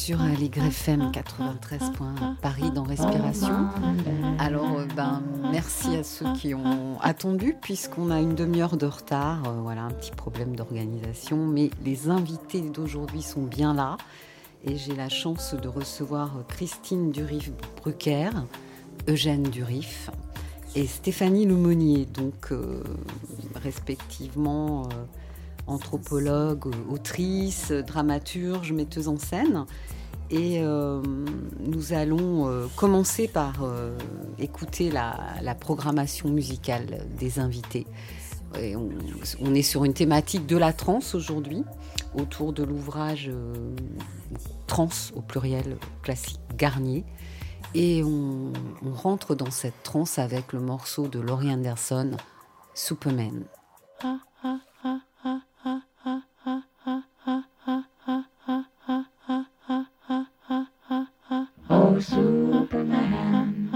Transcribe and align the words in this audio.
Sur 0.00 0.18
l'YFM 0.22 1.12
93. 1.12 1.92
Paris 2.40 2.70
dans 2.74 2.84
Respiration. 2.84 3.68
Alors, 4.38 4.78
euh, 4.78 4.86
ben, 4.96 5.22
merci 5.52 5.94
à 5.94 6.02
ceux 6.02 6.32
qui 6.32 6.54
ont 6.54 6.98
attendu, 7.02 7.54
puisqu'on 7.60 8.10
a 8.10 8.18
une 8.18 8.34
demi-heure 8.34 8.78
de 8.78 8.86
retard. 8.86 9.42
Euh, 9.46 9.60
voilà, 9.60 9.82
un 9.82 9.90
petit 9.90 10.12
problème 10.12 10.56
d'organisation. 10.56 11.46
Mais 11.46 11.68
les 11.84 12.08
invités 12.08 12.62
d'aujourd'hui 12.62 13.20
sont 13.20 13.42
bien 13.42 13.74
là. 13.74 13.98
Et 14.64 14.78
j'ai 14.78 14.96
la 14.96 15.10
chance 15.10 15.54
de 15.54 15.68
recevoir 15.68 16.30
Christine 16.48 17.12
Durif-Brucker, 17.12 18.30
Eugène 19.06 19.42
Durif 19.42 20.10
et 20.74 20.86
Stéphanie 20.86 21.44
Lemonnier, 21.44 22.06
donc 22.06 22.52
euh, 22.52 22.82
respectivement 23.54 24.88
anthropologue, 25.66 26.72
autrice, 26.90 27.70
dramaturge, 27.70 28.72
metteuse 28.72 29.08
en 29.08 29.18
scène. 29.18 29.66
Et 30.30 30.60
euh, 30.60 31.02
nous 31.58 31.92
allons 31.92 32.48
euh, 32.48 32.66
commencer 32.76 33.26
par 33.26 33.64
euh, 33.64 33.96
écouter 34.38 34.90
la, 34.90 35.54
programmation 35.58 36.28
musicale 36.28 37.04
des 37.18 37.40
invités. 37.40 37.86
on, 38.54 39.54
est 39.54 39.62
sur 39.62 39.84
une 39.84 39.92
thématique 39.92 40.46
de 40.46 40.56
la 40.56 40.72
trance 40.72 41.14
aujourd'hui, 41.16 41.64
autour 42.14 42.52
de 42.52 42.62
l'ouvrage 42.62 43.30
Trans 44.68 44.88
au 45.16 45.20
pluriel 45.20 45.76
classique 46.02 46.40
Garnier. 46.56 47.04
Et 47.74 48.02
on, 48.04 48.52
rentre 48.94 49.34
dans 49.34 49.50
cette 49.50 49.82
trance 49.82 50.18
avec 50.18 50.52
le 50.52 50.60
morceau 50.60 51.08
de 51.08 51.18
Laurie 51.18 51.52
Anderson, 51.52 52.12
Superman. 52.74 53.44
Ah, 54.02 54.18
Superman. 62.00 63.68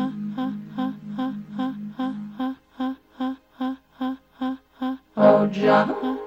Oh, 5.16 5.46
John. 5.46 6.23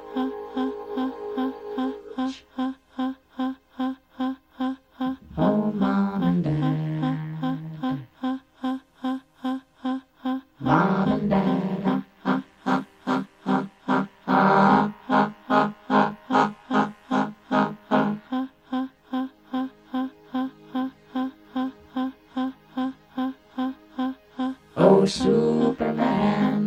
Superman. 25.07 26.57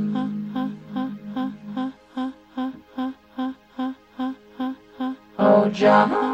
Oh, 5.39 5.69
John. 5.69 6.30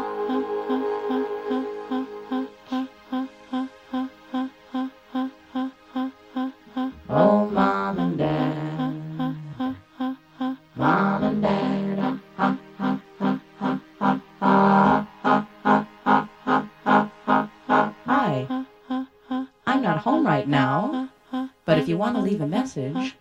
passage, 22.67 23.15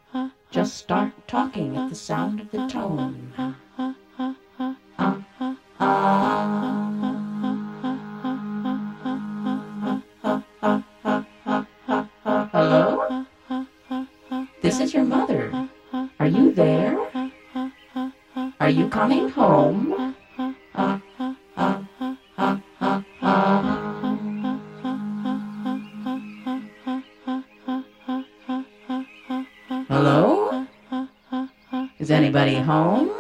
just 0.51 0.77
start 0.77 1.13
talking 1.29 1.77
at 1.77 1.89
the 1.89 1.95
sound 1.95 2.41
of 2.41 2.51
the 2.51 2.67
tone. 2.67 3.33
home. 32.67 33.16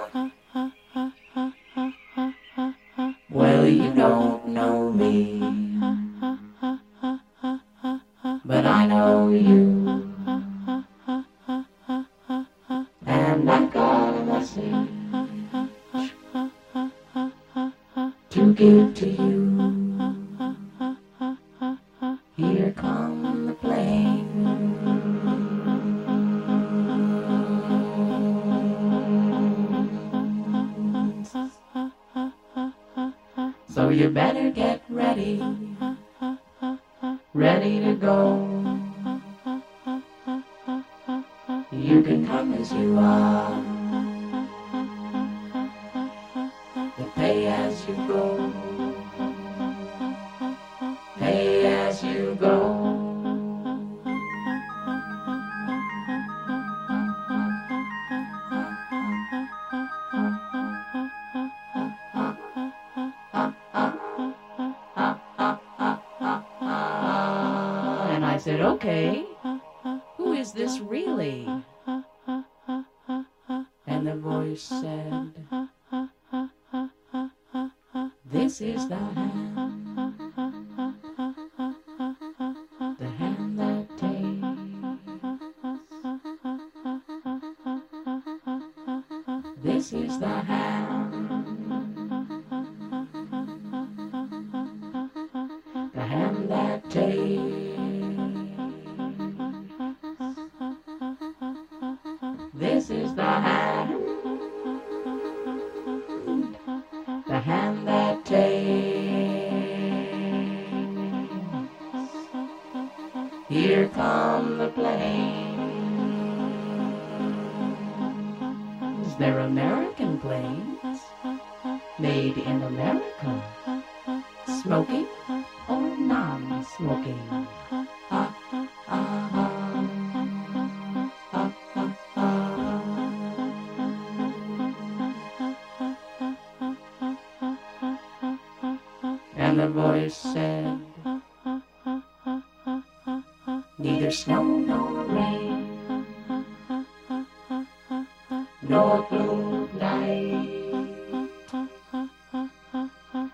You 41.77 42.03
can 42.03 42.27
come 42.27 42.55
as 42.55 42.73
you 42.73 42.99
are, 42.99 43.53
and 46.97 47.15
pay 47.15 47.47
as 47.47 47.87
you 47.87 47.95
go. 48.09 48.26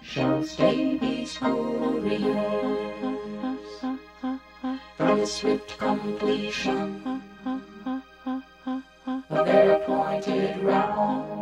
Shall 0.02 0.42
stay 0.42 0.96
these 0.96 1.36
from 1.36 2.02
the 4.98 5.26
swift 5.26 5.78
completion 5.78 7.22
of 9.30 9.46
their 9.46 9.74
appointed 9.74 10.62
round. 10.62 11.41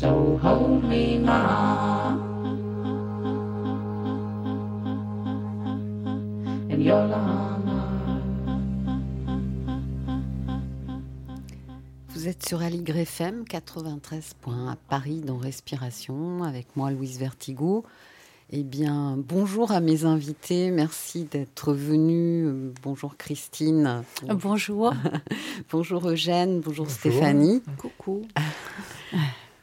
So 0.00 0.38
hold 0.40 0.84
me, 0.84 1.18
mom. 1.18 2.20
In 6.70 6.80
your 6.80 7.02
long 7.08 7.26
arms. 7.26 7.68
Vous 12.10 12.28
êtes 12.28 12.46
sur 12.46 12.62
Aligre 12.62 12.98
FM 12.98 13.44
93 13.44 14.34
à 14.68 14.76
Paris 14.88 15.20
dans 15.20 15.36
Respiration 15.36 16.44
avec 16.44 16.76
moi 16.76 16.92
Louise 16.92 17.18
Vertigo. 17.18 17.84
Eh 18.50 18.62
bien, 18.62 19.16
bonjour 19.18 19.72
à 19.72 19.80
mes 19.80 20.04
invités. 20.04 20.70
Merci 20.70 21.24
d'être 21.24 21.72
venus. 21.72 22.72
Bonjour 22.84 23.16
Christine. 23.16 24.04
Bonjour. 24.28 24.94
bonjour 25.72 26.08
Eugène. 26.08 26.60
Bonjour, 26.60 26.88
Stéphanie. 26.88 27.64
Coucou. 27.78 28.22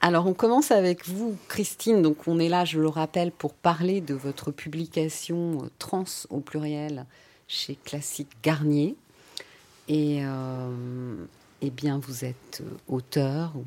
Alors, 0.06 0.28
on 0.28 0.36
commence 0.36 0.70
avec 0.70 1.08
vous, 1.08 1.36
Christine. 1.48 2.04
Donc, 2.04 2.28
on 2.28 2.38
est 2.38 2.48
là, 2.48 2.64
je 2.64 2.80
le 2.80 2.88
rappelle, 2.88 3.32
pour 3.32 3.56
parler 3.56 4.02
de 4.02 4.14
votre 4.14 4.52
publication 4.52 5.64
euh, 5.64 5.70
Trans 5.80 6.06
au 6.30 6.42
pluriel 6.42 7.08
chez 7.48 7.74
Classique 7.74 8.30
Garnier. 8.44 8.96
Et 9.88 10.20
euh, 10.24 11.16
eh 11.64 11.72
bien, 11.72 11.98
vous 11.98 12.24
êtes 12.24 12.62
euh, 12.62 12.70
auteur 12.88 13.54
ou 13.56 13.66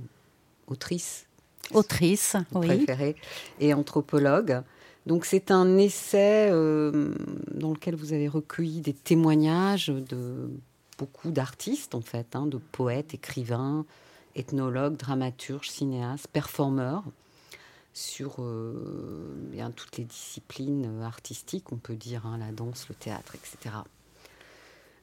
autrice 0.73 1.26
Autrice, 1.75 2.37
vous 2.52 2.61
oui. 2.61 2.69
préférez, 2.69 3.17
et 3.58 3.75
anthropologue. 3.75 4.62
Donc 5.06 5.25
c'est 5.25 5.50
un 5.50 5.76
essai 5.76 6.50
euh, 6.52 7.14
dans 7.50 7.73
lequel 7.73 7.96
vous 7.96 8.12
avez 8.12 8.29
recueilli 8.29 8.81
des 8.81 8.93
témoignages 8.93 9.88
de 9.88 10.49
beaucoup 10.99 11.32
d'artistes, 11.32 11.96
en 11.96 12.00
fait, 12.00 12.37
hein, 12.37 12.46
de 12.46 12.58
poètes, 12.58 13.12
écrivains, 13.12 13.85
ethnologues, 14.35 14.97
dramaturges, 14.97 15.71
cinéastes, 15.71 16.29
performeurs, 16.29 17.05
sur 17.95 18.37
euh, 18.38 19.35
bien 19.50 19.71
toutes 19.71 19.97
les 19.97 20.05
disciplines 20.05 21.00
euh, 21.00 21.05
artistiques, 21.05 21.73
on 21.73 21.76
peut 21.76 21.97
dire, 21.97 22.26
hein, 22.26 22.38
la 22.38 22.52
danse, 22.52 22.87
le 22.88 22.95
théâtre, 22.95 23.35
etc. 23.35 23.75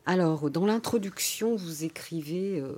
Alors, 0.06 0.50
dans 0.50 0.66
l'introduction, 0.66 1.56
vous 1.56 1.84
écrivez 1.84 2.60
euh, 2.60 2.74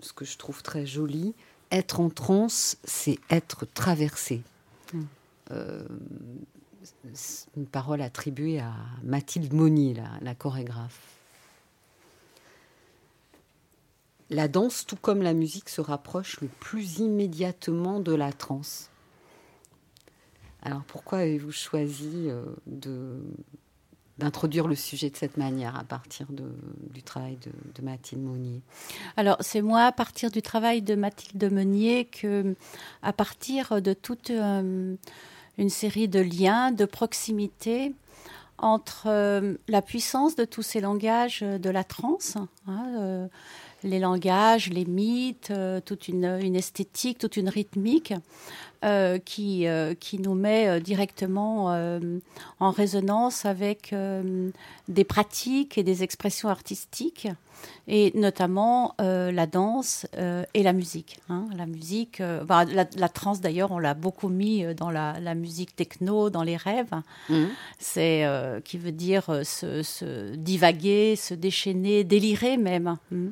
ce 0.00 0.12
que 0.12 0.24
je 0.24 0.38
trouve 0.38 0.62
très 0.62 0.86
joli, 0.86 1.34
être 1.70 2.00
en 2.00 2.10
transe, 2.10 2.76
c'est 2.84 3.18
être 3.30 3.66
traversé. 3.66 4.42
Euh, 5.50 5.82
c'est 7.12 7.48
une 7.56 7.66
parole 7.66 8.00
attribuée 8.00 8.60
à 8.60 8.72
Mathilde 9.02 9.52
Monnier, 9.52 9.94
la, 9.94 10.10
la 10.22 10.34
chorégraphe. 10.34 11.13
La 14.34 14.48
danse, 14.48 14.84
tout 14.84 14.96
comme 14.96 15.22
la 15.22 15.32
musique, 15.32 15.68
se 15.68 15.80
rapproche 15.80 16.40
le 16.40 16.48
plus 16.48 16.98
immédiatement 16.98 18.00
de 18.00 18.12
la 18.12 18.32
transe. 18.32 18.90
Alors 20.60 20.82
pourquoi 20.88 21.18
avez-vous 21.18 21.52
choisi 21.52 22.26
euh, 22.26 23.20
d'introduire 24.18 24.66
le 24.66 24.74
sujet 24.74 25.08
de 25.08 25.16
cette 25.16 25.36
manière 25.36 25.78
à 25.78 25.84
partir 25.84 26.26
du 26.32 27.02
travail 27.04 27.36
de, 27.36 27.52
de 27.76 27.86
Mathilde 27.86 28.22
Monnier 28.22 28.60
Alors, 29.16 29.36
c'est 29.38 29.62
moi, 29.62 29.82
à 29.82 29.92
partir 29.92 30.32
du 30.32 30.42
travail 30.42 30.82
de 30.82 30.96
Mathilde 30.96 31.52
Meunier, 31.52 32.06
que, 32.06 32.56
à 33.02 33.12
partir 33.12 33.80
de 33.80 33.92
toute 33.92 34.30
euh, 34.30 34.96
une 35.58 35.70
série 35.70 36.08
de 36.08 36.18
liens, 36.18 36.72
de 36.72 36.86
proximité 36.86 37.94
entre 38.58 39.04
euh, 39.06 39.54
la 39.68 39.80
puissance 39.80 40.34
de 40.34 40.44
tous 40.44 40.62
ces 40.62 40.80
langages 40.80 41.42
de 41.42 41.70
la 41.70 41.84
transe, 41.84 42.36
hein, 42.66 43.28
les 43.84 43.98
langages, 44.00 44.70
les 44.70 44.86
mythes, 44.86 45.50
euh, 45.50 45.80
toute 45.84 46.08
une, 46.08 46.24
une 46.42 46.56
esthétique, 46.56 47.18
toute 47.18 47.36
une 47.36 47.48
rythmique 47.48 48.14
euh, 48.84 49.18
qui, 49.18 49.66
euh, 49.68 49.94
qui 49.94 50.18
nous 50.18 50.34
met 50.34 50.80
directement 50.80 51.44
en 52.60 52.70
résonance 52.70 53.44
avec 53.44 53.94
des 54.88 55.04
pratiques 55.04 55.78
et 55.78 55.82
des 55.82 56.02
expressions 56.02 56.48
artistiques, 56.48 57.28
et 57.88 58.12
notamment 58.14 58.94
la 58.98 59.46
danse 59.46 60.06
et 60.54 60.62
la 60.62 60.72
musique. 60.72 61.18
hein. 61.28 61.46
La 61.56 61.66
musique, 61.66 62.20
bah, 62.46 62.64
la, 62.64 62.86
la 62.96 63.08
trance 63.08 63.40
d'ailleurs, 63.40 63.72
on 63.72 63.78
l'a 63.78 63.94
beaucoup 63.94 64.28
mis 64.28 64.64
dans 64.74 64.90
la, 64.90 65.18
la 65.20 65.34
musique 65.34 65.76
techno, 65.76 66.30
dans 66.30 66.42
les 66.42 66.56
rêves. 66.56 66.94
Mhm. 67.28 67.48
C'est 67.78 68.26
qui 68.64 68.78
veut 68.78 68.92
dire 68.92 69.24
se, 69.44 69.82
se 69.82 70.34
divaguer, 70.34 71.16
se 71.16 71.34
déchaîner, 71.34 72.04
délirer 72.04 72.56
même. 72.56 72.96
Mm. 73.10 73.28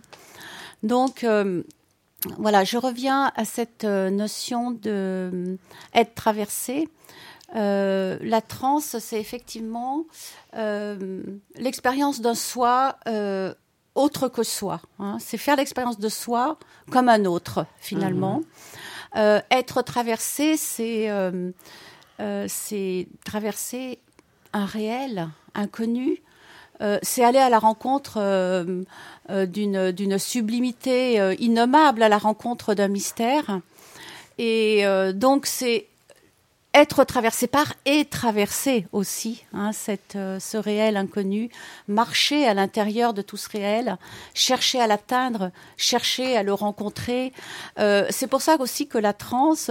Donc, 0.83 1.25
euh, 1.25 1.63
voilà, 2.39 2.65
je 2.65 2.77
reviens 2.77 3.33
à 3.37 3.45
cette 3.45 3.85
notion 3.85 4.71
de 4.71 5.59
être 5.95 6.15
traversé. 6.15 6.89
la 7.55 8.41
transe, 8.41 8.99
c'est 8.99 9.21
effectivement 9.21 10.05
l'expérience 11.57 12.21
d'un 12.21 12.35
soi 12.35 12.97
autre 13.95 14.29
que 14.29 14.43
soi. 14.43 14.81
Hein. 14.99 15.19
C'est 15.21 15.37
faire 15.37 15.57
l'expérience 15.57 15.99
de 15.99 16.09
soi 16.09 16.59
comme 16.91 17.09
un 17.09 17.25
autre, 17.25 17.67
finalement. 17.79 18.43
Mhm. 19.17 19.43
être 19.51 19.83
traversé, 19.83 20.57
c'est 20.57 21.09
traverser 23.25 23.99
un 24.53 24.65
réel 24.65 25.29
inconnu 25.55 26.23
euh, 26.81 26.99
c'est 27.03 27.23
aller 27.23 27.39
à 27.39 27.49
la 27.49 27.59
rencontre 27.59 28.15
euh, 28.17 28.83
euh, 29.31 29.47
d'une 29.47 30.19
sublimité 30.19 31.37
innommable, 31.39 32.03
à 32.03 32.09
la 32.09 32.19
rencontre 32.19 32.75
d'un 32.75 32.89
mystère. 32.89 33.61
Et 34.39 34.85
donc 35.15 35.47
c'est 35.47 35.87
être 36.75 37.05
traversé 37.05 37.47
par 37.47 37.75
et 37.85 38.07
traverser 38.07 38.87
aussi 38.93 39.45
hein, 39.53 39.73
ce 39.75 40.57
réel 40.57 40.97
inconnu, 40.97 41.51
marcher 41.87 42.47
à 42.47 42.55
l'intérieur 42.55 43.13
de 43.13 43.21
tout 43.21 43.37
ce 43.37 43.51
réel, 43.51 43.99
chercher 44.33 44.81
à 44.81 44.87
l'atteindre, 44.87 45.51
chercher 45.77 46.35
à 46.37 46.43
le 46.43 46.55
rencontrer. 46.55 47.33
c'est 47.77 48.27
pour 48.27 48.41
ça 48.41 48.57
aussi 48.59 48.89
que 48.89 48.99
la 48.99 49.13
transe, 49.13 49.71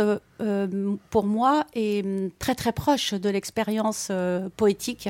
pour 1.10 1.26
moi, 1.26 1.66
est 1.74 2.06
très 2.38 2.56
très 2.56 2.72
proche 2.72 3.16
de 3.16 3.30
l'expérience 3.30 4.12
poétique. 4.56 5.10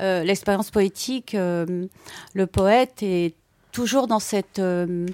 Euh, 0.00 0.24
l'expérience 0.24 0.70
poétique, 0.70 1.34
euh, 1.34 1.86
le 2.34 2.46
poète 2.46 3.02
est 3.02 3.34
toujours 3.72 4.06
dans 4.06 4.18
cette 4.18 4.58
euh, 4.58 5.06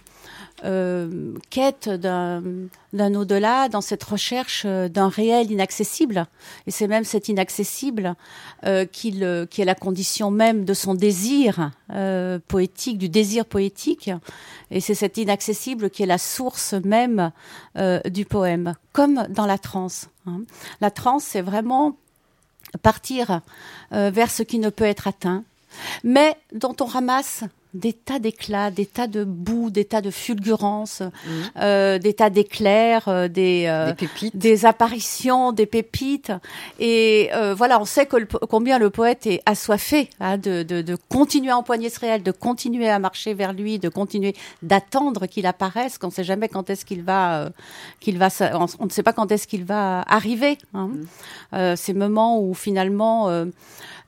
quête 1.51 1.89
d'un 1.89 3.15
au-delà, 3.15 3.69
dans 3.69 3.81
cette 3.81 4.03
recherche 4.03 4.67
d'un 4.67 5.09
réel 5.09 5.53
inaccessible. 5.53 6.27
Et 6.67 6.73
c'est 6.73 6.89
même 6.89 7.05
cet 7.05 7.29
inaccessible 7.29 8.17
qui, 8.91 9.23
qui, 9.51 9.63
est 9.63 9.65
la 9.65 9.75
condition 9.77 10.33
même 10.33 10.65
de 10.65 10.75
son 10.75 10.95
désir 10.95 11.71
poétique, 12.49 12.99
du 12.99 13.09
désir 13.09 13.45
poétique. 13.45 14.11
Et 14.73 14.81
c'est 14.81 14.97
cet 14.97 15.19
inaccessible 15.19 15.89
qui 15.89 16.03
est 16.03 16.07
la 16.07 16.19
source 16.19 16.75
même 16.75 17.31
du 18.07 18.25
poème, 18.25 18.75
comme 18.93 19.25
dans 19.29 19.47
la 19.47 19.59
transe. 19.59 20.09
Hein. 20.27 20.41
La 20.81 20.91
transe, 20.91 21.23
c'est 21.23 21.43
vraiment 21.43 21.97
partir 22.83 23.41
euh, 23.93 24.11
vers 24.11 24.31
ce 24.31 24.43
qui 24.43 24.59
ne 24.59 24.71
peut 24.71 24.85
être 24.85 25.07
atteint, 25.09 25.45
mais 26.05 26.37
dont 26.53 26.77
on 26.81 26.87
ramasse 26.87 27.45
des 27.75 27.93
tas 27.93 28.19
d'éclats, 28.19 28.71
des 28.71 28.87
tas 28.87 29.07
de 29.07 29.25
boue, 29.25 29.71
des 29.71 29.85
tas 29.85 30.01
de 30.01 30.11
fulgurances, 30.11 31.01
mmh. 31.01 31.31
euh, 31.59 31.99
des 31.99 32.15
tas 32.15 32.31
d'éclairs, 32.31 33.09
euh, 33.09 33.29
des, 33.29 33.65
euh, 33.67 33.93
des, 34.33 34.65
apparitions, 34.65 35.53
des 35.53 35.67
pépites. 35.67 36.33
Et 36.79 37.31
voilà, 37.57 37.81
on 37.81 37.85
sait 37.85 38.07
que 38.07 38.17
combien 38.47 38.79
le 38.79 38.91
poète 38.91 39.27
est 39.27 39.43
assoiffé 39.47 40.09
hein, 40.21 40.39
de, 40.39 40.63
de, 40.63 40.81
de, 40.81 40.97
continuer 41.09 41.51
à 41.51 41.59
empoigner 41.59 41.91
ce 41.91 42.01
réel, 42.01 42.23
de 42.23 42.33
continuer 42.33 42.89
à 42.89 42.99
marcher 42.99 43.35
vers 43.35 43.53
lui, 43.53 43.79
de 43.79 43.89
continuer 43.89 44.35
d'attendre 44.63 45.27
qu'il 45.27 45.47
apparaisse. 45.47 45.99
Qu'on 45.99 46.09
ne 46.09 46.13
sait 46.13 46.25
jamais 46.25 46.49
quand 46.49 46.71
est-ce 46.71 46.85
qu'il 46.85 47.03
va, 47.03 47.51
qu'il 48.01 48.19
va, 48.19 48.29
on, 48.81 48.87
ne 48.87 48.91
sait 48.91 49.03
pas 49.03 49.13
quand 49.13 49.31
est-ce 49.31 49.47
qu'il 49.47 49.65
va 49.65 50.03
arriver. 50.09 50.59
Hein. 50.75 50.91
Mmh. 51.53 51.77
ces 51.77 51.93
moments 51.93 52.41
où 52.41 52.55
finalement 52.55 53.29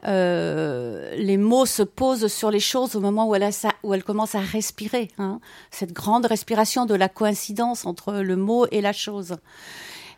euh, 0.06 1.14
les 1.16 1.36
mots 1.36 1.66
se 1.66 1.82
posent 1.82 2.28
sur 2.28 2.50
les 2.50 2.60
choses 2.60 2.96
au 2.96 3.00
moment 3.00 3.28
où 3.28 3.34
elle, 3.34 4.04
commence 4.04 4.34
à 4.34 4.40
respirer. 4.40 5.08
Hein. 5.18 5.40
Cette 5.70 5.92
grande 5.92 6.26
respiration 6.26 6.86
de 6.86 6.94
la 6.94 7.08
coïncidence 7.08 7.86
entre 7.86 8.14
le 8.14 8.36
mot 8.36 8.66
et 8.70 8.80
la 8.80 8.92
chose. 8.92 9.36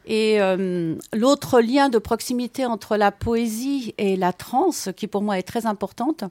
Et 0.04 0.40
euh, 0.40 0.96
l'autre 1.12 1.60
lien 1.60 1.88
de 1.88 1.98
proximité 1.98 2.66
entre 2.66 2.96
la 2.96 3.12
poésie 3.12 3.94
et 3.98 4.16
la 4.16 4.32
transe, 4.32 4.88
qui 4.96 5.06
pour 5.06 5.22
moi 5.22 5.38
est 5.38 5.44
très 5.44 5.64
importante, 5.64 6.24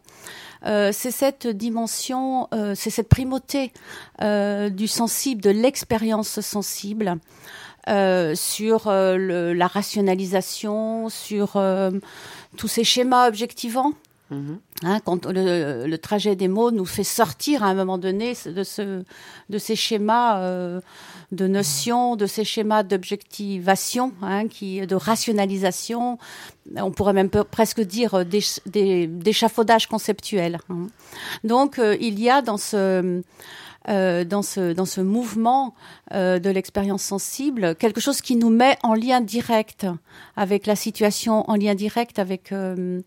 euh, 0.66 0.92
c'est 0.92 1.12
cette 1.12 1.48
dimension, 1.48 2.50
c'est 2.76 2.90
cette 2.90 3.08
primauté 3.10 3.72
du 4.22 4.88
sensible, 4.88 5.42
de 5.42 5.50
l'expérience 5.50 6.42
sensible. 6.42 7.18
sur 7.88 8.92
la 8.92 9.68
rationalisation, 9.68 11.10
sur 11.10 11.58
tous 12.58 12.68
ces 12.68 12.84
schémas 12.84 13.28
objectivants. 13.28 13.94
Mhm. 14.30 14.60
Hein, 14.84 15.00
quand 15.04 15.26
le, 15.26 15.96
trajet 15.98 16.38
des 16.38 16.48
mots 16.48 16.72
nous 16.72 16.86
fait 16.86 17.04
sortir 17.04 17.64
à 17.64 17.68
un 17.68 17.74
moment 17.74 17.98
donné 17.98 18.34
de, 18.46 18.64
ce, 18.64 19.04
de 19.50 19.58
ces 19.58 19.76
schémas 19.76 20.40
de 20.40 20.46
euh, 20.46 20.82
de 21.32 21.48
notions, 21.48 22.18
de 22.18 22.26
ces 22.26 22.44
schémas 22.44 22.84
d'objectivation, 22.84 24.12
hein, 24.22 24.48
qui, 24.48 24.86
de 24.86 24.96
rationalisation, 24.96 26.18
on 26.76 26.92
pourrait 26.92 27.14
même 27.14 27.30
presque 27.30 27.82
dire 27.82 28.26
d'échafaudage 28.26 29.88
conceptuel. 29.88 30.60
Hein. 30.70 30.88
Donc 31.44 31.80
euh, 31.80 31.96
il 32.02 32.20
y 32.20 32.30
a 32.30 32.42
dans 32.42 32.58
ce 32.58 33.22
euh, 33.90 34.24
dans, 34.24 34.44
ce, 34.44 34.74
dans 34.74 34.86
ce 34.86 35.02
mouvement 35.02 35.74
euh, 36.14 36.40
de 36.40 36.50
l'expérience 36.50 37.02
sensible, 37.02 37.76
quelque 37.76 38.00
chose 38.00 38.22
qui 38.22 38.36
nous 38.36 38.50
met 38.50 38.78
en 38.84 38.94
lien 38.94 39.22
direct 39.22 39.88
avec 40.36 40.68
la 40.68 40.76
situation, 40.76 41.50
en 41.50 41.56
lien 41.56 41.74
direct 41.74 42.20
avec, 42.20 42.52
euh, 42.52 43.02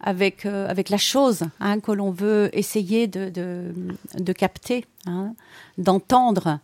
avec, 0.00 0.44
avec 0.46 0.90
la 0.90 0.98
chose 0.98 1.44
hein, 1.60 1.78
que 1.80 1.92
l'on 1.92 2.10
veut 2.10 2.50
essayer 2.52 3.06
de, 3.06 3.28
de, 3.30 3.72
de 4.18 4.32
capter, 4.32 4.84
hein, 5.06 5.34
d'entendre. 5.78 6.58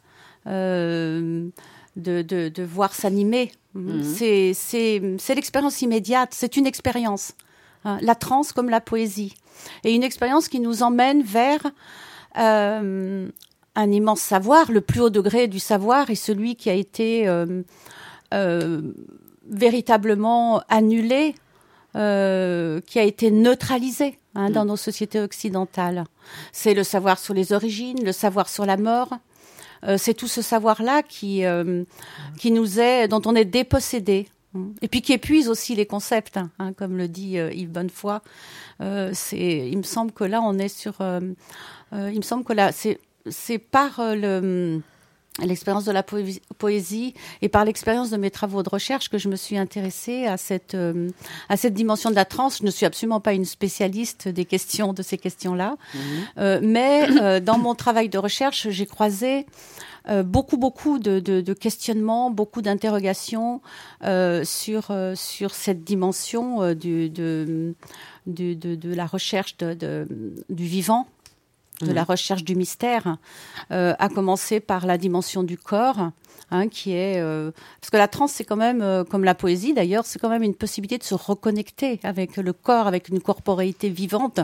De, 0.45 2.23
de, 2.23 2.49
de, 2.49 2.63
voir 2.65 2.93
s'animer. 2.95 3.53
Mhm. 3.75 4.03
C'est 4.03 5.35
l'expérience 5.37 5.83
immédiate, 5.83 6.31
c'est 6.33 6.57
une 6.57 6.67
expérience. 6.67 7.35
Hein, 7.85 7.99
la 8.01 8.15
transe 8.15 8.53
comme 8.53 8.71
la 8.71 8.81
poésie. 8.81 9.35
Et 9.85 9.95
une 9.95 10.03
expérience 10.03 10.49
qui 10.49 10.59
nous 10.59 10.83
emmène 10.83 11.23
vers 11.23 11.61
euh, 12.39 13.29
un 13.75 13.91
immense 13.91 14.21
savoir. 14.21 14.71
Le 14.71 14.81
plus 14.81 15.01
haut 15.01 15.11
degré 15.11 15.49
du 15.49 15.59
savoir 15.59 16.11
est 16.11 16.15
celui 16.15 16.57
qui 16.57 16.71
a 16.71 16.75
été 16.75 17.29
euh, 17.29 17.63
euh, 18.35 18.83
véritablement 19.49 20.63
annulé, 20.69 21.35
euh, 21.97 22.81
qui 22.87 22.99
a 22.99 23.03
été 23.03 23.31
neutralisé 23.31 24.19
hein, 24.35 24.51
dans 24.51 24.65
mm. 24.65 24.69
nos 24.69 24.77
sociétés 24.77 25.21
occidentales. 25.21 26.05
C'est 26.53 26.75
le 26.75 26.85
savoir 26.85 27.19
sur 27.19 27.35
les 27.35 27.53
origines, 27.53 28.05
le 28.05 28.13
savoir 28.13 28.49
sur 28.49 28.67
la 28.67 28.77
mort. 28.77 29.11
c'est 29.97 30.15
tout 30.15 30.29
ce 30.29 30.43
savoir-là 30.43 31.03
qui, 31.03 31.43
qui 32.39 32.51
nous 32.53 32.79
est, 32.79 33.09
dont 33.09 33.23
on 33.25 33.35
est 33.35 33.45
dépossédé. 33.45 34.29
Et 34.83 34.89
puis 34.89 35.01
qui 35.01 35.15
épuise 35.15 35.49
aussi 35.49 35.75
les 35.75 35.87
concepts, 35.87 36.37
hein, 36.37 36.73
comme 36.77 36.97
le 36.99 37.09
dit 37.09 37.37
Yves 37.37 37.73
Bonnefoy. 37.73 38.19
c'est, 39.13 39.69
il 39.73 39.79
me 39.79 39.83
semble 39.83 40.13
que 40.13 40.25
là, 40.25 40.41
on 40.41 40.57
est 40.59 40.69
sur. 40.69 40.95
il 41.93 42.17
me 42.17 42.23
semble 42.23 42.45
que 42.45 42.53
là, 42.53 42.71
c'est 42.71 43.01
c'est 43.29 43.59
par 43.59 44.01
euh, 44.01 44.15
le 44.15 44.81
l'expérience 45.43 45.87
de 45.87 45.93
la 45.93 46.03
poésie 46.03 47.15
et 47.41 47.49
par 47.49 47.65
l'expérience 47.65 48.11
de 48.11 48.19
mes 48.19 48.31
travaux 48.31 48.63
de 48.63 48.69
recherche 48.69 49.09
que 49.09 49.17
je 49.17 49.31
me 49.31 49.37
suis 49.37 49.57
intéressée 49.57 50.27
à 50.27 50.37
cette 50.37 50.75
euh, 50.75 51.09
à 51.49 51.57
cette 51.57 51.73
dimension 51.73 52.11
de 52.11 52.15
la 52.15 52.27
transe. 52.27 52.59
Je 52.59 52.65
ne 52.65 52.71
suis 52.71 52.85
absolument 52.85 53.21
pas 53.21 53.33
une 53.33 53.47
spécialiste 53.47 54.29
des 54.29 54.45
questions 54.45 54.93
de 54.93 55.03
ces 55.03 55.17
questions-là, 55.17 55.77
mhm. 55.95 56.01
euh, 56.37 56.61
mais 56.63 57.41
dans 57.41 57.57
mon 57.57 57.75
travail 57.75 58.11
de 58.11 58.19
recherche, 58.19 58.69
j'ai 58.69 58.85
croisé 58.85 59.47
beaucoup 60.25 60.59
beaucoup 60.59 60.99
de, 60.99 61.19
de, 61.19 61.53
questionnements, 61.55 62.31
beaucoup 62.31 62.61
d'interrogations 62.61 63.63
sur 64.45 64.93
sur 65.15 65.55
cette 65.55 65.83
dimension 65.83 66.75
du, 66.75 67.09
de, 67.09 67.75
de, 68.27 68.53
de, 68.55 68.95
la 68.95 69.07
recherche 69.07 69.57
de, 69.57 70.07
du 70.51 70.65
vivant 70.65 71.07
de 71.83 71.93
la 71.93 72.03
mm. 72.03 72.07
recherche 72.09 72.45
du 72.45 72.55
mystère, 72.55 73.17
euh, 73.71 73.95
à 73.99 74.09
commencer 74.09 74.61
par 74.61 74.87
la 74.87 74.99
dimension 74.99 75.43
du 75.43 75.59
corps, 75.59 76.11
hein, 76.51 76.69
qui 76.69 76.93
est 76.93 77.21
euh, 77.21 77.51
parce 77.81 77.91
que 77.91 77.97
la 77.97 78.09
transe 78.09 78.33
c'est 78.33 78.45
quand 78.45 78.57
même 78.57 78.83
euh, 78.83 79.05
comme 79.05 79.25
la 79.25 79.35
poésie 79.35 79.75
d'ailleurs, 79.75 80.05
c'est 80.07 80.19
quand 80.19 80.29
même 80.29 80.43
une 80.43 80.55
possibilité 80.55 80.99
de 80.99 81.05
se 81.05 81.15
reconnecter 81.15 82.01
avec 82.03 82.37
le 82.37 82.53
corps, 82.53 82.87
avec 82.87 83.09
une 83.09 83.21
corporéité 83.21 83.89
vivante. 83.89 84.41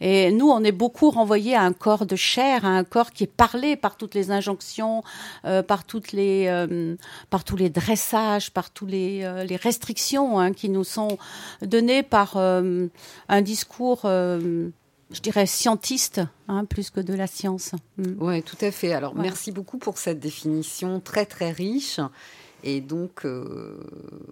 Et 0.00 0.32
nous, 0.32 0.50
on 0.50 0.64
est 0.64 0.72
beaucoup 0.72 1.10
renvoyé 1.10 1.54
à 1.54 1.62
un 1.62 1.72
corps 1.72 2.06
de 2.06 2.16
chair, 2.16 2.64
à 2.64 2.70
un 2.70 2.82
corps 2.82 3.12
qui 3.12 3.24
est 3.24 3.32
parlé 3.32 3.76
par 3.76 3.96
toutes 3.96 4.14
les 4.14 4.32
injonctions, 4.32 5.04
par 5.42 5.84
toutes 5.84 6.10
les, 6.10 6.96
par 7.30 7.44
tous 7.44 7.54
les 7.54 7.70
dressages, 7.70 8.50
par 8.50 8.70
tous 8.70 8.86
les, 8.86 9.44
les 9.46 9.56
restrictions 9.56 10.40
hein, 10.40 10.52
qui 10.52 10.70
nous 10.70 10.82
sont 10.82 11.18
données 11.62 12.02
par 12.02 12.36
un 12.36 13.42
discours 13.42 14.06
je 15.10 15.20
dirais, 15.20 15.46
scientiste, 15.46 16.20
hein, 16.48 16.64
plus 16.64 16.90
que 16.90 17.00
de 17.00 17.14
la 17.14 17.26
science. 17.26 17.72
Mm. 17.98 18.14
Oui, 18.18 18.42
tout 18.42 18.56
à 18.60 18.70
fait. 18.70 18.92
Alors, 18.92 19.14
merci 19.14 19.52
beaucoup 19.52 19.78
pour 19.78 19.98
cette 19.98 20.20
définition 20.20 21.00
très, 21.00 21.26
très 21.26 21.52
riche. 21.52 22.00
Et 22.62 22.80
donc, 22.80 23.26
euh, 23.26 23.78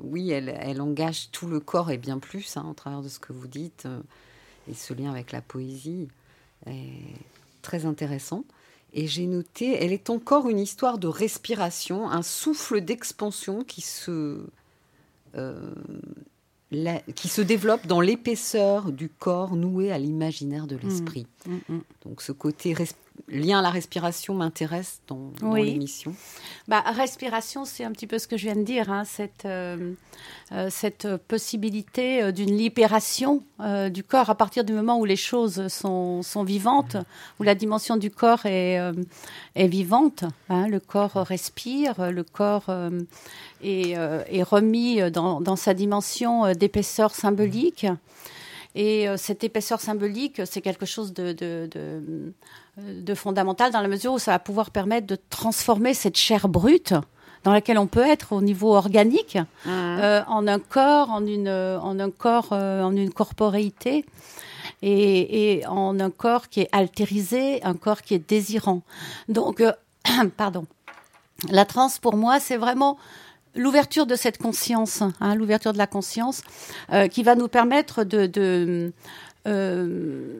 oui, 0.00 0.30
elle, 0.30 0.80
engage 0.80 1.30
tout 1.32 1.46
le 1.46 1.60
corps 1.60 1.90
et 1.90 1.98
bien 1.98 2.18
plus, 2.18 2.56
hein, 2.56 2.66
au 2.70 2.72
travers 2.72 3.02
de 3.02 3.08
ce 3.08 3.18
que 3.18 3.32
vous 3.32 3.46
dites. 3.46 3.84
Euh, 3.86 4.00
et 4.70 4.74
ce 4.74 4.94
lien 4.94 5.10
avec 5.10 5.32
la 5.32 5.42
poésie 5.42 6.08
est 6.66 7.16
très 7.60 7.84
intéressant. 7.84 8.44
Et 8.94 9.06
j'ai 9.06 9.26
noté, 9.26 9.82
elle 9.82 9.92
est 9.92 10.10
encore 10.10 10.48
une 10.48 10.58
histoire 10.58 10.98
de 10.98 11.08
respiration, 11.08 12.10
un 12.10 12.22
souffle 12.22 12.80
d'expansion 12.80 13.64
qui 13.64 13.80
se, 13.80 14.46
euh, 15.34 15.74
la- 16.72 17.00
qui 17.14 17.28
se 17.28 17.40
développe 17.42 17.86
dans 17.86 18.00
l'épaisseur 18.00 18.90
du 18.92 19.08
corps 19.08 19.54
noué 19.56 19.92
à 19.92 19.98
l'imaginaire 19.98 20.66
de 20.66 20.76
l'esprit. 20.76 21.26
Mm, 21.46 21.74
mm. 21.74 21.80
Donc 22.04 22.22
ce 22.22 22.32
côté 22.32 22.72
lien 23.28 23.58
à 23.60 23.62
la 23.62 23.70
respiration 23.70 24.34
m'intéresse 24.34 25.00
dans, 25.08 25.30
dans 25.40 25.52
Oui. 25.52 25.64
l'émission. 25.72 26.14
Bah, 26.68 26.82
respiration, 26.86 27.64
c'est 27.64 27.84
un 27.84 27.92
petit 27.92 28.06
peu 28.06 28.18
ce 28.18 28.26
que 28.28 28.36
je 28.36 28.44
viens 28.44 28.56
de 28.56 28.62
dire, 28.62 28.90
hein, 28.90 29.04
cette, 29.04 29.44
euh, 29.44 29.92
euh, 30.52 30.68
cette 30.70 31.16
possibilité 31.28 32.22
euh, 32.22 32.32
d'une 32.32 32.56
libération 32.56 33.42
euh, 33.60 33.88
du 33.88 34.02
corps 34.04 34.30
à 34.30 34.34
partir 34.34 34.64
du 34.64 34.72
moment 34.72 34.98
où 34.98 35.04
les 35.04 35.16
choses 35.16 35.68
sont, 35.68 36.22
sont 36.22 36.44
vivantes, 36.44 36.96
où 37.40 37.42
la 37.42 37.54
dimension 37.54 37.96
du 37.96 38.10
corps 38.10 38.46
est, 38.46 38.78
euh, 38.78 38.92
est 39.54 39.68
vivante. 39.68 40.24
hein, 40.48 40.68
le 40.68 40.80
corps 40.80 41.12
respire, 41.14 42.10
le 42.10 42.22
corps 42.24 42.66
est, 43.62 43.90
est 43.92 44.42
remis 44.42 45.10
dans, 45.10 45.40
dans 45.40 45.56
sa 45.56 45.74
dimension 45.74 46.52
d'épaisseur 46.52 47.14
symbolique. 47.14 47.86
Et 48.74 49.08
euh, 49.08 49.16
cette 49.16 49.44
épaisseur 49.44 49.80
symbolique, 49.80 50.42
c'est 50.46 50.60
quelque 50.60 50.86
chose 50.86 51.12
de, 51.12 51.32
de, 51.32 51.68
de, 51.70 52.32
de 52.78 53.14
fondamental 53.14 53.70
dans 53.72 53.80
la 53.80 53.88
mesure 53.88 54.14
où 54.14 54.18
ça 54.18 54.32
va 54.32 54.38
pouvoir 54.38 54.70
permettre 54.70 55.06
de 55.06 55.18
transformer 55.30 55.94
cette 55.94 56.16
chair 56.16 56.48
brute 56.48 56.94
dans 57.44 57.52
laquelle 57.52 57.78
on 57.78 57.86
peut 57.86 58.06
être 58.06 58.32
au 58.32 58.40
niveau 58.40 58.74
organique 58.74 59.38
euh, 59.66 60.22
en 60.26 60.46
un 60.46 60.58
corps, 60.58 61.10
en 61.10 61.26
une, 61.26 61.48
en 61.48 61.98
un 61.98 62.10
corps, 62.10 62.50
euh, 62.52 62.82
en 62.82 62.94
une 62.94 63.12
corporéité 63.12 64.04
et, 64.80 65.58
et 65.58 65.66
en 65.66 65.98
un 65.98 66.10
corps 66.10 66.48
qui 66.48 66.60
est 66.60 66.68
altérisé, 66.72 67.62
un 67.64 67.74
corps 67.74 68.02
qui 68.02 68.14
est 68.14 68.28
désirant. 68.28 68.82
Donc, 69.28 69.60
euh, 69.60 69.72
pardon. 70.36 70.66
La 71.50 71.64
transe, 71.64 71.98
pour 71.98 72.16
moi, 72.16 72.38
c'est 72.38 72.56
vraiment 72.56 72.96
l'ouverture 73.54 74.06
de 74.06 74.14
cette 74.14 74.38
conscience, 74.38 75.02
hein, 75.20 75.34
l'ouverture 75.34 75.72
de 75.72 75.78
la 75.78 75.86
conscience, 75.86 76.42
euh, 76.92 77.08
qui 77.08 77.22
va 77.22 77.34
nous 77.34 77.48
permettre 77.48 78.04
de, 78.04 78.92
euh, 79.46 80.36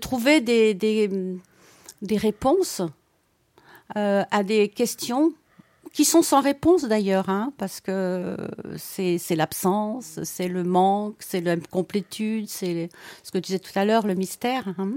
trouver 0.00 0.40
des 0.40 2.16
réponses 2.16 2.82
euh, 3.96 4.22
à 4.30 4.42
des 4.42 4.68
questions 4.68 5.32
qui 5.92 6.04
sont 6.04 6.22
sans 6.22 6.40
réponse 6.40 6.84
d'ailleurs, 6.84 7.28
hein, 7.28 7.52
parce 7.58 7.80
que 7.80 8.36
c'est 8.76 9.18
l'absence, 9.36 10.20
c'est 10.22 10.48
le 10.48 10.62
manque, 10.64 11.16
c'est 11.20 11.40
l'incomplétude, 11.40 12.48
c'est 12.48 12.88
ce 13.22 13.30
que 13.30 13.38
tu 13.38 13.46
disais 13.46 13.58
tout 13.58 13.76
à 13.76 13.84
l'heure, 13.84 14.06
le 14.06 14.14
mystère. 14.14 14.68
hein. 14.78 14.92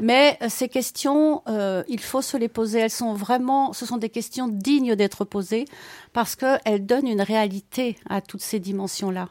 Mais 0.00 0.38
euh, 0.42 0.46
ces 0.48 0.68
questions, 0.68 1.42
euh, 1.48 1.82
il 1.88 2.00
faut 2.00 2.22
se 2.22 2.36
les 2.36 2.48
poser. 2.48 2.80
Elles 2.80 2.90
sont 2.90 3.14
vraiment, 3.14 3.72
ce 3.72 3.86
sont 3.86 3.98
des 3.98 4.08
questions 4.08 4.48
dignes 4.48 4.94
d'être 4.96 5.24
posées 5.24 5.66
parce 6.12 6.34
qu'elles 6.36 6.86
donnent 6.86 7.08
une 7.08 7.22
réalité 7.22 7.96
à 8.08 8.20
toutes 8.20 8.42
ces 8.42 8.58
dimensions-là. 8.58 9.28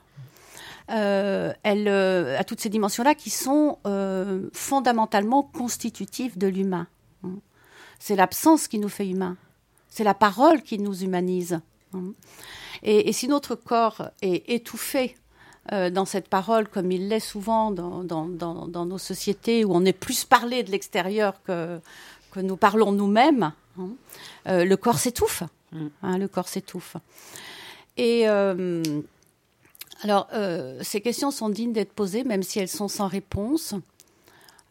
Euh, 0.92 1.54
euh, 1.66 2.38
à 2.38 2.44
toutes 2.44 2.60
ces 2.60 2.70
dimensions-là 2.70 3.16
qui 3.16 3.30
sont 3.30 3.78
fondamentalement 4.54 5.44
constitutives 5.44 6.38
de 6.38 6.48
l'humain. 6.48 6.88
hein. 7.24 7.36
C'est 8.00 8.16
l'absence 8.16 8.68
qui 8.68 8.80
nous 8.80 8.90
fait 8.90 9.08
humains. 9.08 9.38
C'est 9.92 10.04
la 10.04 10.14
parole 10.16 10.64
qui 10.64 10.80
nous 10.80 11.04
humanise. 11.04 11.60
Et, 12.82 13.10
et 13.10 13.14
si 13.14 13.28
notre 13.28 13.54
corps 13.56 14.10
est 14.24 14.50
étouffé 14.50 15.16
euh, 15.74 15.90
dans 15.92 16.06
cette 16.06 16.28
parole, 16.30 16.68
comme 16.70 16.92
il 16.92 17.10
l'est 17.10 17.20
souvent 17.20 17.70
dans, 17.70 18.04
dans- 18.04 18.26
dans- 18.28 18.68
dans 18.68 18.86
nos 18.86 18.98
sociétés, 18.98 19.64
où 19.66 19.76
on 19.76 19.86
est 19.86 19.94
plus 19.94 20.24
parlé 20.26 20.64
de 20.64 20.72
l'extérieur 20.72 21.44
que, 21.44 21.80
que 22.32 22.40
nous 22.40 22.56
parlons 22.56 22.92
nous-mêmes, 22.94 23.52
hein, 23.78 23.90
euh, 24.48 24.64
le 24.66 24.78
corps 24.78 24.98
s'étouffe. 24.98 25.44
hein, 26.02 26.18
le 26.18 26.28
corps 26.28 26.48
s'étouffe. 26.48 26.96
Et 27.98 28.28
euh, 28.30 28.82
alors, 30.04 30.28
ces 30.82 31.02
questions 31.02 31.30
sont 31.30 31.50
dignes 31.50 31.74
d'être 31.74 31.92
posées, 31.94 32.24
même 32.24 32.42
si 32.42 32.58
elles 32.60 32.70
sont 32.70 32.88
sans 32.88 33.08
réponse. 33.08 33.76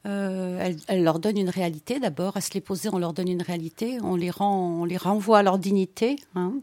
Euh, 0.06 0.58
elles, 0.62 0.76
elles 0.88 1.04
leur 1.04 1.18
donnent 1.18 1.36
une 1.38 1.50
réalité 1.50 2.00
d'abord. 2.00 2.36
À 2.36 2.40
se 2.40 2.52
les 2.54 2.60
poser, 2.60 2.88
on 2.92 2.98
leur 2.98 3.12
donne 3.12 3.28
une 3.28 3.42
réalité. 3.42 3.98
On 4.02 4.16
les 4.16 4.30
rend, 4.30 4.80
on 4.80 4.84
les 4.84 4.96
renvoie 4.96 5.38
à 5.38 5.42
leur 5.42 5.58
dignité. 5.58 6.16
hein. 6.34 6.54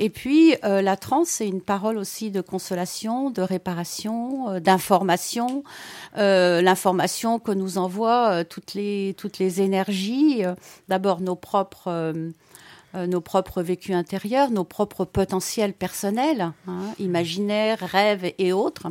Et 0.00 0.10
puis, 0.10 0.54
euh, 0.64 0.80
la 0.80 0.96
transe, 0.96 1.28
c'est 1.28 1.48
une 1.48 1.60
parole 1.60 1.98
aussi 1.98 2.30
de 2.30 2.40
consolation, 2.40 3.30
de 3.30 3.42
réparation, 3.42 4.48
euh, 4.50 4.60
d'information. 4.60 5.64
Euh, 6.18 6.62
L'information 6.62 7.40
que 7.40 7.50
nous 7.50 7.78
envoient 7.78 8.28
euh, 8.30 8.44
toutes 8.44 8.74
les 8.74 9.14
toutes 9.18 9.38
les 9.40 9.60
énergies. 9.60 10.44
euh, 10.44 10.54
D'abord 10.88 11.20
nos 11.20 11.36
propres 11.36 12.14
nos 12.94 13.20
propres 13.20 13.62
vécus 13.62 13.94
intérieurs, 13.94 14.50
nos 14.50 14.64
propres 14.64 15.04
potentiels 15.04 15.74
personnels, 15.74 16.52
hein, 16.66 16.80
imaginaires, 16.98 17.78
rêves 17.80 18.32
et 18.38 18.52
autres. 18.52 18.88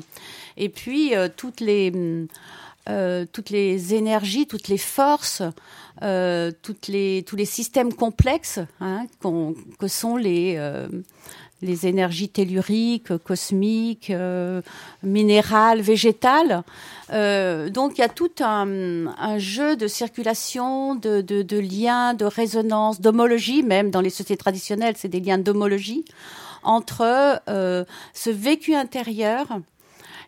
Et 0.55 0.69
puis 0.69 1.15
euh, 1.15 1.27
toutes 1.35 1.61
les 1.61 1.91
hum, 1.93 2.27
euh, 2.89 3.25
toutes 3.31 3.49
les 3.49 3.93
énergies, 3.93 4.47
toutes 4.47 4.67
les 4.69 4.77
forces, 4.77 5.41
euh, 6.03 6.51
tous 6.61 6.89
les 6.89 7.45
systèmes 7.45 7.93
complexes 7.93 8.59
hein, 8.79 9.07
que 9.79 9.87
sont 9.87 10.15
les, 10.15 10.55
euh, 10.57 10.87
les 11.61 11.87
énergies 11.87 12.29
telluriques, 12.29 13.17
cosmiques, 13.17 14.13
minérales, 15.03 15.81
végétales. 15.81 16.63
Donc 17.09 17.97
il 17.97 17.99
y 17.99 18.03
a 18.03 18.09
tout 18.09 18.31
un, 18.39 19.37
jeu 19.37 19.75
de 19.75 19.87
circulation, 19.87 20.95
de, 20.95 21.59
liens, 21.59 22.13
de 22.13 22.25
résonance, 22.25 23.01
d'homologie 23.01 23.63
même 23.63 23.91
dans 23.91 24.01
les 24.01 24.11
sociétés 24.11 24.37
traditionnelles, 24.37 24.95
c'est 24.97 25.09
des 25.09 25.19
liens 25.19 25.39
d'homologie 25.39 26.05
entre 26.63 27.41
ce 27.47 28.29
vécu 28.29 28.75
intérieur 28.75 29.59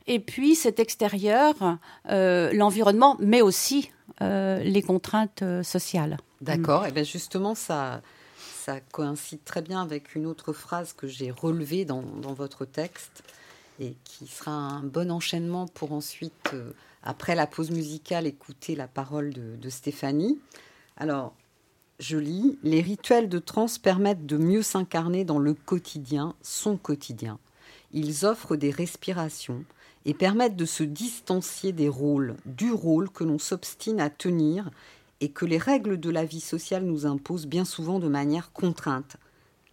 et 0.08 0.20
puis 0.20 0.56
cet 0.56 0.80
extérieur, 0.80 1.78
euh, 2.10 2.52
l'environnement, 2.54 3.16
mais 3.20 3.42
aussi 3.42 3.92
euh, 4.22 4.60
les 4.64 4.82
contraintes 4.82 5.44
euh, 5.44 5.64
sociales. 5.64 6.18
D'accord. 6.42 6.86
Et 6.86 6.92
bien 6.92 7.04
justement, 7.04 7.56
ça, 7.56 8.02
ça 8.38 8.82
coïncide 8.82 9.44
très 9.44 9.62
bien 9.62 9.82
avec 9.82 10.16
une 10.16 10.26
autre 10.26 10.52
phrase 10.52 10.94
que 10.94 11.08
j'ai 11.08 11.32
relevée 11.32 11.86
dans, 11.86 12.02
dans 12.02 12.34
votre 12.34 12.66
texte 12.66 13.24
et 13.80 13.96
qui 14.04 14.28
sera 14.28 14.52
un 14.52 14.84
bon 14.84 15.10
enchaînement 15.10 15.68
pour 15.68 15.94
ensuite, 15.94 16.52
euh, 16.54 16.72
après 17.04 17.36
la 17.36 17.48
pause 17.48 17.72
musicale, 17.72 18.28
écouter 18.28 18.76
la 18.76 18.88
parole 18.88 19.32
de, 19.32 19.56
de 19.56 19.70
Stéphanie. 19.70 20.38
Alors, 20.98 21.34
je 22.00 22.18
lis, 22.18 22.58
les 22.64 22.82
rituels 22.82 23.30
de 23.30 23.40
trance 23.40 23.78
permettent 23.78 24.26
de 24.26 24.38
mieux 24.38 24.64
s'incarner 24.64 25.24
dans 25.24 25.40
le 25.40 25.54
quotidien, 25.54 26.36
son 26.42 26.78
quotidien. 26.78 27.40
Ils 27.92 28.26
offrent 28.26 28.56
des 28.56 28.72
respirations 28.72 29.64
et 30.06 30.14
permettent 30.14 30.56
de 30.56 30.66
se 30.66 30.84
distancier 30.84 31.72
des 31.72 31.90
rôles, 31.90 32.36
du 32.46 32.72
rôle 32.72 33.10
que 33.10 33.24
l'on 33.24 33.40
s'obstine 33.40 34.00
à 34.00 34.10
tenir 34.10 34.70
et 35.22 35.30
que 35.30 35.46
les 35.46 35.58
règles 35.58 36.00
de 36.00 36.10
la 36.10 36.26
vie 36.26 36.40
sociale 36.40 36.84
nous 36.84 37.06
imposent 37.06 37.48
bien 37.48 37.66
souvent 37.66 38.00
de 38.00 38.08
manière 38.08 38.52
contrainte. 38.54 39.18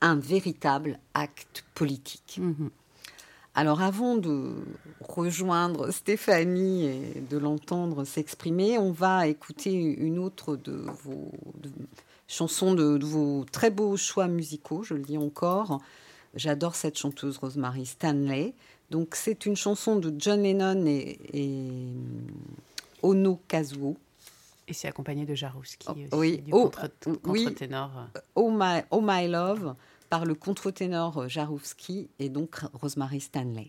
Un 0.01 0.17
véritable 0.17 0.99
acte 1.15 1.65
politique. 1.75 2.39
Mhm. 2.41 2.71
Alors 3.55 3.81
avant 3.81 4.17
de 4.17 4.53
rejoindre 5.01 5.91
Stéphanie 5.91 6.85
et 6.85 7.23
de 7.31 7.39
l'entendre 7.39 8.05
s'exprimer, 8.05 8.77
on 8.77 8.93
va 8.93 9.29
écouter 9.29 9.73
une 9.73 10.19
autre 10.19 10.57
de 10.57 10.85
vos 11.05 11.33
de- 11.63 11.71
chansons 12.29 12.75
de, 12.75 12.99
de 12.99 13.07
vos 13.07 13.47
très 13.51 13.71
beaux 13.71 13.97
choix 13.97 14.29
musicaux, 14.29 14.83
je 14.83 14.93
le 14.93 15.01
dis 15.01 15.17
encore. 15.17 15.81
J'adore 16.35 16.75
cette 16.75 16.99
chanteuse 16.99 17.39
Rosemary 17.39 17.87
Stanley. 17.87 18.53
Donc 18.91 19.15
c'est 19.15 19.47
une 19.47 19.57
chanson 19.57 19.97
de 19.97 20.15
John 20.19 20.43
Lennon 20.43 20.87
et, 20.87 21.19
et 21.33 21.93
Ono 23.03 23.41
Kazuo. 23.49 23.97
Et 24.69 24.73
c'est 24.73 24.89
accompagné 24.89 25.25
de 25.27 25.35
Jarouski 25.35 25.87
Oh, 25.89 25.93
aussi, 25.93 26.09
oui. 26.13 26.39
du 26.39 26.51
Oh, 26.53 26.71
oui. 27.27 27.45
contre-ténor. 27.45 27.91
Oh 28.35 28.51
My, 28.53 28.83
oh 28.91 29.01
My 29.03 29.29
Love 29.29 29.75
par 30.11 30.25
le 30.25 30.35
contre-ténor 30.35 31.29
Jarouski 31.29 32.09
et 32.19 32.29
donc 32.29 32.57
Rosemary 32.73 33.21
Stanley. 33.21 33.69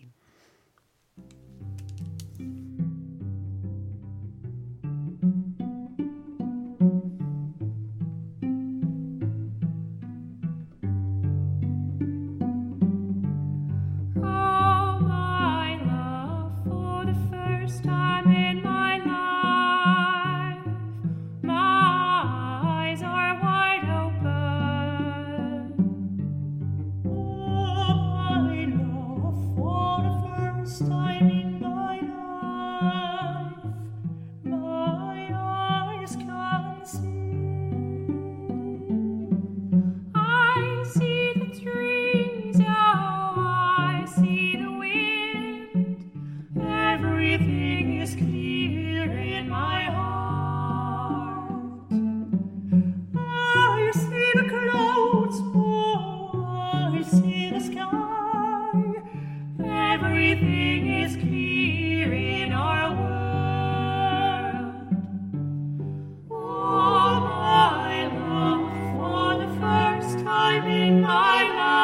time 70.48 70.66
in 70.66 71.02
my 71.02 71.42
life. 71.44 71.77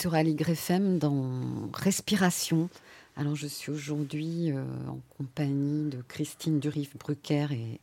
Êtes 0.00 0.02
sur 0.02 0.14
Aligre 0.14 0.48
FM 0.48 0.98
dans 0.98 1.28
Respiration. 1.74 2.70
Alors, 3.16 3.36
je 3.36 3.46
suis 3.46 3.70
aujourd'hui 3.70 4.50
euh, 4.50 4.62
en 4.88 4.98
compagnie 5.18 5.90
de 5.90 6.00
Christine 6.08 6.58
Durif-Brucker 6.58 7.48
et 7.52 7.80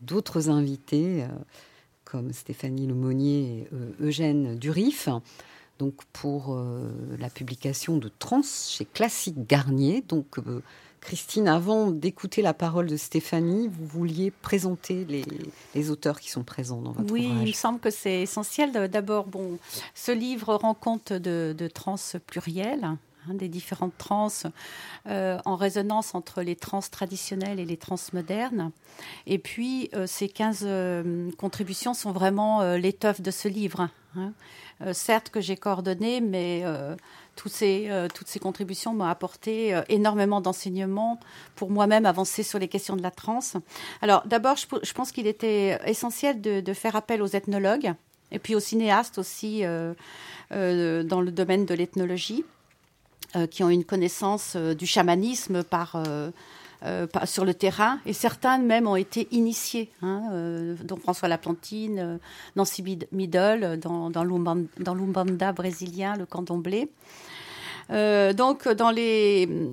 d'autres 0.00 0.48
invités, 0.48 1.24
euh, 1.24 1.28
comme 2.04 2.32
Stéphanie 2.32 2.86
Lemonnier 2.86 3.40
et 3.40 3.68
euh, 3.72 4.06
Eugène 4.06 4.56
Durif. 4.56 5.08
Donc, 5.80 6.04
pour 6.12 6.56
la 7.18 7.28
publication 7.28 7.98
de 7.98 8.10
Trans 8.18 8.42
chez 8.42 8.86
Classique 8.86 9.46
Garnier. 9.46 10.02
Donc, 10.08 10.38
Christine, 11.00 11.48
avant 11.48 11.90
d'écouter 11.90 12.42
la 12.42 12.54
parole 12.54 12.86
de 12.86 12.96
Stéphanie, 12.96 13.68
vous 13.68 13.86
vouliez 13.86 14.30
présenter 14.30 15.04
les, 15.04 15.24
les 15.74 15.90
auteurs 15.90 16.20
qui 16.20 16.30
sont 16.30 16.42
présents 16.42 16.80
dans 16.80 16.92
votre 16.92 17.12
Oui, 17.12 17.30
il 17.42 17.48
me 17.48 17.52
semble 17.52 17.78
que 17.80 17.90
c'est 17.90 18.22
essentiel. 18.22 18.72
D'abord, 18.90 19.26
bon, 19.26 19.58
ce 19.94 20.12
livre 20.12 20.54
rend 20.54 20.74
compte 20.74 21.12
de, 21.12 21.54
de 21.56 21.68
trans 21.68 21.96
plurielles, 22.26 22.96
hein, 23.28 23.34
des 23.34 23.48
différentes 23.48 23.96
trans, 23.98 24.28
euh, 25.08 25.38
en 25.44 25.54
résonance 25.56 26.14
entre 26.14 26.42
les 26.42 26.56
trans 26.56 26.80
traditionnelles 26.80 27.60
et 27.60 27.64
les 27.64 27.76
trans 27.76 27.96
modernes. 28.12 28.72
Et 29.26 29.38
puis, 29.38 29.88
euh, 29.94 30.06
ces 30.06 30.28
15 30.28 30.64
euh, 30.64 31.30
contributions 31.38 31.94
sont 31.94 32.12
vraiment 32.12 32.74
l'étoffe 32.74 33.20
de 33.20 33.30
ce 33.30 33.48
livre. 33.48 33.88
hein. 34.16 34.32
Certes 34.92 35.30
que 35.30 35.40
j'ai 35.40 35.56
coordonné, 35.56 36.20
mais 36.20 36.62
tous 37.34 37.48
ces, 37.48 37.90
toutes 38.14 38.28
ces 38.28 38.38
contributions 38.38 38.92
m'ont 38.92 39.06
apporté 39.06 39.80
énormément 39.88 40.42
d'enseignements 40.42 41.18
pour 41.54 41.70
moi-même 41.70 42.04
avancer 42.04 42.42
sur 42.42 42.58
les 42.58 42.68
questions 42.68 42.94
de 42.94 43.02
la 43.02 43.10
transe. 43.10 43.56
Alors 44.02 44.26
d'abord, 44.26 44.56
je, 44.56 44.92
pense 44.92 45.12
qu'il 45.12 45.26
était 45.26 45.78
essentiel 45.86 46.42
de, 46.42 46.74
faire 46.74 46.94
appel 46.94 47.22
aux 47.22 47.26
ethnologues 47.26 47.94
et 48.32 48.38
puis 48.38 48.54
aux 48.54 48.60
cinéastes 48.60 49.16
aussi 49.16 49.62
dans 49.62 51.20
le 51.20 51.30
domaine 51.30 51.64
de 51.64 51.72
l'ethnologie, 51.72 52.44
qui 53.46 53.62
ont 53.64 53.70
une 53.70 53.84
connaissance 53.84 54.54
euh, 54.56 54.74
du 54.74 54.86
chamanisme 54.86 55.62
euh, 55.96 56.30
euh, 56.84 57.06
sur 57.24 57.44
le 57.44 57.54
terrain, 57.54 57.98
et 58.06 58.12
certains 58.12 58.58
même 58.58 58.86
ont 58.86 58.96
été 58.96 59.28
initiés, 59.30 59.90
hein, 60.02 60.22
euh, 60.32 60.76
dont 60.84 60.96
François 60.96 61.28
Laplantine, 61.28 61.98
euh, 61.98 62.18
Nancy 62.54 62.82
Mid- 62.82 63.08
Middle, 63.12 63.64
euh, 63.64 63.76
dans, 63.76 64.10
dans 64.10 64.24
l'Umban- 64.24 64.66
dans 64.78 64.94
l'Umbanda 64.94 65.52
brésilien, 65.52 66.16
le 66.16 66.26
candomblé. 66.26 66.90
Euh, 67.90 68.32
donc, 68.32 68.64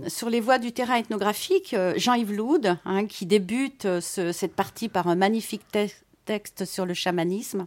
sur 0.07 0.29
les 0.29 0.39
voies 0.39 0.59
du 0.59 0.71
terrain 0.71 0.95
ethnographique, 0.95 1.73
euh, 1.73 1.93
Jean-Yves 1.97 2.33
Loud, 2.33 2.77
hein, 2.85 3.05
qui 3.05 3.25
débute 3.25 3.85
euh, 3.85 4.01
ce- 4.01 4.31
cette 4.31 4.55
partie 4.55 4.87
par 4.87 5.07
un 5.07 5.15
magnifique 5.15 5.63
te- 5.71 5.87
texte 6.25 6.63
sur 6.65 6.85
le 6.85 6.93
chamanisme, 6.93 7.65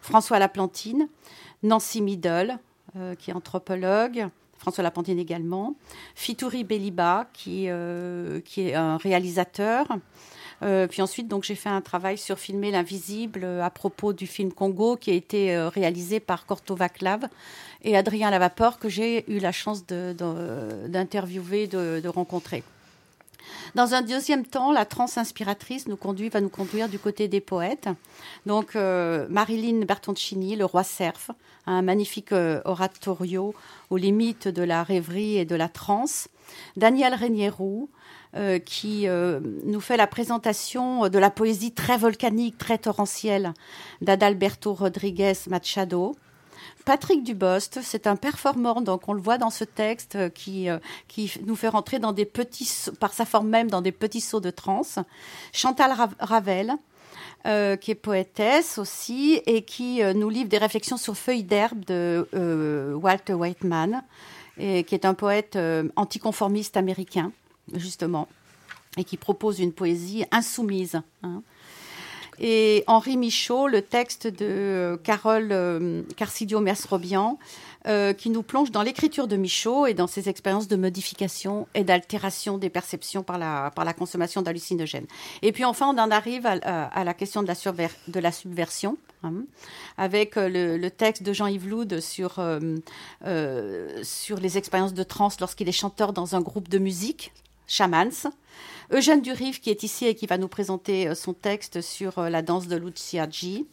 François 0.00 0.38
Laplantine, 0.38 1.08
Nancy 1.62 2.00
Middle, 2.00 2.58
euh, 2.96 3.14
qui 3.14 3.30
est 3.30 3.34
anthropologue, 3.34 4.28
François 4.62 4.84
Laplantine 4.84 5.18
également, 5.18 5.74
Fitouri 6.14 6.62
Beliba, 6.62 7.26
qui, 7.32 7.64
euh, 7.66 8.38
qui 8.44 8.68
est 8.68 8.74
un 8.74 8.96
réalisateur. 8.96 9.88
Euh, 10.62 10.86
puis 10.86 11.02
ensuite, 11.02 11.26
donc, 11.26 11.42
j'ai 11.42 11.56
fait 11.56 11.68
un 11.68 11.80
travail 11.80 12.16
sur 12.16 12.38
filmer 12.38 12.70
l'invisible 12.70 13.40
euh, 13.42 13.60
à 13.64 13.70
propos 13.70 14.12
du 14.12 14.28
film 14.28 14.52
Congo 14.52 14.96
qui 14.96 15.10
a 15.10 15.14
été 15.14 15.58
réalisé 15.66 16.20
par 16.20 16.46
Corto 16.46 16.76
Vaclav 16.76 17.26
et 17.82 17.96
Adrien 17.96 18.30
Lavaport 18.30 18.78
que 18.78 18.88
j'ai 18.88 19.28
eu 19.28 19.40
la 19.40 19.50
chance 19.50 19.84
d'interviewer, 19.84 21.66
de 21.66 22.08
rencontrer. 22.08 22.62
Dans 23.74 23.94
un 23.94 24.02
deuxième 24.02 24.44
temps, 24.44 24.72
la 24.72 24.84
transe 24.84 25.18
inspiratrice 25.18 25.88
nous 25.88 25.96
conduit, 25.96 26.28
va 26.28 26.40
nous 26.40 26.48
conduire 26.48 26.88
du 26.88 26.98
côté 26.98 27.28
des 27.28 27.40
poètes. 27.40 27.88
Donc, 28.46 28.76
euh, 28.76 29.26
Marilyn 29.30 29.84
Bertoncini, 29.84 30.56
Le 30.56 30.64
Roi 30.64 30.84
Cerf, 30.84 31.30
un 31.66 31.82
magnifique 31.82 32.32
euh, 32.32 32.60
oratorio 32.64 33.54
aux 33.90 33.96
limites 33.96 34.48
de 34.48 34.62
la 34.62 34.82
rêverie 34.82 35.38
et 35.38 35.44
de 35.44 35.54
la 35.54 35.68
transe. 35.68 36.28
Daniel 36.76 37.14
Régniero, 37.14 37.88
euh, 38.34 38.58
qui 38.58 39.06
euh, 39.08 39.40
nous 39.64 39.80
fait 39.80 39.98
la 39.98 40.06
présentation 40.06 41.08
de 41.10 41.18
la 41.18 41.28
poésie 41.28 41.72
très 41.72 41.98
volcanique, 41.98 42.56
très 42.56 42.78
torrentielle 42.78 43.52
d'Adalberto 44.00 44.72
Rodriguez 44.72 45.34
Machado. 45.50 46.16
Patrick 46.84 47.22
Dubost, 47.22 47.80
c'est 47.82 48.06
un 48.06 48.16
performeur, 48.16 48.82
donc 48.82 49.08
on 49.08 49.12
le 49.12 49.20
voit 49.20 49.38
dans 49.38 49.50
ce 49.50 49.64
texte 49.64 50.16
euh, 50.16 50.28
qui, 50.28 50.68
euh, 50.68 50.78
qui 51.08 51.32
nous 51.46 51.54
fait 51.56 51.68
rentrer 51.68 51.98
dans 51.98 52.12
des 52.12 52.24
petits, 52.24 52.68
par 52.98 53.12
sa 53.12 53.24
forme 53.24 53.48
même, 53.48 53.70
dans 53.70 53.82
des 53.82 53.92
petits 53.92 54.20
sauts 54.20 54.40
de 54.40 54.50
transe. 54.50 54.98
Chantal 55.52 55.92
Ra- 55.92 56.10
Ravel, 56.18 56.72
euh, 57.46 57.76
qui 57.76 57.92
est 57.92 57.96
poétesse 57.96 58.78
aussi 58.78 59.40
et 59.46 59.62
qui 59.62 60.02
nous 60.14 60.28
livre 60.28 60.48
des 60.48 60.58
réflexions 60.58 60.96
sur 60.96 61.16
Feuilles 61.16 61.44
d'herbe 61.44 61.84
de 61.84 62.28
euh, 62.34 62.94
Walter 62.94 63.34
Whiteman, 63.34 64.02
et 64.58 64.84
qui 64.84 64.94
est 64.94 65.04
un 65.04 65.14
poète 65.14 65.58
anticonformiste 65.96 66.76
américain, 66.76 67.32
justement, 67.74 68.28
et 68.96 69.04
qui 69.04 69.16
propose 69.16 69.60
une 69.60 69.72
poésie 69.72 70.24
insoumise. 70.30 71.00
hein. 71.22 71.42
Et 72.40 72.84
Henri 72.86 73.16
Michaud, 73.16 73.68
le 73.68 73.82
texte 73.82 74.26
de 74.26 74.46
euh, 74.46 74.96
Carole 74.96 75.48
euh, 75.52 76.02
Carcidio 76.16 76.60
Mersrobian, 76.60 77.38
euh, 77.88 78.12
qui 78.12 78.30
nous 78.30 78.44
plonge 78.44 78.70
dans 78.70 78.82
l'écriture 78.82 79.26
de 79.26 79.36
Michaud 79.36 79.86
et 79.86 79.94
dans 79.94 80.06
ses 80.06 80.28
expériences 80.28 80.68
de 80.68 80.76
modification 80.76 81.66
et 81.74 81.82
d'altération 81.82 82.56
des 82.56 82.70
perceptions 82.70 83.24
par 83.24 83.38
la, 83.38 83.72
par 83.74 83.84
la 83.84 83.92
consommation 83.92 84.40
d'hallucinogènes. 84.40 85.06
Et 85.42 85.50
puis 85.50 85.64
enfin, 85.64 85.88
on 85.88 85.98
en 85.98 86.12
arrive 86.12 86.46
à, 86.46 87.04
la 87.04 87.14
question 87.14 87.42
de 87.42 87.48
la, 88.20 88.32
subversion, 88.32 88.98
hein, 89.24 89.32
avec 89.98 90.36
euh, 90.36 90.76
le, 90.78 90.90
texte 90.90 91.24
de 91.24 91.32
Jean-Yves 91.32 91.68
Loud 91.68 91.98
sur, 91.98 92.40
sur 94.04 94.36
les 94.38 94.58
expériences 94.58 94.94
de 94.94 95.02
trance 95.02 95.40
lorsqu'il 95.40 95.68
est 95.68 95.72
chanteur 95.72 96.12
dans 96.12 96.36
un 96.36 96.40
groupe 96.40 96.68
de 96.68 96.78
musique, 96.78 97.32
Chamans. 97.66 98.30
Eugène 98.92 99.22
Durive, 99.22 99.60
qui 99.60 99.70
est 99.70 99.82
ici 99.82 100.06
et 100.06 100.14
qui 100.14 100.26
va 100.26 100.38
nous 100.38 100.48
présenter 100.48 101.08
euh, 101.08 101.14
son 101.14 101.32
texte 101.32 101.80
sur 101.80 102.18
euh, 102.18 102.28
la 102.28 102.42
danse 102.42 102.68
de 102.68 102.76
Lucia 102.76 103.28
G. 103.30 103.64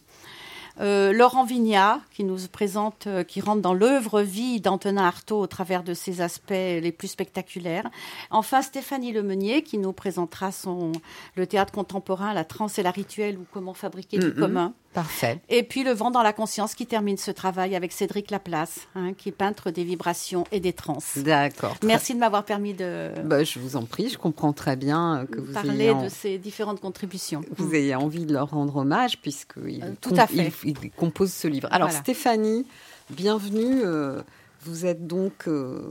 Euh, 0.80 1.12
Laurent 1.12 1.44
Vignat, 1.44 2.00
qui 2.14 2.24
nous 2.24 2.38
présente, 2.50 3.08
euh, 3.08 3.24
qui 3.24 3.42
rentre 3.42 3.62
dans 3.62 3.74
l'œuvre-vie 3.74 4.62
d'Antonin 4.62 5.04
Artaud 5.04 5.38
au 5.42 5.48
travers 5.48 5.84
de 5.84 5.94
ses 5.94 6.22
aspects 6.22 6.52
les 6.52 6.94
plus 6.94 7.10
spectaculaires. 7.10 7.90
Enfin, 8.32 8.62
Stéphanie 8.62 9.12
Lemeunier, 9.12 9.62
qui 9.62 9.78
nous 9.78 9.92
présentera 9.92 10.54
son, 10.54 10.94
le 11.36 11.46
théâtre 11.48 11.74
contemporain, 11.74 12.34
la 12.34 12.46
trance 12.46 12.80
et 12.80 12.84
la 12.84 12.92
rituelle, 12.92 13.38
ou 13.38 13.46
comment 13.52 13.74
fabriquer 13.74 14.20
du 14.20 14.28
Mhm. 14.28 14.36
commun. 14.36 14.74
Parfait. 14.94 15.40
Et 15.50 15.62
puis 15.64 15.84
Le 15.84 15.92
vent 15.92 16.10
dans 16.12 16.24
la 16.24 16.34
conscience, 16.34 16.74
qui 16.74 16.86
termine 16.88 17.18
ce 17.18 17.30
travail 17.32 17.76
avec 17.76 17.92
Cédric 17.92 18.32
Laplace, 18.32 18.88
hein, 18.96 19.14
qui 19.14 19.30
est 19.30 19.32
peintre 19.32 19.70
des 19.70 19.84
vibrations 19.84 20.46
et 20.52 20.60
des 20.60 20.74
trans. 20.74 20.98
D'accord. 21.18 21.76
Merci 21.84 22.16
de 22.16 22.20
m'avoir 22.20 22.44
permis 22.44 22.74
de 22.74 23.12
Bah, 23.24 23.44
je 23.44 23.60
vous 23.60 23.76
en 23.76 23.84
prie, 23.86 24.10
je 24.10 24.18
comprends 24.18 24.52
très 24.52 24.76
bien 24.76 25.20
euh, 25.22 25.26
que 25.26 25.40
vous 25.40 25.54
parler 25.54 25.70
ayez, 25.86 25.90
en- 25.92 26.04
de 26.04 26.10
ces 26.10 26.38
différentes 26.40 26.80
contributions. 26.82 27.42
vous 27.58 27.74
ayez 27.76 27.94
envie 27.96 28.26
de 28.26 28.34
leur 28.34 28.50
rendre 28.50 28.78
hommage 28.78 29.20
puisqu'ils 29.22 29.84
Euh, 29.84 29.92
tout 30.02 30.16
à 30.18 30.26
fait. 30.26 30.52
ils, 30.64 30.76
ils 30.84 30.92
composent 30.92 31.34
ce 31.34 31.48
livre. 31.48 31.68
Alors 31.72 31.90
Voilà. 31.90 32.04
Stéphanie, 32.04 32.66
bienvenue. 33.12 33.82
euh, 33.84 34.22
Vous 34.66 34.86
êtes 34.86 35.08
donc, 35.08 35.48
euh, 35.48 35.90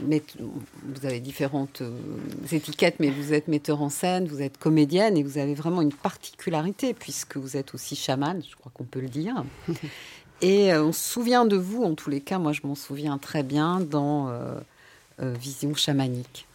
vous 0.00 1.06
avez 1.06 1.20
différentes 1.20 1.82
euh, 1.82 1.96
étiquettes, 2.50 2.96
mais 2.98 3.10
vous 3.10 3.32
êtes 3.32 3.46
metteur 3.46 3.80
en 3.80 3.90
scène, 3.90 4.26
vous 4.26 4.42
êtes 4.42 4.58
comédienne 4.58 5.16
et 5.16 5.22
vous 5.22 5.38
avez 5.38 5.54
vraiment 5.54 5.82
une 5.82 5.92
particularité 5.92 6.94
puisque 6.94 7.36
vous 7.36 7.56
êtes 7.56 7.74
aussi 7.74 7.94
chamane, 7.94 8.42
je 8.48 8.56
crois 8.56 8.72
qu'on 8.74 8.84
peut 8.84 9.00
le 9.00 9.08
dire. 9.08 9.44
Et 10.42 10.72
euh, 10.72 10.84
on 10.84 10.92
se 10.92 11.12
souvient 11.12 11.46
de 11.46 11.56
vous, 11.56 11.82
en 11.82 11.94
tous 11.94 12.10
les 12.10 12.20
cas, 12.20 12.38
moi 12.38 12.52
je 12.52 12.60
m'en 12.64 12.74
souviens 12.74 13.18
très 13.18 13.42
bien 13.42 13.80
dans 13.80 14.30
Vision 15.18 15.74
chamanique. 15.74 16.45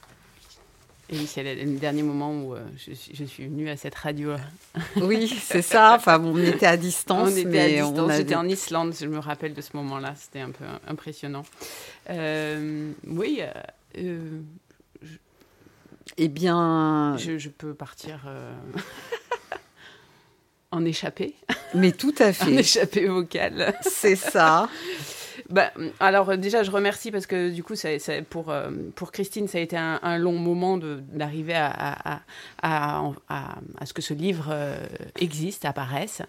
Et 1.13 1.25
c'est 1.25 1.43
le, 1.43 1.77
dernier 1.77 2.03
moment 2.03 2.31
où 2.41 2.55
euh, 2.55 2.61
je, 2.77 2.93
suis- 2.93 3.13
je 3.13 3.25
suis 3.25 3.45
venue 3.47 3.69
à 3.69 3.75
cette 3.75 3.95
radio. 3.95 4.31
Oui, 4.95 5.27
c'est 5.27 5.61
ça. 5.61 5.93
Enfin, 5.97 6.21
on 6.23 6.37
était 6.37 6.65
à 6.67 6.77
distance, 6.77 7.29
on 7.33 7.35
était 7.35 7.45
mais 7.49 7.79
à 7.79 7.83
distance, 7.83 8.09
avait- 8.09 8.17
j'étais 8.17 8.35
en 8.35 8.47
Islande, 8.47 8.95
je 8.99 9.05
me 9.07 9.19
rappelle 9.19 9.53
de 9.53 9.61
ce 9.61 9.75
moment-là, 9.77 10.13
c'était 10.17 10.39
un 10.39 10.51
peu 10.51 10.63
impressionnant. 10.87 11.43
Euh, 12.09 12.91
oui, 13.07 13.41
euh, 13.41 13.51
euh, 13.97 14.39
Eh 16.17 16.27
bien, 16.29 17.17
je, 17.17 17.37
je 17.37 17.49
peux 17.49 17.73
partir 17.73 18.21
euh, 18.27 18.53
en 20.71 20.85
échappée, 20.85 21.35
mais 21.73 21.91
tout 21.91 22.15
à 22.19 22.29
en 22.29 22.33
fait. 22.33 22.53
échappée 22.53 23.07
vocale. 23.07 23.73
C'est 23.81 24.15
ça. 24.15 24.69
Bah, 25.51 25.71
alors 25.99 26.29
euh, 26.29 26.37
déjà, 26.37 26.63
je 26.63 26.71
remercie 26.71 27.11
parce 27.11 27.25
que 27.25 27.49
du 27.49 27.63
coup, 27.63 27.73
pour, 28.29 28.49
euh, 28.49 28.69
pour 28.95 29.11
Christine, 29.11 29.47
ça 29.47 29.57
a 29.57 29.61
été 29.61 29.77
un, 29.77 30.17
long 30.17 30.33
moment 30.37 30.77
d'arriver 30.77 31.53
à, 31.53 31.67
à, 31.71 32.21
à, 32.61 33.11
à- 33.29 33.85
ce 33.85 33.93
que 33.93 34.01
ce 34.01 34.13
livre 34.13 34.47
euh, 34.51 34.77
existe, 35.19 35.65
apparaisse. 35.65 36.21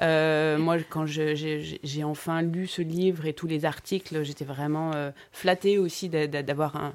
Moi, 0.00 0.76
quand 0.88 1.06
j'ai 1.06 2.04
enfin 2.04 2.42
lu 2.42 2.66
ce 2.66 2.82
livre 2.82 3.26
et 3.26 3.32
tous 3.32 3.46
les 3.46 3.64
articles, 3.64 4.22
j'étais 4.22 4.44
vraiment 4.44 4.92
flattée 5.32 5.78
aussi 5.78 6.08
d'a- 6.08 6.26
d'a- 6.26 6.42
d'avoir 6.42 6.76
un, 6.76 6.94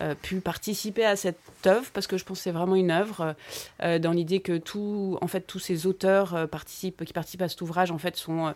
euh, 0.00 0.14
pu 0.20 0.40
participer 0.40 1.04
à 1.04 1.16
cette 1.16 1.38
œuvre 1.66 1.90
parce 1.92 2.06
que 2.06 2.16
je 2.18 2.24
pense 2.24 2.38
que 2.38 2.42
c'est 2.44 2.50
vraiment 2.52 2.76
une 2.76 2.90
œuvre 2.90 3.34
euh, 3.82 3.98
dans 3.98 4.12
l'idée 4.12 4.40
que 4.40 4.56
tout, 4.58 5.18
en 5.20 5.26
fait, 5.26 5.40
tous 5.42 5.58
ces 5.58 5.86
auteurs 5.86 6.34
euh, 6.34 6.46
participent, 6.46 7.04
qui 7.04 7.12
participent 7.12 7.42
à 7.42 7.48
cet 7.48 7.60
ouvrage 7.62 7.90
en 7.90 7.98
fait 7.98 8.16
sont 8.16 8.52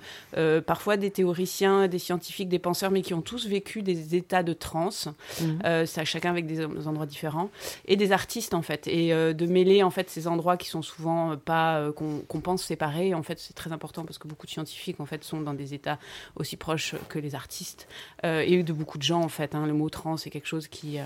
parfois 0.66 0.96
des 0.96 1.10
théoriciens, 1.10 1.88
des 1.88 1.98
scientifiques, 1.98 2.48
des 2.48 2.58
penseurs, 2.58 2.90
mais 2.90 3.02
qui 3.02 3.14
ont 3.14 3.22
tous 3.22 3.46
vécu 3.46 3.82
des 3.82 4.14
états 4.14 4.42
de 4.42 4.52
transe, 4.52 5.08
Mhm. 5.40 5.86
ça, 5.86 6.04
chacun 6.04 6.30
avec 6.30 6.46
des, 6.46 6.66
des 6.66 6.86
endroits 6.88 7.06
différents, 7.06 7.50
et 7.86 7.96
des 7.96 8.12
artistes 8.12 8.54
en 8.54 8.62
fait, 8.62 8.86
et 8.86 9.10
de 9.12 9.46
mêler 9.46 9.82
en 9.82 9.90
fait 9.90 10.10
ces 10.10 10.26
endroits 10.28 10.56
qui 10.56 10.68
sont 10.68 10.82
souvent 10.82 11.36
pas 11.36 11.90
qu'on 11.92 12.40
pense 12.40 12.62
séparés. 12.62 13.14
En 13.14 13.22
fait, 13.22 13.38
c'est 13.38 13.54
très 13.54 13.72
important 13.72 14.04
parce 14.04 14.18
que 14.18 14.28
beaucoup 14.28 14.46
de 14.46 14.52
scientifiques 14.52 15.00
en 15.00 15.06
fait 15.06 15.24
sont 15.24 15.40
dans 15.40 15.54
des 15.54 15.74
états 15.74 15.98
aussi 16.36 16.56
proches 16.56 16.94
que 17.08 17.18
les 17.18 17.34
artistes 17.34 17.88
et 18.24 18.62
de 18.62 18.72
beaucoup 18.72 18.98
de 18.98 19.02
gens 19.02 19.20
en 19.22 19.28
fait. 19.28 19.54
hein. 19.54 19.66
le 19.66 19.72
mot 19.72 19.88
trans 19.90 20.16
est 20.16 20.30
quelque 20.30 20.48
chose 20.48 20.68
qui 20.68 20.98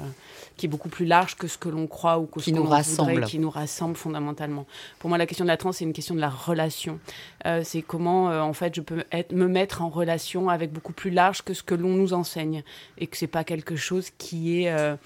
qui 0.57 0.67
est 0.67 0.69
beaucoup 0.69 0.89
plus 0.89 1.07
large 1.07 1.37
que 1.37 1.47
ce 1.47 1.59
que 1.59 1.69
l'on 1.69 1.87
croit 1.87 2.19
ou 2.19 2.27
que 2.27 2.41
Qui 2.41 2.47
ce 2.47 2.51
que 2.51 2.57
nous 2.57 2.63
l'on 2.63 2.69
voudrait, 2.69 2.79
rassemble. 2.79 3.25
qui 3.25 3.39
nous 3.39 3.51
rassemble 3.51 3.97
fondamentalement. 3.97 4.67
Pour 4.99 5.09
moi, 5.09 5.19
la 5.19 5.27
question 5.27 5.45
de 5.45 5.51
la 5.51 5.57
trans, 5.57 5.73
c'est 5.73 5.85
une 5.85 5.93
question 5.93 6.15
de 6.15 6.21
la 6.21 6.31
relation. 6.31 6.99
Euh, 7.47 7.63
c'est 7.65 7.83
comment, 7.83 8.31
euh, 8.31 8.41
en 8.41 8.53
fait, 8.53 8.75
je 8.75 8.81
peux 8.81 9.05
être, 9.13 9.33
me 9.33 9.49
mettre 9.49 9.83
en 9.83 9.89
relation 9.89 10.49
avec 10.49 10.73
beaucoup 10.73 10.93
plus 10.93 11.11
large 11.11 11.43
que 11.43 11.55
ce 11.55 11.63
que 11.63 11.75
l'on 11.75 11.91
nous 11.91 12.13
enseigne. 12.13 12.63
Et 12.99 13.07
que 13.07 13.17
c'est 13.17 13.27
pas 13.27 13.45
quelque 13.45 13.77
chose 13.77 14.11
qui 14.19 14.63
est. 14.65 14.97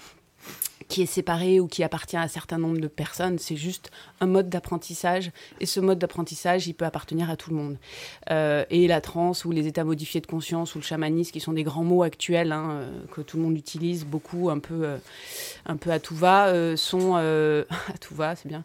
qui 0.91 1.01
est 1.01 1.05
séparé 1.05 1.61
ou 1.61 1.67
qui 1.67 1.83
appartient 1.83 2.17
à 2.17 2.21
un 2.21 2.27
certain 2.27 2.57
nombre 2.57 2.77
de 2.77 2.87
personnes, 2.89 3.39
c'est 3.39 3.55
juste 3.55 3.91
un 4.19 4.25
mode 4.25 4.49
d'apprentissage 4.49 5.31
et 5.61 5.65
ce 5.65 5.79
mode 5.79 5.99
d'apprentissage, 5.99 6.67
il 6.67 6.73
peut 6.73 6.83
appartenir 6.83 7.29
à 7.29 7.37
tout 7.37 7.49
le 7.49 7.55
monde. 7.55 7.77
Euh, 8.29 8.65
et 8.69 8.89
la 8.89 8.99
transe 8.99 9.45
ou 9.45 9.51
les 9.51 9.67
états 9.67 9.85
modifiés 9.85 10.19
de 10.19 10.27
conscience 10.27 10.75
ou 10.75 10.79
le 10.79 10.83
chamanisme, 10.83 11.31
qui 11.31 11.39
sont 11.39 11.53
des 11.53 11.63
grands 11.63 11.85
mots 11.85 12.03
actuels 12.03 12.51
hein, 12.51 12.71
euh, 12.71 13.01
que 13.13 13.21
tout 13.21 13.37
le 13.37 13.43
monde 13.43 13.55
utilise 13.55 14.03
beaucoup, 14.03 14.49
un 14.49 14.59
peu, 14.59 14.83
euh, 14.83 14.97
un 15.65 15.77
peu 15.77 15.91
à 15.91 15.99
tout 16.01 16.13
va, 16.15 16.53
sont 16.75 17.15
à 17.15 17.97
tout 18.01 18.13
va, 18.13 18.35
c'est 18.35 18.49
bien, 18.49 18.63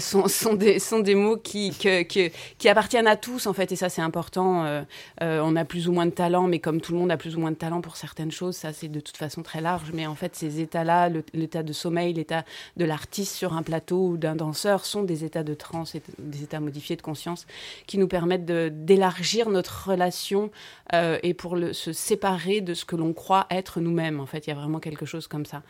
sont, 0.00 0.54
des 0.54 0.80
sont 0.80 0.98
des 0.98 1.14
mots 1.14 1.36
qui 1.36 1.70
que, 1.70 2.02
qui 2.02 2.68
appartiennent 2.68 3.06
à 3.06 3.16
tous 3.16 3.46
en 3.46 3.52
fait 3.52 3.70
et 3.70 3.76
ça 3.76 3.88
c'est 3.88 4.02
important. 4.02 4.82
On 5.20 5.56
a 5.56 5.64
plus 5.64 5.86
ou 5.86 5.92
moins 5.92 6.06
de 6.06 6.10
talent, 6.10 6.48
mais 6.48 6.58
comme 6.58 6.80
tout 6.80 6.92
le 6.92 6.98
monde 6.98 7.12
a 7.12 7.16
plus 7.16 7.36
ou 7.36 7.40
moins 7.40 7.52
de 7.52 7.56
talent 7.56 7.80
pour 7.82 7.96
certaines 7.96 8.32
choses, 8.32 8.56
ça 8.56 8.72
c'est 8.72 8.88
de 8.88 8.98
toute 8.98 9.16
façon 9.16 9.42
très 9.42 9.60
large. 9.60 9.92
Mais 9.94 10.08
en 10.08 10.16
fait, 10.16 10.34
ces 10.34 10.60
états-là, 10.60 11.08
le- 11.08 11.19
l'état 11.34 11.62
de 11.62 11.72
sommeil, 11.72 12.12
l'état 12.12 12.44
de 12.76 12.84
l'artiste 12.84 13.34
sur 13.34 13.54
un 13.54 13.62
plateau 13.62 14.08
ou 14.08 14.16
d'un 14.16 14.36
danseur, 14.36 14.84
sont 14.84 15.02
des 15.02 15.24
états 15.24 15.44
de 15.44 15.54
transe, 15.54 15.96
des 16.18 16.42
états 16.42 16.60
modifiés 16.60 16.96
de 16.96 17.02
conscience 17.02 17.46
qui 17.86 17.98
nous 17.98 18.08
permettent 18.08 18.46
d'élargir 18.46 19.50
notre 19.50 19.88
relation 19.90 20.50
euh, 20.92 21.18
et 21.22 21.34
pour 21.34 21.56
se 21.72 21.92
séparer 21.92 22.60
de 22.60 22.74
ce 22.74 22.84
que 22.84 22.96
l'on 22.96 23.12
croit 23.12 23.46
être 23.50 23.80
nous-mêmes. 23.80 24.20
En 24.20 24.26
fait, 24.26 24.46
il 24.46 24.50
y 24.50 24.52
a 24.52 24.56
vraiment 24.56 24.80
quelque 24.80 25.06
chose 25.06 25.26
comme 25.26 25.46
ça. 25.46 25.62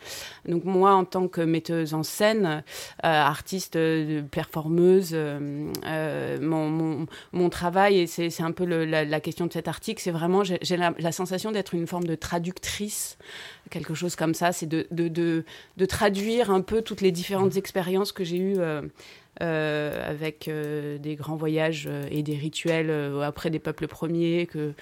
Donc 0.46 0.64
moi, 0.64 0.92
en 0.92 1.04
tant 1.04 1.28
que 1.28 1.40
metteuse 1.40 1.94
en 1.94 2.02
scène, 2.02 2.46
euh, 2.46 2.62
artiste, 3.02 3.76
euh, 3.76 4.22
performeuse, 4.22 5.16
mon, 6.40 7.06
travail, 7.50 8.00
et 8.00 8.06
c'est 8.06 8.42
un 8.42 8.52
peu 8.52 8.64
la, 8.64 9.20
question 9.20 9.46
de 9.46 9.52
cet 9.52 9.68
article, 9.68 10.00
c'est 10.00 10.10
vraiment, 10.10 10.44
j'ai 10.44 10.76
la, 10.76 11.12
sensation 11.12 11.52
d'être 11.52 11.74
une 11.74 11.86
forme 11.86 12.04
de 12.04 12.14
traductrice, 12.14 13.18
quelque 13.70 13.94
chose 13.94 14.16
comme 14.16 14.34
ça, 14.34 14.52
c'est 14.52 14.66
de, 14.66 15.39
de 15.76 15.86
traduire 15.86 16.50
un 16.50 16.60
peu 16.60 16.82
toutes 16.82 17.00
les 17.00 17.12
différentes 17.12 17.56
expériences 17.56 18.12
que 18.12 18.24
j'ai 18.24 18.38
eues. 18.38 18.58
euh, 18.58 18.82
euh, 19.42 20.10
avec 20.10 20.48
euh, 20.48 20.98
des 20.98 21.14
grands 21.14 21.36
voyages 21.36 21.88
et 22.10 22.22
des 22.22 22.34
rituels 22.34 22.90
après 23.22 23.48
des 23.48 23.60
peuples 23.60 23.86
premiers 23.86 24.46
que 24.46 24.74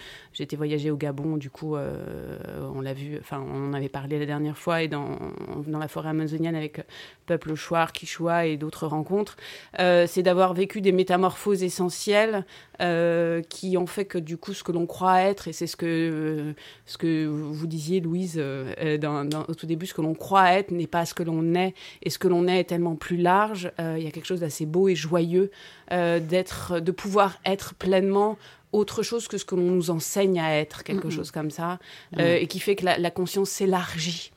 été 0.45 0.57
voyager 0.57 0.91
au 0.91 0.97
Gabon 0.97 1.37
du 1.37 1.51
coup 1.51 1.77
euh, 1.77 2.37
on 2.75 2.81
l'a 2.81 2.95
vu 2.95 3.19
enfin 3.21 3.45
on 3.53 3.71
en 3.71 3.73
avait 3.73 3.89
parlé 3.89 4.19
la 4.19 4.27
dernière 4.27 4.57
fois 4.57 4.83
et 4.83 4.89
dans, 4.89 5.19
la 5.67 5.89
forêt 5.89 6.11
amazonienne 6.11 6.55
avec 6.55 6.85
peuple 7.27 7.55
Chouar, 7.55 7.93
Quichua 7.93 8.47
et 8.47 8.57
d'autres 8.57 8.87
rencontres 8.87 9.37
euh, 9.79 10.07
c'est 10.07 10.23
d'avoir 10.23 10.55
vécu 10.55 10.81
des 10.81 10.93
métamorphoses 10.93 11.63
essentielles 11.63 12.45
euh, 12.81 13.43
qui 13.43 13.77
ont 13.77 13.87
fait 13.87 14.05
que 14.05 14.19
du 14.19 14.37
coup 14.37 14.55
ce 14.55 14.63
que 14.63 14.73
l'on 14.73 14.87
croit 14.87 15.23
être 15.23 15.49
et 15.49 15.53
c'est 15.53 15.67
ce 15.67 15.77
que 15.77 15.87
euh, 15.87 16.53
ce 16.87 16.99
que 16.99 17.27
vous 17.27 17.67
disiez 17.67 18.01
Louise 18.01 18.37
euh, 18.39 18.73
euh, 18.81 19.25
au 19.49 19.55
tout 19.55 19.67
début 19.67 19.87
ce 19.87 19.95
que 19.95 20.03
l'on 20.03 20.15
croit 20.15 20.53
être 20.53 20.71
n'est 20.71 20.87
pas 20.87 21.05
ce 21.07 21.15
que 21.15 21.23
l'on 21.23 21.55
est 21.55 21.75
et 22.03 22.11
ce 22.11 22.19
que 22.19 22.29
l'on 22.29 22.47
est 22.47 22.61
est 22.61 22.65
tellement 22.65 22.97
plus 22.97 23.17
large 23.17 23.73
Euh, 23.81 23.97
il 23.99 24.05
y 24.05 24.07
a 24.07 24.11
quelque 24.11 24.27
chose 24.27 24.41
d'assez 24.41 24.67
beau 24.67 24.89
et 24.89 24.95
joyeux 24.95 25.51
euh, 25.93 26.21
d'être 26.21 26.81
de 26.81 26.93
pouvoir 26.93 27.39
être 27.45 27.75
pleinement 27.75 28.37
autre 28.73 29.03
chose 29.03 29.29
que 29.29 29.39
ce 29.39 29.45
que 29.45 29.55
l'on 29.55 29.71
nous 29.71 29.91
enseigne 29.91 30.41
à 30.41 30.59
être 30.59 30.85
quelque 30.85 31.09
chose 31.11 31.31
comme 31.31 31.51
ça 31.51 31.79
euh, 32.19 32.37
et 32.37 32.47
qui 32.47 32.61
fait 32.61 32.77
que 32.77 32.85
la, 32.85 32.99
la 32.99 33.11
conscience 33.11 33.51
s'élargit 33.51 34.33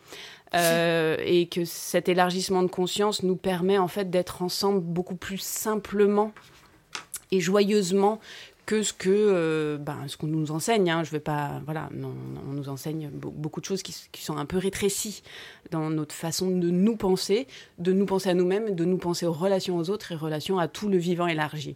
Euh, 0.53 1.15
et 1.23 1.47
que 1.47 1.63
cet 1.63 2.09
élargissement 2.09 2.61
de 2.61 2.67
conscience 2.67 3.23
nous 3.23 3.37
permet 3.37 3.77
en 3.77 3.87
fait 3.87 4.09
d'être 4.09 4.41
ensemble 4.41 4.81
beaucoup 4.81 5.15
plus 5.15 5.37
simplement 5.41 6.33
et 7.31 7.39
joyeusement 7.39 8.19
que 8.65 8.83
ce 8.83 8.91
que 8.93 9.09
euh, 9.09 9.77
ben, 9.77 9.99
ce 10.07 10.17
qu'on 10.17 10.27
nous 10.27 10.51
enseigne. 10.51 10.91
Hein. 10.91 11.03
Je 11.05 11.11
vais 11.11 11.21
pas, 11.21 11.61
voilà, 11.65 11.89
on 12.49 12.51
nous 12.53 12.67
enseigne 12.67 13.07
be- 13.09 13.31
beaucoup 13.31 13.61
de 13.61 13.65
choses 13.65 13.81
qui, 13.81 13.95
qui 14.11 14.23
sont 14.23 14.37
un 14.37 14.45
peu 14.45 14.57
rétrécies 14.57 15.23
dans 15.71 15.89
notre 15.89 16.13
façon 16.13 16.51
de 16.51 16.69
nous 16.69 16.97
penser, 16.97 17.47
de 17.79 17.93
nous 17.93 18.05
penser 18.05 18.29
à 18.29 18.33
nous-mêmes, 18.33 18.75
de 18.75 18.85
nous 18.85 18.97
penser 18.97 19.25
aux 19.25 19.33
relations 19.33 19.77
aux 19.77 19.89
autres 19.89 20.11
et 20.11 20.15
relations 20.15 20.59
à 20.59 20.67
tout 20.67 20.89
le 20.89 20.97
vivant 20.97 21.27
élargi. 21.27 21.75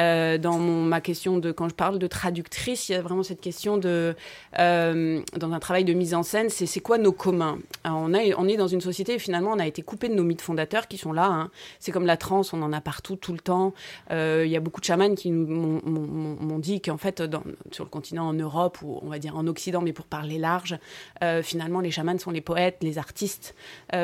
Euh, 0.00 0.38
dans 0.38 0.58
mon, 0.58 0.82
ma 0.82 1.00
question 1.00 1.38
de 1.38 1.52
quand 1.52 1.68
je 1.68 1.74
parle 1.74 1.98
de 1.98 2.06
traductrice, 2.06 2.88
il 2.88 2.92
y 2.92 2.94
a 2.94 3.02
vraiment 3.02 3.22
cette 3.22 3.40
question 3.40 3.76
de 3.76 4.14
euh, 4.58 5.20
dans 5.36 5.52
un 5.52 5.58
travail 5.60 5.84
de 5.84 5.92
mise 5.92 6.14
en 6.14 6.22
scène, 6.22 6.48
c'est 6.48 6.66
c'est 6.66 6.80
quoi 6.80 6.96
nos 6.98 7.12
communs? 7.12 7.58
On, 7.84 8.14
a, 8.14 8.20
on 8.38 8.48
est 8.48 8.56
dans 8.56 8.68
une 8.68 8.80
société 8.80 9.18
finalement 9.18 9.50
on 9.52 9.58
a 9.58 9.66
été 9.66 9.82
coupé 9.82 10.08
de 10.08 10.14
nos 10.14 10.22
mythes 10.24 10.40
fondateurs 10.42 10.88
qui 10.88 10.96
sont 10.96 11.12
là. 11.12 11.26
hein. 11.26 11.50
C'est 11.80 11.92
comme 11.92 12.06
la 12.06 12.16
transe, 12.16 12.52
on 12.54 12.62
en 12.62 12.72
a 12.72 12.80
partout 12.80 13.16
tout 13.16 13.32
le 13.32 13.40
temps. 13.40 13.74
Euh, 14.10 14.44
Il 14.46 14.50
y 14.50 14.56
a 14.56 14.60
beaucoup 14.60 14.80
de 14.80 14.86
chamans 14.86 15.14
qui 15.14 15.30
m'ont- 15.32 16.58
dit 16.60 16.80
qu'en 16.82 16.98
fait 16.98 17.22
sur 17.70 17.84
le 17.84 17.90
continent 17.90 18.28
en 18.28 18.34
Europe 18.34 18.78
ou 18.82 18.98
on 19.02 19.08
va 19.08 19.18
dire 19.18 19.36
en 19.36 19.46
Occident, 19.46 19.80
mais 19.80 19.92
pour 19.94 20.04
parler 20.04 20.36
large, 20.38 20.78
finalement 21.42 21.80
les 21.80 21.90
chamans 21.90 22.18
sont 22.18 22.30
les 22.30 22.42
poètes, 22.42 22.76
les 22.82 22.98
artistes, 22.98 23.54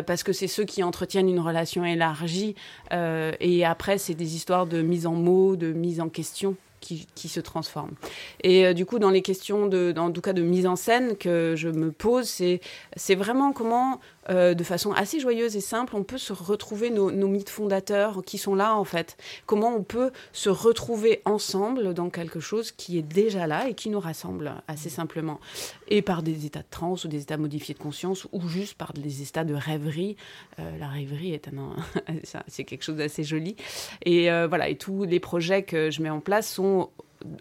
parce 0.06 0.22
que 0.22 0.32
c'est 0.32 0.46
ceux 0.46 0.64
qui 0.64 0.82
entretiennent 0.82 1.28
une 1.28 1.40
relation 1.40 1.84
élargie. 1.84 2.54
et 2.92 3.64
après 3.64 3.98
c'est 3.98 4.14
des 4.14 4.36
histoires 4.36 4.66
de 4.66 4.80
mise 4.80 5.06
en 5.06 5.12
mots, 5.14 5.56
de 5.56 5.72
mise 5.72 5.85
en 6.00 6.08
question 6.08 6.56
qui, 6.80 7.28
se 7.28 7.40
transforment. 7.40 7.94
Et 8.42 8.66
euh, 8.66 8.72
du 8.72 8.86
coup, 8.86 8.98
dans 8.98 9.10
les 9.10 9.22
questions 9.22 9.66
de, 9.66 9.92
tout 10.12 10.20
cas 10.20 10.32
de 10.32 10.42
mise 10.42 10.66
en 10.66 10.76
scène 10.76 11.16
que 11.16 11.54
je 11.56 11.68
me 11.68 11.90
pose, 11.90 12.28
c'est 12.28 13.14
vraiment 13.14 13.52
comment, 13.52 14.00
euh, 14.30 14.54
de 14.54 14.64
façon 14.64 14.92
assez 14.92 15.20
joyeuse 15.20 15.56
et 15.56 15.60
simple, 15.60 15.94
on 15.96 16.02
peut 16.04 16.18
se 16.18 16.32
retrouver 16.32 16.90
nos, 16.90 17.10
mythes 17.10 17.50
fondateurs 17.50 18.22
qui 18.24 18.38
sont 18.38 18.54
là 18.54 18.74
en 18.74 18.84
fait. 18.84 19.16
Comment 19.46 19.74
on 19.74 19.82
peut 19.82 20.10
se 20.32 20.48
retrouver 20.48 21.22
ensemble 21.24 21.94
dans 21.94 22.10
quelque 22.10 22.40
chose 22.40 22.72
qui 22.72 22.98
est 22.98 23.02
déjà 23.02 23.46
là 23.46 23.68
et 23.68 23.74
qui 23.74 23.88
nous 23.88 24.00
rassemble 24.00 24.54
assez 24.68 24.88
simplement. 24.88 25.40
Et 25.88 26.02
par 26.02 26.22
des 26.22 26.46
états 26.46 26.60
de 26.60 26.66
transe 26.70 27.04
ou 27.04 27.08
des 27.08 27.22
états 27.22 27.36
modifiés 27.36 27.74
de 27.74 27.78
conscience 27.78 28.26
ou 28.32 28.48
juste 28.48 28.74
par 28.74 28.92
des 28.92 29.22
états 29.22 29.44
de 29.44 29.54
rêverie. 29.54 30.16
Euh, 30.58 30.78
la 30.78 30.88
rêverie 30.88 31.32
est 31.32 31.48
un, 31.48 31.76
c'est 32.46 32.64
quelque 32.64 32.82
chose 32.82 32.96
d'assez 32.96 33.24
joli. 33.24 33.56
Et 34.04 34.30
euh, 34.30 34.46
voilà, 34.46 34.68
et 34.68 34.76
tous 34.76 35.04
les 35.04 35.20
projets 35.20 35.62
que 35.62 35.90
je 35.90 36.02
mets 36.02 36.10
en 36.10 36.20
place 36.20 36.50
sont 36.50 36.90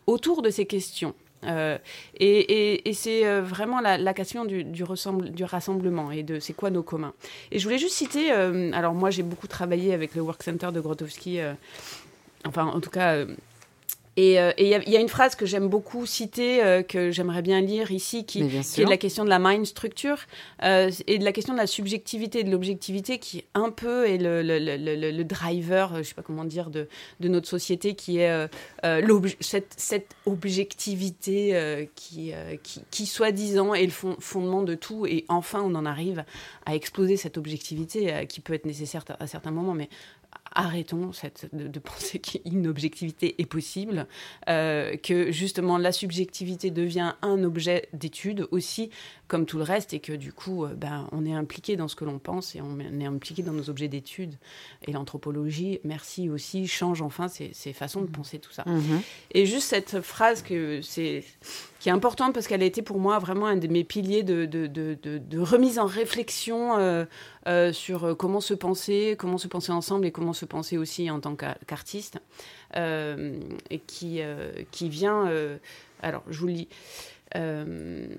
autour 0.08 0.41
de 0.41 0.50
ces 0.50 0.65
questions. 0.65 1.13
Euh, 1.45 1.77
et 2.19 2.93
c'est 2.93 3.25
euh, 3.25 3.41
vraiment 3.41 3.79
la, 3.81 4.13
question 4.13 4.45
du, 4.45 4.84
rassemblement 5.43 6.12
et 6.12 6.23
de 6.23 6.39
c'est 6.39 6.53
quoi 6.53 6.69
nos 6.69 6.84
communs. 6.84 7.13
Et 7.51 7.60
je 7.60 7.63
voulais 7.63 7.77
juste 7.77 7.95
citer, 7.95 8.31
euh, 8.31 8.71
alors 8.73 8.93
moi 8.93 9.10
j'ai 9.10 9.23
beaucoup 9.23 9.47
travaillé 9.47 9.93
avec 9.93 10.15
le 10.15 10.21
Work 10.21 10.43
Center 10.43 10.69
de 10.73 10.79
Grotowski, 10.79 11.39
enfin 12.45 12.65
en 12.65 12.79
tout 12.79 12.89
cas... 12.89 13.25
euh, 14.17 14.21
et 14.21 14.39
euh, 14.39 14.51
il 14.58 14.67
y, 14.67 14.73
a- 14.75 14.82
il 14.86 14.89
y 14.91 14.97
a 14.97 14.99
une 15.01 15.10
phrase 15.10 15.36
que 15.36 15.45
j'aime 15.45 15.67
beaucoup 15.67 16.06
citer, 16.06 16.63
euh, 16.63 16.84
que 16.84 17.12
j'aimerais 17.12 17.41
bien 17.41 17.60
lire 17.62 17.91
ici, 17.91 18.25
qui, 18.25 18.39
est 18.82 18.86
de 18.86 18.89
la 18.89 18.97
question 18.97 19.23
de 19.25 19.30
la 19.30 19.39
mind 19.39 19.65
structure 19.65 20.17
euh, 20.63 20.89
et 21.08 21.17
de 21.17 21.23
la 21.25 21.32
question 21.34 21.54
de 21.54 21.60
la 21.60 21.67
subjectivité 21.67 22.39
et 22.39 22.43
de 22.43 22.51
l'objectivité 22.51 23.19
qui 23.19 23.43
un 23.56 23.69
peu 23.71 24.08
est 24.08 24.17
le, 24.17 24.41
le, 24.41 24.58
le, 24.60 24.78
le- 24.78 25.12
le 25.12 25.23
driver, 25.25 25.93
euh, 25.93 25.97
je 25.99 26.04
sais 26.10 26.13
pas 26.15 26.21
comment 26.21 26.45
dire, 26.45 26.69
de, 26.69 26.88
de 27.19 27.28
notre 27.28 27.47
société 27.47 27.95
qui 27.95 28.19
est 28.19 28.30
euh, 28.30 28.47
euh, 28.86 29.01
l'obj- 29.01 29.36
cette, 29.41 29.73
cette 29.78 30.15
objectivité 30.25 31.56
euh, 31.56 31.86
qui, 31.95 32.32
euh, 32.34 32.56
qui, 32.62 32.82
qui 32.91 33.06
soi-disant 33.06 33.73
est 33.73 33.86
le 33.86 33.91
fond- 33.91 34.17
fondement 34.19 34.63
de 34.63 34.75
tout. 34.75 35.06
Et 35.06 35.25
enfin 35.30 35.62
on 35.63 35.75
en 35.75 35.86
arrive 35.86 36.23
à 36.65 36.75
exploser 36.75 37.17
cette 37.17 37.38
objectivité 37.38 38.13
euh, 38.13 38.25
qui 38.25 38.39
peut 38.39 38.54
être 38.54 38.65
nécessaire 38.65 39.04
à 39.19 39.28
certains 39.28 39.51
moments 39.51 39.73
mais 39.73 39.89
arrêtons 40.56 41.12
cette, 41.12 41.50
de, 41.54 41.68
de 41.68 41.80
penser 41.80 42.20
qu'une 42.46 42.68
objectivité 42.68 43.36
est 43.39 43.46
possible, 43.46 44.08
euh, 44.50 44.96
que 44.98 45.32
justement 45.32 45.78
la 45.78 45.91
subjectivité 45.91 46.72
devient 46.72 47.13
un 47.22 47.44
objet 47.44 47.88
d'étude 47.94 48.48
aussi, 48.52 48.89
comme 49.28 49.46
tout 49.46 49.58
le 49.58 49.63
reste, 49.63 49.94
et 49.94 50.00
que 50.00 50.13
du 50.13 50.34
coup, 50.34 50.65
euh, 50.65 50.74
ben, 50.74 51.08
on 51.12 51.26
est 51.26 51.34
impliqué 51.34 51.76
dans 51.76 51.88
ce 51.88 51.96
que 51.96 52.06
l'on 52.06 52.20
pense 52.20 52.56
et 52.56 52.62
on 52.62 52.80
est 52.80 53.06
impliqué 53.06 53.44
dans 53.44 53.54
nos 53.54 53.70
objets 53.70 53.88
d'étude. 53.88 54.36
Et 54.88 54.91
l'anthropologie, 54.91 55.80
merci 55.84 56.30
aussi, 56.30 56.68
change 56.68 57.02
enfin 57.02 57.28
ses, 57.28 57.52
ses 57.54 57.74
façons 57.74 58.02
de 58.02 58.08
penser 58.08 58.39
tout 58.39 58.52
ça. 58.52 58.63
Mhm. 58.65 59.02
Et 59.32 59.46
juste 59.46 59.70
cette 59.70 60.02
phrase 60.02 60.41
que 60.41 60.82
c'est 60.82 61.24
qui 61.86 61.89
est 61.89 61.93
importante 61.93 62.34
parce 62.34 62.48
qu'elle 62.48 62.63
a 62.63 62.65
été 62.65 62.82
pour 62.82 62.98
moi 62.98 63.19
vraiment 63.19 63.45
un 63.45 63.58
de 63.58 63.67
mes 63.67 63.84
piliers 63.84 64.24
de, 64.24 64.45
de, 64.45 64.65
de, 64.65 65.39
remise 65.39 65.78
en 65.78 65.86
réflexion 65.86 66.80
euh, 66.80 67.06
euh, 67.48 67.71
sur 67.74 68.06
euh, 68.06 68.15
comment 68.15 68.41
se 68.41 68.56
penser, 68.56 69.15
comment 69.19 69.38
se 69.38 69.48
penser 69.48 69.71
ensemble 69.71 70.08
et 70.08 70.12
comment 70.12 70.34
se 70.34 70.45
penser 70.45 70.80
aussi 70.80 71.12
en 71.12 71.19
tant 71.19 71.36
qu'a- 71.36 71.60
qu'artiste. 71.67 72.17
Et 72.76 73.80
qui, 73.86 74.19
qui 74.71 74.89
vient. 74.89 75.32
alors, 76.02 76.24
je 76.28 76.39
vous 76.39 76.48
le. 76.48 78.10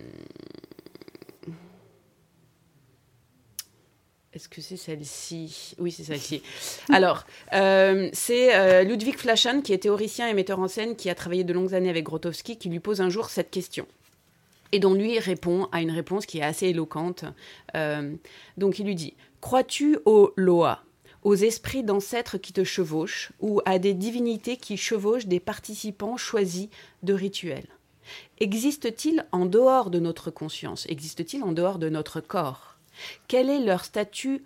Est-ce 4.37 4.51
que 4.51 4.61
c'est 4.61 4.77
celle-ci? 4.77 5.75
Oui, 5.79 5.91
c'est 5.91 6.05
celle-ci. 6.05 6.43
Alors, 6.91 7.25
euh, 7.55 8.11
c'est 8.13 8.55
euh, 8.55 8.83
Ludwig 8.83 9.17
Flaschen, 9.17 9.63
qui 9.63 9.73
est 9.73 9.79
théoricien 9.79 10.29
et 10.29 10.35
metteur 10.35 10.59
en 10.59 10.69
scène, 10.69 10.95
qui 10.95 11.09
a 11.09 11.15
travaillé 11.15 11.43
de 11.43 11.55
longues 11.55 11.75
années 11.75 11.89
avec 11.89 12.05
Grotowski, 12.05 12.59
qui 12.59 12.69
lui 12.69 12.79
pose 12.79 13.01
un 13.01 13.09
jour 13.09 13.31
cette 13.31 13.51
question. 13.51 13.87
Et 14.73 14.79
dont 14.79 14.93
lui 14.93 15.19
répond 15.19 15.71
à 15.73 15.81
une 15.81 15.91
réponse 15.91 16.27
qui 16.27 16.37
est 16.37 16.43
assez 16.43 16.67
éloquente. 16.67 17.25
Euh, 17.77 18.15
donc 18.59 18.79
il 18.79 18.85
lui 18.85 18.95
dit 18.95 19.15
Crois-tu 19.41 19.97
aux 20.05 20.35
Loa, 20.37 20.85
aux 21.23 21.35
esprits 21.35 21.83
d'ancêtres 21.83 22.37
qui 22.37 22.53
te 22.53 22.63
chevauchent, 22.63 23.33
ou 23.41 23.63
à 23.65 23.79
des 23.79 23.95
divinités 23.95 24.59
qui 24.59 24.77
chevauchent 24.77 25.27
des 25.27 25.41
participants 25.41 26.19
choisis 26.19 26.69
de 27.03 27.15
rituels? 27.15 27.69
Existe-t-il 28.39 29.25
en 29.33 29.47
dehors 29.47 29.89
de 29.89 29.99
notre 29.99 30.31
conscience? 30.31 30.85
Existe-t-il 30.91 31.43
en 31.43 31.53
dehors 31.53 31.79
de 31.79 31.89
notre 31.89 32.21
corps? 32.21 32.76
Quel 33.29 33.51
est 33.51 33.61
leur 33.61 33.85
statut 33.85 34.45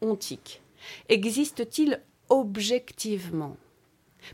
ontique? 0.00 0.62
Existe-t-il 1.08 2.00
objectivement? 2.28 3.56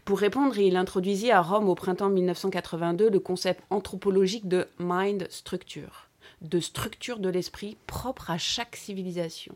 Pour 0.05 0.19
répondre, 0.19 0.59
il 0.59 0.77
introduisit 0.77 1.31
à 1.31 1.43
Rome 1.43 1.69
au 1.69 1.75
printemps 1.75 2.11
1982 2.11 3.11
le 3.11 3.21
concept 3.21 3.63
anthropologique 3.71 4.49
de 4.49 4.67
mind 4.79 5.27
structure, 5.31 6.09
de 6.41 6.61
structure 6.61 7.19
de 7.19 7.29
l'esprit 7.29 7.77
propre 7.87 8.31
à 8.31 8.39
chaque 8.39 8.77
civilisation. 8.77 9.55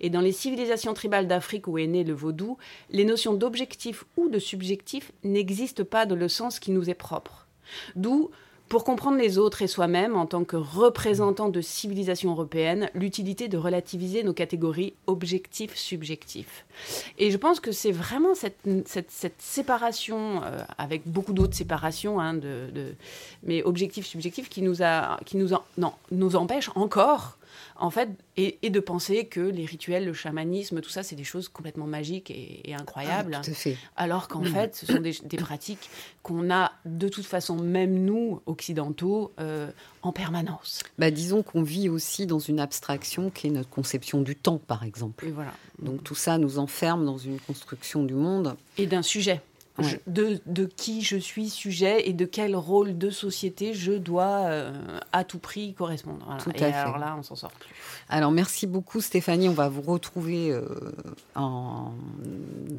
Et 0.00 0.10
dans 0.10 0.20
les 0.20 0.32
civilisations 0.32 0.94
tribales 0.94 1.26
d'Afrique 1.26 1.66
où 1.66 1.78
est 1.78 1.88
né 1.88 2.04
le 2.04 2.14
vaudou, 2.14 2.56
les 2.90 3.04
notions 3.04 3.34
d'objectif 3.34 4.04
ou 4.16 4.28
de 4.28 4.38
subjectif 4.38 5.12
n'existent 5.24 5.84
pas 5.84 6.06
dans 6.06 6.16
le 6.16 6.28
sens 6.28 6.60
qui 6.60 6.70
nous 6.70 6.88
est 6.88 6.94
propre. 6.94 7.46
D'où, 7.96 8.30
pour 8.68 8.82
comprendre 8.84 9.16
les 9.18 9.38
autres 9.38 9.62
et 9.62 9.66
soi-même 9.68 10.16
en 10.16 10.26
tant 10.26 10.44
que 10.44 10.56
représentants 10.56 11.48
de 11.48 11.60
civilisations 11.60 12.32
européennes, 12.32 12.90
l'utilité 12.94 13.46
de 13.48 13.56
relativiser 13.56 14.24
nos 14.24 14.32
catégories 14.32 14.94
objectif-subjectif. 15.06 16.66
Et 17.18 17.30
je 17.30 17.36
pense 17.36 17.60
que 17.60 17.72
c'est 17.72 17.92
vraiment 17.92 18.34
cette, 18.34 18.58
cette, 18.86 19.40
séparation, 19.40 20.42
euh, 20.42 20.58
avec 20.78 21.02
beaucoup 21.06 21.32
d'autres 21.32 21.54
séparations, 21.54 22.20
hein, 22.20 22.34
de, 22.34 22.68
de- 22.74 22.94
mais 23.44 23.62
objectif-subjectif, 23.62 24.48
qui 24.48 24.62
nous, 24.62 24.82
a, 24.82 25.18
qui 25.24 25.36
nous, 25.36 25.50
non, 25.78 25.92
nous 26.10 26.36
empêche 26.36 26.70
encore, 26.74 27.38
en 27.76 27.90
fait, 27.90 28.10
et, 28.36 28.58
et 28.62 28.70
de 28.70 28.80
penser 28.80 29.26
que 29.26 29.40
les 29.40 29.64
rituels, 29.64 30.04
le 30.04 30.12
chamanisme, 30.12 30.80
tout 30.80 30.90
ça, 30.90 31.02
c'est 31.02 31.16
des 31.16 31.24
choses 31.24 31.48
complètement 31.48 31.86
magiques 31.86 32.30
et, 32.30 32.68
et 32.68 32.74
incroyables. 32.74 33.36
Ah, 33.38 33.42
tout 33.42 33.50
à 33.50 33.54
fait. 33.54 33.76
Alors 33.96 34.28
qu'en 34.28 34.42
fait, 34.42 34.76
ce 34.76 34.86
sont 34.86 35.00
des, 35.00 35.16
des 35.24 35.36
pratiques 35.36 35.90
qu'on 36.22 36.50
a 36.50 36.72
de 36.84 37.08
toute 37.08 37.26
façon, 37.26 37.56
même 37.56 38.04
nous, 38.04 38.40
occidentaux, 38.46 39.32
euh, 39.40 39.70
en 40.02 40.12
permanence. 40.12 40.82
Bah, 40.98 41.10
disons 41.10 41.42
qu'on 41.42 41.62
vit 41.62 41.88
aussi 41.88 42.26
dans 42.26 42.38
une 42.38 42.60
abstraction 42.60 43.30
qui 43.30 43.48
est 43.48 43.50
notre 43.50 43.70
conception 43.70 44.22
du 44.22 44.36
temps, 44.36 44.58
par 44.58 44.84
exemple. 44.84 45.26
Et 45.26 45.30
voilà. 45.30 45.52
Donc 45.80 46.04
tout 46.04 46.14
ça 46.14 46.38
nous 46.38 46.58
enferme 46.58 47.04
dans 47.04 47.18
une 47.18 47.40
construction 47.40 48.04
du 48.04 48.14
monde. 48.14 48.56
Et 48.78 48.86
d'un 48.86 49.02
sujet. 49.02 49.40
Ouais. 49.78 49.84
Je- 50.06 50.10
de, 50.10 50.40
de 50.46 50.64
qui 50.64 51.02
je 51.02 51.16
suis 51.16 51.50
sujet 51.50 52.08
et 52.08 52.12
de 52.12 52.24
quel 52.24 52.56
rôle 52.56 52.96
de 52.96 53.10
société 53.10 53.74
je 53.74 53.92
dois 53.92 54.44
euh, 54.46 54.72
à 55.12 55.22
tout 55.24 55.38
prix 55.38 55.74
correspondre. 55.74 56.24
Voilà. 56.24 56.40
Tout 56.40 56.50
et 56.50 56.62
à 56.64 56.72
fait. 56.72 56.78
alors 56.78 56.98
là, 56.98 57.14
on 57.18 57.22
s'en 57.22 57.34
sort 57.36 57.52
plus. 57.52 57.68
Alors 58.08 58.30
merci 58.30 58.66
beaucoup 58.66 59.00
Stéphanie, 59.00 59.48
on 59.48 59.52
va 59.54 59.68
vous 59.68 59.82
retrouver 59.82 60.50
euh, 60.52 60.64
en- 61.34 61.92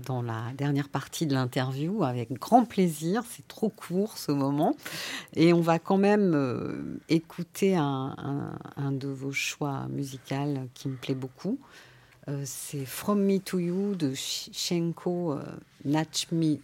dans 0.06 0.22
la 0.22 0.46
dernière 0.58 0.90
partie 0.90 1.26
de 1.28 1.34
l'interview 1.34 2.04
avec 2.04 2.32
grand 2.34 2.66
plaisir, 2.66 3.24
c'est 3.30 3.48
trop 3.48 3.70
court 3.70 4.18
ce 4.18 4.32
moment. 4.32 4.76
Et 5.36 5.54
on 5.54 5.62
va 5.62 5.80
quand 5.80 5.98
même 5.98 6.34
euh, 6.34 6.98
écouter 7.10 7.76
un, 7.76 8.16
un- 8.18 8.58
un 8.84 8.92
de 8.92 9.08
vos 9.08 9.32
choix 9.32 9.88
musicaux 9.90 10.18
qui 10.74 10.88
me 10.90 10.96
plaît 10.96 11.14
beaucoup. 11.16 11.60
Euh, 12.28 12.42
c'est 12.44 12.86
From 12.86 13.22
Me 13.24 13.40
to 13.40 13.60
You 13.60 13.96
de 13.96 14.12
Sh- 14.14 14.50
Shenko 14.52 15.36
Nachmi- 15.88 16.60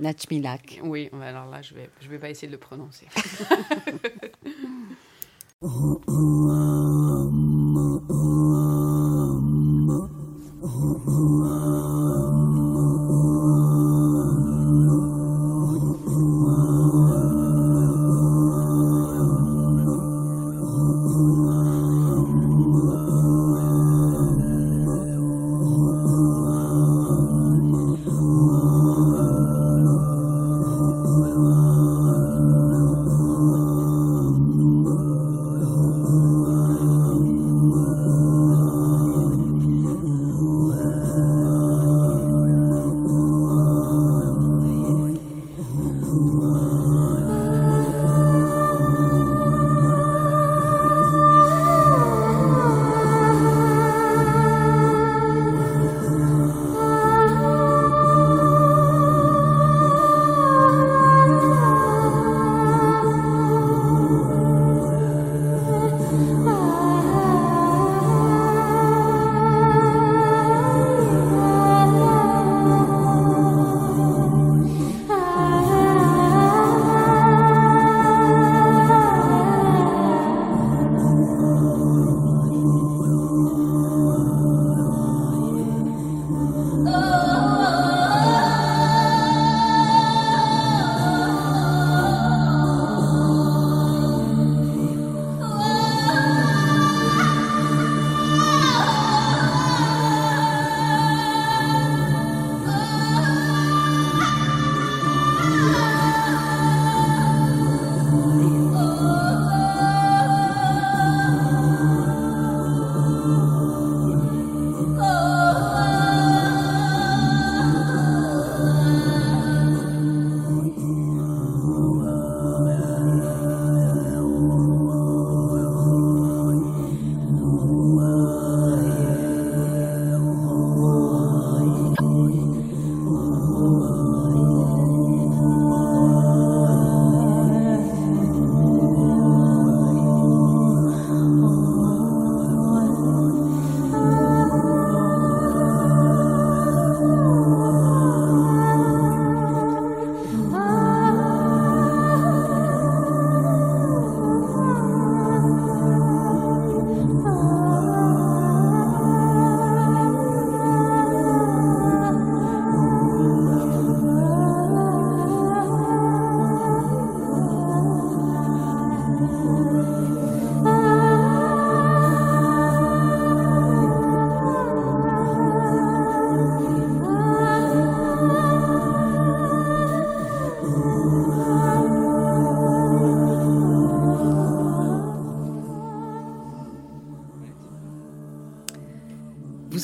Nachmilak. 0.00 0.80
Oui, 0.82 1.10
alors 1.22 1.50
là, 1.50 1.62
je 1.62 1.74
vais, 1.74 1.90
je 2.00 2.08
vais 2.08 2.18
pas 2.18 2.30
essayer 2.30 2.48
de 2.48 2.52
le 2.52 2.58
prononcer. 2.58 3.06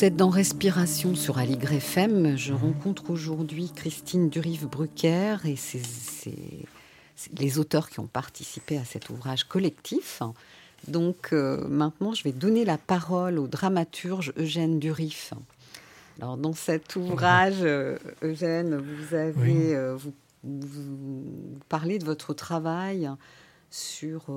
Vous 0.00 0.06
êtes 0.06 0.16
dans 0.16 0.30
Respiration 0.30 1.14
sur 1.14 1.36
Aligre 1.36 1.74
FM. 1.74 2.34
Je 2.34 2.54
rencontre 2.54 3.10
aujourd'hui 3.10 3.70
Christine 3.76 4.30
Durive-Brucker 4.30 5.36
et 5.44 5.56
c'est 5.56 5.82
les 7.38 7.58
auteurs 7.58 7.90
qui 7.90 8.00
ont 8.00 8.06
participé 8.06 8.78
à 8.78 8.84
cet 8.86 9.10
ouvrage 9.10 9.44
collectif. 9.44 10.22
Donc 10.88 11.34
euh, 11.34 11.68
maintenant, 11.68 12.14
je 12.14 12.24
vais 12.24 12.32
donner 12.32 12.64
la 12.64 12.78
parole 12.78 13.38
au 13.38 13.46
dramaturge 13.46 14.32
Eugène 14.38 14.78
Durif. 14.78 15.34
Alors 16.18 16.38
dans 16.38 16.54
cet 16.54 16.96
ouvrage, 16.96 17.58
euh, 17.60 17.98
Eugène, 18.22 18.76
vous 18.76 19.14
avez 19.14 19.74
euh, 19.74 19.96
vous, 19.96 20.14
vous, 20.44 21.58
parlez 21.68 21.98
de 21.98 22.06
votre 22.06 22.32
travail 22.32 23.10
sur 23.70 24.32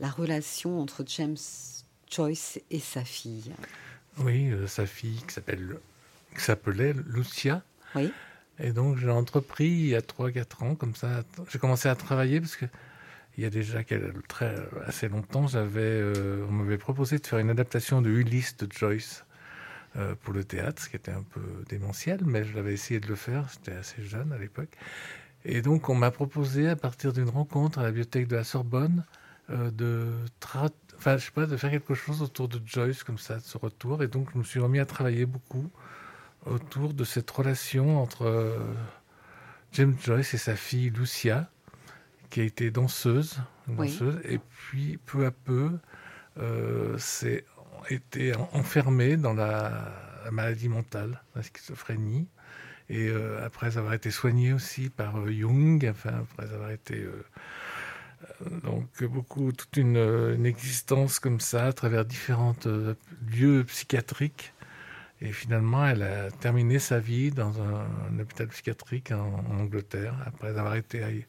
la 0.00 0.08
relation 0.08 0.80
entre 0.80 1.04
James 1.06 1.36
Joyce 2.10 2.58
et 2.70 2.80
sa 2.80 3.04
fille. 3.04 3.52
Oui, 4.18 4.50
euh, 4.50 4.66
sa 4.66 4.86
fille 4.86 5.22
qui 5.26 5.34
s'appelle 5.34 5.78
qui 6.36 6.42
s'appelait 6.42 6.94
Lucia. 7.06 7.62
Oui. 7.94 8.12
Et 8.58 8.72
donc 8.72 8.96
j'ai 8.98 9.10
entrepris 9.10 9.66
il 9.66 9.86
y 9.86 9.94
a 9.94 10.00
3-4 10.00 10.64
ans, 10.64 10.74
comme 10.74 10.94
ça, 10.94 11.22
j'ai 11.48 11.58
commencé 11.58 11.88
à 11.88 11.94
travailler 11.94 12.40
parce 12.40 12.56
que 12.56 12.66
il 13.36 13.42
y 13.42 13.46
a 13.46 13.50
déjà 13.50 13.80
très, 14.28 14.54
assez 14.86 15.08
longtemps, 15.08 15.48
j'avais, 15.48 15.80
euh, 15.80 16.46
on 16.48 16.52
m'avait 16.52 16.78
proposé 16.78 17.18
de 17.18 17.26
faire 17.26 17.40
une 17.40 17.50
adaptation 17.50 18.00
de 18.00 18.08
Ulysse 18.08 18.56
de 18.58 18.68
Joyce 18.70 19.24
euh, 19.96 20.14
pour 20.22 20.32
le 20.32 20.44
théâtre, 20.44 20.80
ce 20.80 20.88
qui 20.88 20.94
était 20.94 21.10
un 21.10 21.24
peu 21.24 21.40
démentiel, 21.68 22.20
mais 22.24 22.44
je 22.44 22.54
l'avais 22.54 22.72
essayé 22.72 23.00
de 23.00 23.08
le 23.08 23.16
faire, 23.16 23.48
j'étais 23.52 23.76
assez 23.76 24.04
jeune 24.04 24.32
à 24.32 24.38
l'époque. 24.38 24.70
Et 25.44 25.62
donc 25.62 25.88
on 25.88 25.96
m'a 25.96 26.12
proposé, 26.12 26.68
à 26.68 26.76
partir 26.76 27.12
d'une 27.12 27.28
rencontre 27.28 27.80
à 27.80 27.82
la 27.82 27.88
bibliothèque 27.88 28.28
de 28.28 28.36
la 28.36 28.44
Sorbonne, 28.44 29.04
de 29.48 30.06
enfin, 30.96 31.16
je 31.16 31.26
sais 31.26 31.30
pas, 31.30 31.46
de 31.46 31.56
faire 31.56 31.70
quelque 31.70 31.94
chose 31.94 32.22
autour 32.22 32.48
de 32.48 32.60
Joyce 32.64 33.02
comme 33.04 33.18
ça, 33.18 33.36
de 33.36 33.42
ce 33.42 33.58
retour. 33.58 34.02
Et 34.02 34.08
donc, 34.08 34.28
je 34.32 34.38
me 34.38 34.44
suis 34.44 34.60
remis 34.60 34.78
à 34.78 34.86
travailler 34.86 35.26
beaucoup 35.26 35.70
autour 36.46 36.94
de 36.94 37.04
cette 37.04 37.30
relation 37.30 38.00
entre 38.00 38.26
euh, 38.26 38.58
James 39.72 39.96
Joyce 40.00 40.34
et 40.34 40.38
sa 40.38 40.56
fille 40.56 40.90
Lucia, 40.90 41.50
qui 42.30 42.40
a 42.40 42.44
été 42.44 42.70
danseuse, 42.70 43.38
danseuse 43.66 44.20
et 44.24 44.38
puis 44.38 44.98
peu 45.06 45.26
à 45.26 45.30
peu, 45.30 45.70
euh, 46.38 46.98
s'est 46.98 47.44
été 47.90 48.34
enfermée 48.52 49.16
dans 49.16 49.34
la, 49.34 49.92
maladie 50.30 50.68
mentale, 50.68 51.22
la 51.34 51.42
schizophrénie. 51.42 52.28
Et 52.88 53.08
euh, 53.08 53.44
après 53.44 53.78
avoir 53.78 53.94
été 53.94 54.10
soignée 54.10 54.52
aussi 54.52 54.90
par 54.90 55.18
euh, 55.18 55.32
Jung, 55.32 55.86
enfin, 55.90 56.22
après 56.22 56.52
avoir 56.52 56.70
été 56.70 57.04
donc 58.62 59.04
beaucoup, 59.04 59.52
toute 59.52 59.76
une, 59.76 60.46
existence 60.46 61.18
comme 61.18 61.40
ça 61.40 61.66
à 61.66 61.72
travers 61.72 62.04
différents 62.04 62.56
euh, 62.66 62.94
lieux 63.30 63.64
psychiatriques. 63.64 64.52
Et 65.20 65.32
finalement, 65.32 65.86
elle 65.86 66.02
a 66.02 66.30
terminé 66.30 66.78
sa 66.78 66.98
vie 66.98 67.30
dans 67.30 67.62
un, 67.62 68.18
hôpital 68.18 68.48
psychiatrique 68.48 69.12
en, 69.12 69.44
Angleterre, 69.58 70.14
après 70.26 70.48
avoir 70.48 70.74
été 70.74 71.26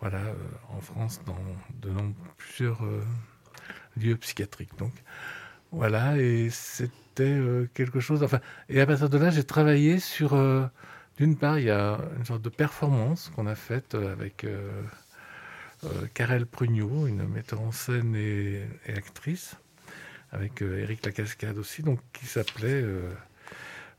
voilà, 0.00 0.18
euh, 0.18 0.34
en 0.70 0.80
France 0.80 1.20
dans 1.26 1.38
de 1.80 1.90
plusieurs 2.36 2.82
euh, 2.84 3.04
lieux 3.96 4.16
psychiatriques. 4.16 4.76
Donc 4.78 4.92
voilà, 5.70 6.18
et 6.18 6.48
c'était 6.50 7.38
quelque 7.74 8.00
chose. 8.00 8.22
Enfin, 8.22 8.40
et 8.68 8.80
à 8.80 8.86
partir 8.86 9.08
de 9.08 9.18
là, 9.18 9.30
j'ai 9.30 9.44
travaillé 9.44 9.98
sur. 9.98 10.36
D'une 11.18 11.36
part, 11.36 11.58
il 11.58 11.66
y 11.66 11.70
a 11.70 11.98
une 12.16 12.24
sorte 12.24 12.42
de 12.42 12.48
performance 12.48 13.30
qu'on 13.34 13.46
a 13.46 13.54
faite 13.54 13.94
avec 13.94 14.44
euh, 14.44 14.82
Karel 16.14 16.46
Prugnot, 16.46 17.06
une 17.06 17.26
metteur 17.26 17.60
en 17.60 17.72
scène 17.72 18.14
et, 18.14 18.62
actrice, 18.88 19.56
avec 20.30 20.62
euh, 20.62 20.78
Eric 20.78 21.04
Lacascade 21.04 21.58
aussi, 21.58 21.82
donc 21.82 22.00
qui 22.12 22.26
s'appelait 22.26 22.82
euh, 22.82 23.12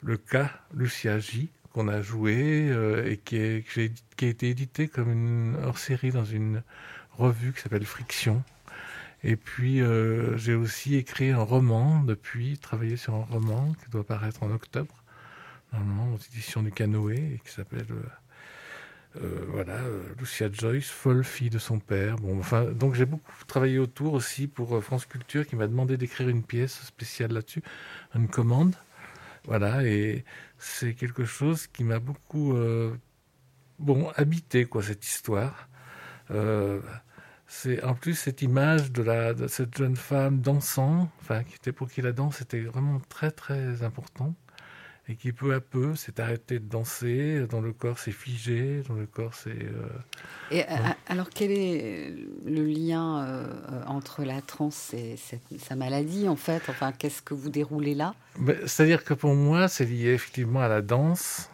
Le 0.01 0.17
cas 0.17 0.51
Lucia 0.73 1.19
J, 1.19 1.49
qu'on 1.73 1.87
a 1.87 2.01
joué 2.01 2.69
et 3.05 3.17
qui, 3.17 3.37
a 3.37 4.25
été 4.25 4.49
édité 4.49 4.87
comme 4.87 5.11
une 5.11 5.55
hors-série 5.63 6.11
dans 6.11 6.25
une 6.25 6.61
revue 7.17 7.51
qui 7.51 7.61
s'appelle 7.61 7.85
Friction. 7.85 8.43
Et 9.23 9.35
puis 9.35 9.81
j'ai 10.35 10.53
aussi 10.53 10.95
écrit 10.95 11.31
un 11.31 11.41
roman 11.41 12.03
depuis, 12.03 12.59
travaillé 12.59 12.95
sur 12.95 13.15
un 13.15 13.23
roman 13.23 13.73
qui 13.73 13.89
doit 13.89 14.03
paraître 14.03 14.43
en 14.43 14.51
octobre, 14.51 15.03
normalement 15.73 16.13
aux 16.13 16.17
éditions 16.17 16.61
du 16.61 16.71
Canoë, 16.71 17.33
et 17.35 17.41
qui 17.43 17.51
s'appelle 17.51 17.87
euh, 17.91 18.03
voilà, 19.15 19.73
euh, 19.75 20.01
Lucia 20.19 20.49
Joyce, 20.51 20.89
folle 20.89 21.23
fille 21.23 21.49
de 21.49 21.59
son 21.59 21.79
père. 21.79 22.15
Bon, 22.17 22.39
enfin, 22.39 22.65
donc 22.65 22.95
j'ai 22.95 23.05
beaucoup 23.05 23.31
travaillé 23.45 23.77
autour 23.77 24.13
aussi 24.13 24.47
pour 24.47 24.75
euh, 24.75 24.81
France 24.81 25.05
Culture 25.05 25.45
qui 25.45 25.55
m'a 25.55 25.67
demandé 25.67 25.97
d'écrire 25.97 26.29
une 26.29 26.43
pièce 26.43 26.81
spéciale 26.83 27.31
là-dessus, 27.31 27.61
une 28.15 28.27
commande. 28.27 28.75
Voilà, 29.45 29.83
et 29.83 30.23
c'est 30.57 30.93
quelque 30.95 31.25
chose 31.25 31.67
qui 31.67 31.83
m'a 31.83 31.99
beaucoup 31.99 32.55
bon 33.79 34.09
habité 34.15 34.65
quoi 34.65 34.81
cette 34.81 35.05
histoire. 35.05 35.69
c'est 37.47 37.83
en 37.83 37.95
plus 37.95 38.15
cette 38.15 38.41
image 38.41 38.91
de 38.91 39.03
la 39.03 39.47
cette 39.49 39.77
jeune 39.77 39.97
femme 39.97 40.39
dansant, 40.41 41.11
enfin 41.21 41.43
qui 41.43 41.55
était 41.55 41.73
pour 41.73 41.89
qui 41.89 42.01
la 42.01 42.13
danse 42.13 42.41
était 42.41 42.61
vraiment 42.61 43.01
très 43.09 43.31
très 43.31 43.83
important 43.83 44.33
et 45.09 45.15
qui 45.15 45.33
peu 45.33 45.53
à 45.53 45.59
peu 45.59 45.95
s'est 45.95 46.21
arrêté 46.21 46.59
de 46.59 46.65
danser, 46.65 47.45
dont 47.49 47.59
le 47.59 47.73
corps 47.73 47.99
s'est 47.99 48.11
figé, 48.11 48.83
dont 48.87 48.95
le 48.95 49.05
corps 49.05 49.33
s'est... 49.33 49.49
Euh, 49.49 49.87
et 50.49 50.63
euh, 50.63 50.75
alors 51.07 51.29
quel 51.29 51.51
est 51.51 52.15
le 52.45 52.63
lien 52.63 53.25
euh, 53.25 53.83
entre 53.85 54.23
la 54.23 54.41
transe 54.41 54.93
et 54.93 55.17
sa 55.57 55.75
maladie 55.75 56.29
en 56.29 56.37
fait? 56.37 56.61
Enfin, 56.69 56.93
qu'est-ce 56.93 57.21
que 57.21 57.33
vous 57.33 57.49
déroulez 57.49 57.95
là? 57.95 58.15
C'est-à-dire 58.65 59.03
que 59.03 59.13
pour 59.13 59.35
moi, 59.35 59.67
c'est 59.67 59.85
lié 59.85 60.11
effectivement 60.13 60.61
à 60.61 60.69
la 60.69 60.81
danse 60.81 61.49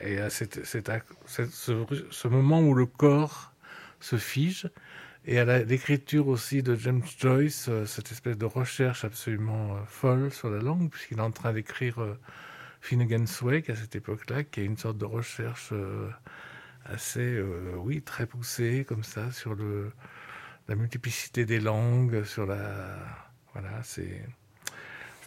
et 0.00 0.18
à 0.18 0.30
cette, 0.30 0.64
ce, 0.64 2.28
moment 2.28 2.60
où 2.60 2.74
le 2.74 2.86
corps 2.86 3.52
se 3.98 4.16
fige 4.16 4.70
et 5.26 5.40
à 5.40 5.58
l'écriture 5.64 6.28
aussi 6.28 6.62
de 6.62 6.74
James 6.76 7.02
Joyce, 7.18 7.68
cette 7.84 8.12
espèce 8.12 8.38
de 8.38 8.46
recherche 8.46 9.04
absolument 9.04 9.76
folle 9.86 10.32
sur 10.32 10.48
la 10.48 10.60
langue, 10.60 10.88
puisqu'il 10.88 11.18
est 11.18 11.22
en 11.22 11.32
train 11.32 11.52
d'écrire 11.52 11.96
Finnegan's 12.80 13.40
Wake 13.42 13.70
à 13.70 13.76
cette 13.76 13.94
époque-là, 13.94 14.44
qui 14.44 14.60
est 14.60 14.64
une 14.64 14.76
sorte 14.76 14.98
de 14.98 15.04
recherche 15.04 15.70
euh, 15.72 16.08
assez, 16.84 17.20
euh, 17.20 17.74
oui, 17.76 18.02
très 18.02 18.26
poussée 18.26 18.84
comme 18.88 19.04
ça 19.04 19.30
sur 19.30 19.54
le, 19.54 19.92
la 20.68 20.74
multiplicité 20.74 21.44
des 21.44 21.60
langues, 21.60 22.24
sur 22.24 22.46
la, 22.46 22.96
voilà, 23.52 23.70
c'est 23.82 24.22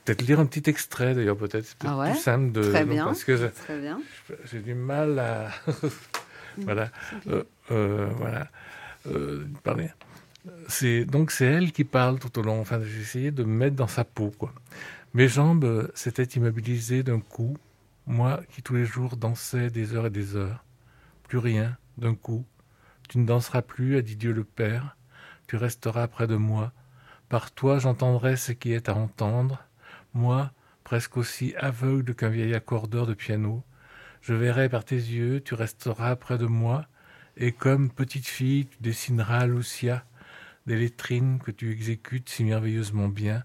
peut-être 0.04 0.22
lire 0.24 0.40
un 0.40 0.46
petit 0.46 0.70
extrait 0.70 1.14
d'ailleurs 1.14 1.38
peut-être 1.38 1.66
c'est 1.66 1.78
ah 1.86 2.10
plus 2.12 2.20
simple 2.20 2.52
de 2.52 2.62
très 2.62 2.84
bien, 2.84 3.06
parce 3.06 3.24
que 3.24 3.50
j'ai 4.52 4.60
du 4.60 4.74
mal 4.74 5.18
à 5.18 5.50
voilà 6.58 6.92
euh, 7.28 8.10
voilà 8.18 8.50
parler 9.64 9.90
c'est 10.68 11.06
donc 11.06 11.32
c'est 11.32 11.46
elle 11.46 11.72
qui 11.72 11.86
parle 11.86 12.20
tout 12.20 12.38
au 12.38 12.42
long 12.42 12.60
enfin 12.60 12.82
j'ai 12.84 13.00
essayé 13.00 13.32
de 13.32 13.44
me 13.44 13.54
mettre 13.54 13.76
dans 13.76 13.88
sa 13.88 14.04
peau 14.04 14.32
quoi 14.38 14.54
mes 15.14 15.28
jambes 15.28 15.92
s'étaient 15.94 16.24
immobilisées 16.24 17.04
d'un 17.04 17.20
coup, 17.20 17.56
moi 18.08 18.42
qui 18.50 18.64
tous 18.64 18.74
les 18.74 18.86
jours 18.86 19.16
dansais 19.16 19.70
des 19.70 19.94
heures 19.94 20.08
et 20.08 20.12
des 20.12 20.36
heures. 20.36 20.66
Plus 21.28 21.38
rien, 21.38 21.78
d'un 21.98 22.16
coup. 22.16 22.46
Tu 23.10 23.20
ne 23.20 23.26
danseras 23.26 23.62
plus, 23.62 23.98
a 23.98 24.02
dit 24.02 24.16
Dieu 24.16 24.34
le 24.34 24.44
Père, 24.44 24.98
tu 25.48 25.56
resteras 25.56 26.08
près 26.08 26.26
de 26.26 26.36
moi. 26.36 26.72
Par 27.30 27.52
toi 27.52 27.78
j'entendrai 27.78 28.38
ce 28.38 28.54
qui 28.54 28.74
est 28.74 28.90
à 28.90 28.96
entendre. 28.96 29.64
Moi, 30.16 30.52
presque 30.84 31.18
aussi 31.18 31.54
aveugle 31.58 32.16
qu'un 32.16 32.30
vieil 32.30 32.56
accordeur 32.56 33.06
de 33.06 33.14
piano, 33.14 33.64
je 34.22 34.34
verrai 34.34 34.68
par 34.68 34.84
tes 34.84 34.96
yeux, 34.96 35.42
tu 35.42 35.54
resteras 35.54 36.16
près 36.16 36.38
de 36.40 36.46
moi, 36.46 36.88
et 37.38 37.52
comme 37.52 37.92
petite 37.92 38.28
fille, 38.28 38.66
tu 38.66 38.78
dessineras 38.82 39.46
Lucia, 39.46 40.06
des 40.66 40.76
lettrines 40.76 41.40
que 41.40 41.52
tu 41.52 41.72
exécutes 41.72 42.30
si 42.30 42.44
merveilleusement 42.44 43.10
bien, 43.10 43.44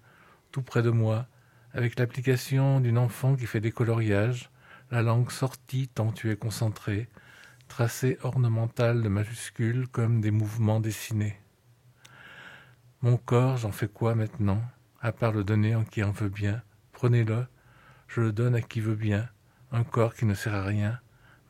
tout 0.52 0.62
près 0.62 0.82
de 0.82 0.90
moi, 0.90 1.26
avec 1.72 1.98
l'application 1.98 2.80
d'une 2.80 2.98
enfant 2.98 3.36
qui 3.36 3.46
fait 3.46 3.60
des 3.60 3.72
coloriages, 3.72 4.50
la 4.90 5.02
langue 5.02 5.30
sortie 5.30 5.88
tant 5.88 6.12
tu 6.12 6.30
es 6.30 6.36
concentré, 6.36 7.08
tracé 7.68 8.18
ornemental 8.22 9.02
de 9.02 9.08
majuscules 9.08 9.88
comme 9.88 10.20
des 10.20 10.30
mouvements 10.30 10.80
dessinés. 10.80 11.38
Mon 13.02 13.16
corps, 13.16 13.58
j'en 13.58 13.72
fais 13.72 13.88
quoi 13.88 14.14
maintenant, 14.14 14.62
à 15.00 15.12
part 15.12 15.32
le 15.32 15.44
donner 15.44 15.74
en 15.74 15.84
qui 15.84 16.02
en 16.02 16.10
veut 16.10 16.30
bien? 16.30 16.62
Prenez-le, 16.92 17.46
je 18.08 18.20
le 18.22 18.32
donne 18.32 18.54
à 18.54 18.60
qui 18.60 18.80
veut 18.80 18.96
bien, 18.96 19.28
un 19.70 19.84
corps 19.84 20.14
qui 20.14 20.24
ne 20.24 20.34
sert 20.34 20.54
à 20.54 20.64
rien. 20.64 20.98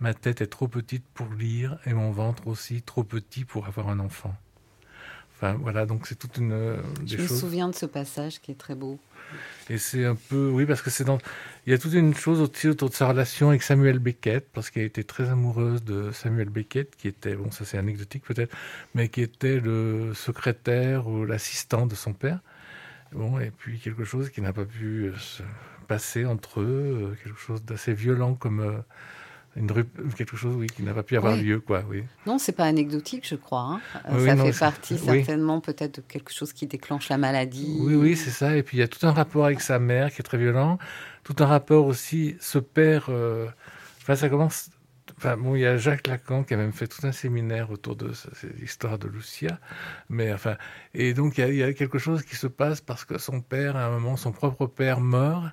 Ma 0.00 0.14
tête 0.14 0.40
est 0.40 0.48
trop 0.48 0.68
petite 0.68 1.06
pour 1.14 1.32
lire 1.32 1.78
et 1.86 1.94
mon 1.94 2.10
ventre 2.10 2.46
aussi 2.46 2.82
trop 2.82 3.04
petit 3.04 3.44
pour 3.44 3.66
avoir 3.66 3.88
un 3.88 3.98
enfant. 3.98 4.36
Enfin 5.40 5.56
voilà, 5.60 5.86
donc 5.86 6.08
c'est 6.08 6.18
toute 6.18 6.36
une. 6.38 6.52
Euh, 6.52 6.76
je 7.06 7.16
me 7.16 7.28
souviens 7.28 7.68
de 7.68 7.74
ce 7.74 7.86
passage 7.86 8.40
qui 8.40 8.50
est 8.50 8.58
très 8.58 8.74
beau. 8.74 8.98
Et 9.70 9.78
c'est 9.78 10.04
un 10.04 10.16
peu, 10.16 10.48
oui, 10.48 10.64
parce 10.66 10.82
que 10.82 10.90
c'est 10.90 11.04
dans, 11.04 11.18
il 11.66 11.70
y 11.70 11.74
a 11.74 11.78
toute 11.78 11.92
une 11.92 12.14
chose 12.14 12.40
aussi 12.40 12.66
autour 12.66 12.88
de 12.88 12.94
sa 12.94 13.06
relation 13.06 13.50
avec 13.50 13.62
Samuel 13.62 13.98
Beckett, 13.98 14.48
parce 14.52 14.70
qu'elle 14.70 14.84
était 14.84 15.04
très 15.04 15.28
amoureuse 15.28 15.84
de 15.84 16.10
Samuel 16.12 16.48
Beckett, 16.48 16.96
qui 16.96 17.06
était, 17.06 17.34
bon, 17.34 17.50
ça 17.50 17.64
c'est 17.64 17.76
anecdotique 17.76 18.24
peut-être, 18.24 18.56
mais 18.94 19.10
qui 19.10 19.20
était 19.20 19.60
le 19.60 20.12
secrétaire 20.14 21.06
ou 21.06 21.24
l'assistant 21.24 21.86
de 21.86 21.94
son 21.94 22.14
père. 22.14 22.40
Bon, 23.12 23.38
et 23.38 23.50
puis 23.50 23.78
quelque 23.78 24.04
chose 24.04 24.30
qui 24.30 24.40
n'a 24.40 24.52
pas 24.52 24.64
pu 24.64 25.12
se 25.18 25.42
passé 25.86 26.24
entre 26.24 26.60
eux, 26.60 27.16
quelque 27.22 27.38
chose 27.38 27.62
d'assez 27.62 27.92
violent 27.92 28.34
comme 28.34 28.82
une 29.58 29.84
quelque 30.16 30.36
chose 30.36 30.54
oui, 30.56 30.66
qui 30.66 30.82
n'a 30.82 30.94
pas 30.94 31.02
pu 31.02 31.16
avoir 31.16 31.36
lieu. 31.36 31.60
Quoi, 31.60 31.84
oui. 31.88 32.04
Non, 32.26 32.38
c'est 32.38 32.52
pas 32.52 32.64
anecdotique, 32.64 33.26
je 33.28 33.34
crois. 33.34 33.60
Hein. 33.60 33.80
ça 34.04 34.36
fait 34.36 34.58
partie 34.58 34.98
certainement 34.98 35.60
peut-être 35.60 35.96
de 35.96 36.00
quelque 36.00 36.32
chose 36.32 36.52
qui 36.52 36.66
déclenche 36.66 37.08
la 37.08 37.18
maladie. 37.18 37.76
Oui, 37.80 37.94
oui, 37.94 38.16
c'est 38.16 38.30
ça. 38.30 38.56
Et 38.56 38.62
puis 38.62 38.76
il 38.76 38.80
y 38.80 38.82
a 38.82 38.88
tout 38.88 39.06
un 39.06 39.12
rapport 39.12 39.44
avec 39.44 39.60
sa 39.60 39.78
mère 39.78 40.12
qui 40.12 40.20
est 40.20 40.24
très 40.24 40.38
violent. 40.38 40.78
Tout 41.24 41.36
un 41.40 41.46
rapport 41.46 41.86
aussi, 41.86 42.36
ce 42.40 42.58
père. 42.58 43.06
Euh, 43.08 43.46
enfin, 44.02 44.16
ça 44.16 44.28
commence. 44.28 44.70
Enfin, 45.16 45.36
bon, 45.36 45.56
il 45.56 45.62
y 45.62 45.66
a 45.66 45.76
Jacques 45.76 46.06
Lacan 46.06 46.44
qui 46.44 46.54
a 46.54 46.56
même 46.56 46.72
fait 46.72 46.86
tout 46.86 47.04
un 47.04 47.12
séminaire 47.12 47.70
autour 47.70 47.96
de 47.96 48.12
l'histoire 48.60 48.98
de 48.98 49.08
Lucia. 49.08 49.58
Mais 50.08 50.32
enfin, 50.32 50.56
et 50.94 51.12
donc 51.14 51.38
il 51.38 51.40
y, 51.40 51.44
a, 51.44 51.48
il 51.48 51.56
y, 51.56 51.62
a, 51.62 51.72
quelque 51.72 51.98
chose 51.98 52.22
qui 52.22 52.36
se 52.36 52.46
passe 52.46 52.80
parce 52.80 53.04
que 53.04 53.18
son 53.18 53.40
père, 53.40 53.76
à 53.76 53.86
un 53.86 53.90
moment, 53.90 54.16
son 54.16 54.32
propre 54.32 54.66
père 54.66 55.00
meurt. 55.00 55.52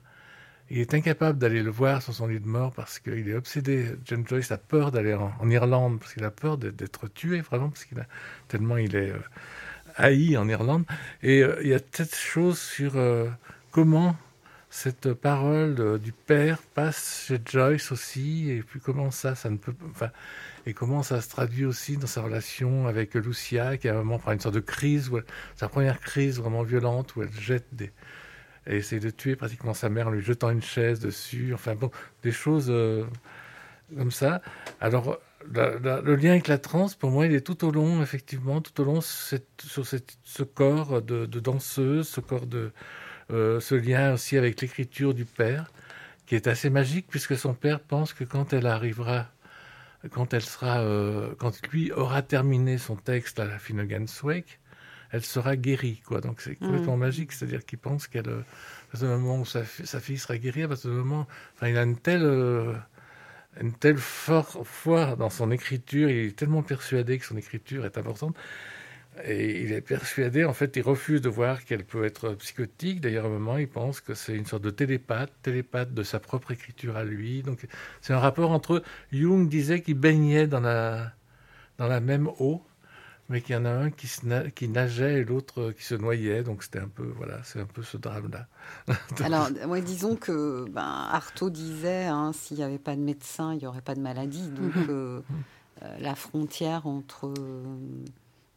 Il 0.72 0.80
est 0.80 0.96
incapable 0.96 1.38
d'aller 1.38 1.62
le 1.62 1.70
voir 1.70 2.02
sur 2.02 2.14
son 2.14 2.26
lit 2.26 2.40
de 2.40 2.48
mort 2.48 2.72
parce 2.72 2.98
qu'il 2.98 3.30
est 3.30 3.36
obsédé. 3.36 3.96
John 4.04 4.28
Joyce 4.28 4.52
a 4.52 4.58
peur 4.58 4.92
d'aller 4.92 5.14
en, 5.14 5.50
Irlande 5.50 6.00
parce 6.00 6.14
qu'il 6.14 6.24
a 6.24 6.32
peur 6.32 6.58
d'être 6.58 7.08
tué, 7.08 7.42
vraiment, 7.42 7.70
parce 7.70 7.86
qu'il 7.86 8.00
a 8.00 8.08
tellement 8.48 8.78
il 8.78 8.96
est 8.96 9.12
euh, 9.12 9.20
haï 9.96 10.36
en 10.38 10.50
Irlande. 10.50 10.86
Et 11.22 11.44
euh, 11.44 11.62
il 11.62 11.68
y 11.68 11.74
a 11.76 11.80
cette 11.92 12.16
chose 12.16 12.60
sur 12.60 12.96
euh, 12.96 13.30
comment 13.70 14.16
cette 14.72 15.14
parole 15.14 16.00
du 16.00 16.12
père 16.12 16.58
passe 16.74 17.26
chez 17.28 17.40
Joyce 17.46 17.92
aussi, 17.92 18.50
et 18.50 18.62
puis 18.62 18.80
comment 18.82 19.12
ça, 19.12 19.36
ça 19.36 19.50
ne 19.50 19.58
peut, 19.58 19.74
enfin, 19.92 20.10
et 20.66 20.74
comment 20.74 21.04
ça 21.04 21.22
se 21.22 21.30
traduit 21.30 21.66
aussi 21.66 21.96
dans 21.96 22.08
sa 22.08 22.24
relation 22.24 22.88
avec 22.88 23.14
Lucia, 23.14 23.78
qui 23.78 23.88
à 23.88 23.94
un 23.94 23.98
moment 23.98 24.20
prend 24.20 24.34
une 24.34 24.40
sorte 24.40 24.56
de 24.56 24.60
crise, 24.60 25.12
sa 25.56 25.70
première 25.70 26.02
crise 26.02 26.40
vraiment 26.40 26.64
violente 26.64 27.16
où 27.16 27.22
elle 27.22 27.32
jette 27.32 27.68
des 27.72 27.92
et 28.68 28.78
essaie 28.78 29.00
de 29.00 29.10
tuer 29.10 29.36
pratiquement 29.36 29.74
sa 29.74 29.90
mère 29.90 30.08
en 30.08 30.12
lui 30.12 30.22
jetant 30.22 30.50
une 30.50 30.62
chaise 30.62 31.00
dessus. 31.00 31.54
Enfin 31.54 31.76
bon, 31.76 31.92
des 32.24 32.32
choses 32.32 32.68
euh, 32.70 33.06
comme 33.96 34.12
ça. 34.12 34.42
Alors, 34.82 35.20
le 35.54 36.16
lien 36.16 36.32
avec 36.32 36.48
la 36.48 36.58
transe, 36.58 36.96
pour 36.96 37.12
moi, 37.12 37.26
il 37.26 37.34
est 37.34 37.46
tout 37.46 37.66
au 37.66 37.72
long, 37.72 38.02
effectivement, 38.02 38.62
tout 38.62 38.82
au 38.82 38.86
long 38.86 39.02
sur 39.02 39.86
cette, 39.86 40.18
ce 40.24 40.44
corps 40.44 41.02
de, 41.02 41.26
danseuse, 41.26 42.08
ce 42.08 42.22
corps 42.22 42.48
de. 42.48 42.72
Euh, 43.32 43.60
ce 43.60 43.74
lien 43.74 44.14
aussi 44.14 44.38
avec 44.38 44.62
l'écriture 44.62 45.16
du 45.16 45.26
père, 45.26 45.72
qui 46.28 46.36
est 46.36 46.48
assez 46.48 46.70
magique, 46.70 47.08
puisque 47.10 47.36
son 47.36 47.56
père 47.56 47.80
pense 47.80 48.14
que 48.14 48.24
quand 48.24 48.54
elle 48.54 48.68
arrivera 48.68 49.28
quand 50.12 50.34
elle 50.34 50.44
sera, 50.44 50.80
euh, 50.80 51.34
quand 51.38 51.68
lui 51.68 51.92
aura 51.92 52.22
terminé 52.22 52.78
son 52.78 52.96
texte 52.96 53.40
à 53.40 53.46
la 53.46 53.58
Finnegan's 53.60 54.22
Wake, 54.24 54.60
elle 55.16 55.24
sera 55.24 55.56
guérie, 55.56 56.02
quoi. 56.06 56.20
Donc 56.20 56.42
c'est 56.42 56.56
complètement 56.56 56.98
mm. 56.98 57.00
magique, 57.00 57.32
c'est-à-dire 57.32 57.66
qu'il 57.66 57.80
pense 57.80 58.08
qu'elle, 58.08 58.28
euh, 58.28 58.42
ce 58.94 59.06
moment 59.06 59.40
où 59.40 59.46
sa, 59.46 59.64
fille 59.64 60.18
sera 60.18 60.38
guérie, 60.38 60.64
à 60.64 60.76
ce 60.76 60.90
moment, 60.90 61.26
enfin, 61.56 61.70
il 61.70 61.78
a 61.78 61.84
une 61.84 61.98
telle, 61.98 62.26
euh, 62.26 62.74
une 63.62 63.72
telle 63.72 63.98
foi 63.98 65.16
dans 65.18 65.30
son 65.30 65.52
écriture, 65.52 66.10
il 66.10 66.28
est 66.28 66.36
tellement 66.36 66.64
persuadé 66.64 67.18
que 67.18 67.26
son 67.26 67.38
écriture 67.38 67.86
est 67.86 67.98
importante. 67.98 68.36
Et 69.24 69.62
il 69.62 69.72
est 69.72 69.80
persuadé, 69.80 70.44
en 70.44 70.54
fait, 70.54 70.76
il 70.76 70.82
refuse 70.82 71.22
de 71.22 71.30
voir 71.30 71.64
qu'elle 71.64 71.86
peut 71.86 72.04
être 72.04 72.34
psychotique. 72.34 73.00
D'ailleurs, 73.00 73.24
à 73.24 73.28
un 73.30 73.32
moment, 73.32 73.58
il 73.58 73.70
pense 73.70 74.02
que 74.02 74.14
c'est 74.14 74.36
une 74.36 74.46
sorte 74.46 74.64
de 74.64 74.72
télépathe, 74.72 75.32
télépathe 75.42 75.94
de 75.94 76.04
sa 76.04 76.20
propre 76.20 76.52
écriture 76.52 76.98
à 76.98 77.06
lui. 77.06 77.42
Donc, 77.42 77.66
c'est 78.02 78.12
un 78.12 78.20
rapport 78.20 78.52
entre. 78.52 78.84
Jung 79.14 79.48
disait 79.48 79.80
qu'il 79.82 79.98
baignait 79.98 80.48
dans 80.48 80.60
la, 80.60 81.14
dans 81.78 81.88
la 81.88 82.02
même 82.02 82.28
eau 82.40 82.62
mais 83.30 83.42
qu'il 83.42 83.56
y 83.56 83.58
en 83.58 83.66
a 83.66 83.72
un 83.72 83.90
qui, 83.90 84.08
qui 84.56 84.68
nageait 84.68 85.22
et 85.22 85.24
l'autre 85.24 85.72
qui 85.72 85.84
se 85.84 85.96
noyait. 85.96 86.44
Donc 86.44 86.64
c'était 86.64 86.80
un 86.80 86.88
peu, 86.88 87.12
voilà, 87.18 87.40
c'est 87.44 87.60
un 87.60 87.66
peu 87.66 87.84
ce 87.84 87.98
drame-là. 87.98 88.48
Alors, 89.24 89.50
ouais, 89.68 89.82
disons 89.82 90.16
que 90.16 90.66
ben, 90.70 91.08
Artaud 91.12 91.50
disait, 91.50 92.06
hein, 92.06 92.32
s'il 92.34 92.58
n'y 92.58 92.64
avait 92.64 92.78
pas 92.80 92.96
de 92.96 93.02
médecin, 93.02 93.54
il 93.54 93.60
n'y 93.60 93.68
aurait 93.68 93.82
pas 93.82 93.96
de 93.96 94.02
maladie. 94.02 94.50
Donc 94.50 94.76
mhm. 94.76 94.88
euh, 94.90 95.22
euh, 95.82 95.98
la 96.00 96.16
frontière 96.16 96.88
entre 96.88 97.34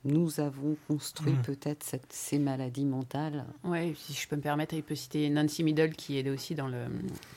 nous 0.08 0.40
avons 0.40 0.76
construit 0.86 1.32
mmh. 1.32 1.42
peut-être 1.42 1.86
ces 2.08 2.38
maladies 2.38 2.84
mentales. 2.84 3.44
Oui, 3.64 3.94
si 3.96 4.12
je 4.12 4.28
peux 4.28 4.36
me 4.36 4.40
permettre, 4.40 4.74
il 4.74 4.82
peut 4.82 4.94
citer 4.94 5.28
Nancy 5.30 5.62
Middle 5.62 5.90
qui 5.90 6.18
est 6.18 6.28
aussi 6.28 6.54
dans 6.54 6.68
le, 6.68 6.84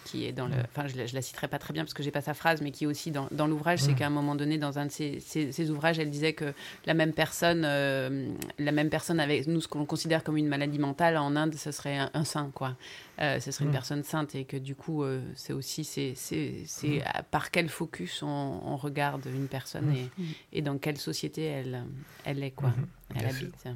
qui 0.06 0.26
est 0.26 0.32
dans 0.32 0.48
le, 0.48 0.56
mmh. 0.56 0.68
enfin 0.70 0.88
je, 0.88 1.06
je 1.06 1.14
la 1.16 1.22
citerai 1.22 1.48
pas 1.48 1.60
très 1.60 1.74
bien 1.74 1.84
parce 1.84 1.94
que 1.94 2.04
j'ai 2.04 2.12
pas 2.12 2.22
sa 2.22 2.34
phrase, 2.34 2.62
mais 2.62 2.72
qui 2.72 2.86
est 2.86 2.88
aussi 2.88 3.12
dans, 3.12 3.28
dans 3.32 3.48
l'ouvrage, 3.48 3.80
c'est 3.80 3.92
mmh. 3.92 3.96
qu'à 3.96 4.08
un 4.08 4.12
moment 4.12 4.36
donné, 4.36 4.58
dans 4.58 4.80
un 4.80 4.86
de 4.86 4.92
ses, 4.92 5.70
ouvrages, 5.70 6.00
elle 6.00 6.10
disait 6.10 6.34
que 6.34 6.54
la 6.86 6.94
même 6.94 7.14
personne, 7.14 7.64
euh, 7.66 8.28
la 8.58 8.72
même 8.72 8.90
personne 8.90 9.20
avec 9.20 9.48
nous 9.48 9.62
ce 9.62 9.68
qu'on 9.68 9.86
considère 9.86 10.24
comme 10.24 10.38
une 10.38 10.48
maladie 10.48 10.80
mentale 10.80 11.18
en 11.18 11.36
Inde, 11.36 11.56
ce 11.56 11.72
serait 11.72 11.98
un, 11.98 12.10
un 12.14 12.24
saint, 12.24 12.52
quoi. 12.54 12.76
Euh, 13.22 13.40
ce 13.40 13.52
serait 13.52 13.66
une 13.66 13.72
personne 13.72 14.04
sainte 14.04 14.34
et 14.34 14.46
que 14.46 14.58
du 14.58 14.74
coup, 14.74 15.04
euh, 15.04 15.22
c'est 15.36 15.54
aussi 15.54 15.84
c'est, 15.84 16.16
c'est, 16.16 17.04
par 17.30 17.52
quel 17.52 17.70
focus 17.70 18.24
on, 18.24 18.76
regarde 18.78 19.28
une 19.28 19.48
personne 19.48 19.94
et, 19.94 20.10
et, 20.54 20.62
dans 20.64 20.80
quelle 20.80 20.98
société 20.98 21.44
elle, 21.44 21.84
elle 22.26 22.44
est, 22.44 22.52
quoi, 22.52 22.74
elle 23.14 23.28
habite. 23.28 23.68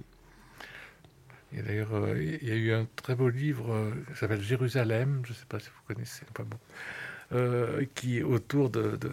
Et 1.54 1.62
d'ailleurs, 1.62 1.94
euh, 1.94 2.22
il 2.42 2.48
y 2.48 2.52
a 2.52 2.56
eu 2.56 2.74
un 2.74 2.88
très 2.96 3.14
beau 3.14 3.30
livre 3.30 3.94
qui 4.12 4.20
s'appelle 4.20 4.42
Jérusalem, 4.42 5.22
je 5.26 5.34
ne 5.34 5.36
sais 5.36 5.46
pas 5.48 5.60
si 5.60 5.68
vous 5.68 5.94
connaissez, 5.94 6.26
pas 6.34 6.44
bon, 6.44 7.88
qui 7.94 8.18
est 8.18 8.24
autour 8.24 8.72
de, 8.72 8.98
de 8.98 9.12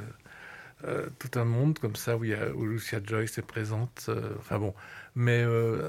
tout 1.18 1.38
un 1.38 1.44
monde 1.44 1.78
comme 1.78 1.96
ça 1.96 2.16
où, 2.16 2.24
il 2.24 2.30
y 2.30 2.34
a, 2.34 2.54
où 2.54 2.64
Lucia 2.64 3.00
Joyce 3.04 3.36
est 3.36 3.46
présente. 3.46 4.08
enfin 4.38 4.58
bon, 4.58 4.72
mais 5.14 5.44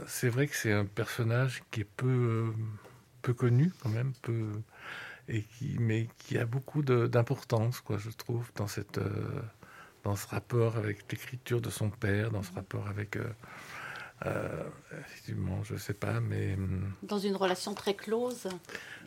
c'est 0.06 0.30
vrai 0.30 0.48
que 0.48 0.56
c'est 0.56 0.74
un 0.74 0.86
personnage 0.86 1.64
qui 1.72 1.82
est 1.82 1.88
peu 1.96 2.52
peu 3.24 3.34
connu 3.34 3.72
quand 3.82 3.90
même, 3.90 4.14
peu, 4.22 4.52
et 5.28 5.42
qui, 5.42 5.78
mais 5.80 6.08
qui 6.20 6.38
a 6.38 6.46
beaucoup 6.46 6.84
d'importance, 6.84 7.80
quoi, 7.82 7.98
je 7.98 8.12
trouve, 8.12 8.52
dans, 8.56 8.68
cette, 8.68 9.00
euh, 9.00 9.42
dans 10.04 10.16
ce 10.16 10.28
rapport 10.28 10.78
avec 10.78 11.12
l'écriture 11.12 11.62
de 11.62 11.72
son 11.72 11.90
père, 11.90 12.30
dans 12.30 12.44
ce 12.44 12.54
rapport 12.54 12.88
avec... 12.88 13.16
Euh, 13.16 13.24
euh, 14.26 14.64
effectivement, 15.02 15.64
je 15.64 15.76
sais 15.76 15.94
pas, 15.94 16.22
mais 16.22 16.54
hum, 16.54 16.94
dans 17.02 17.18
une 17.18 17.36
relation 17.36 17.74
très 17.74 17.94
close. 17.94 18.48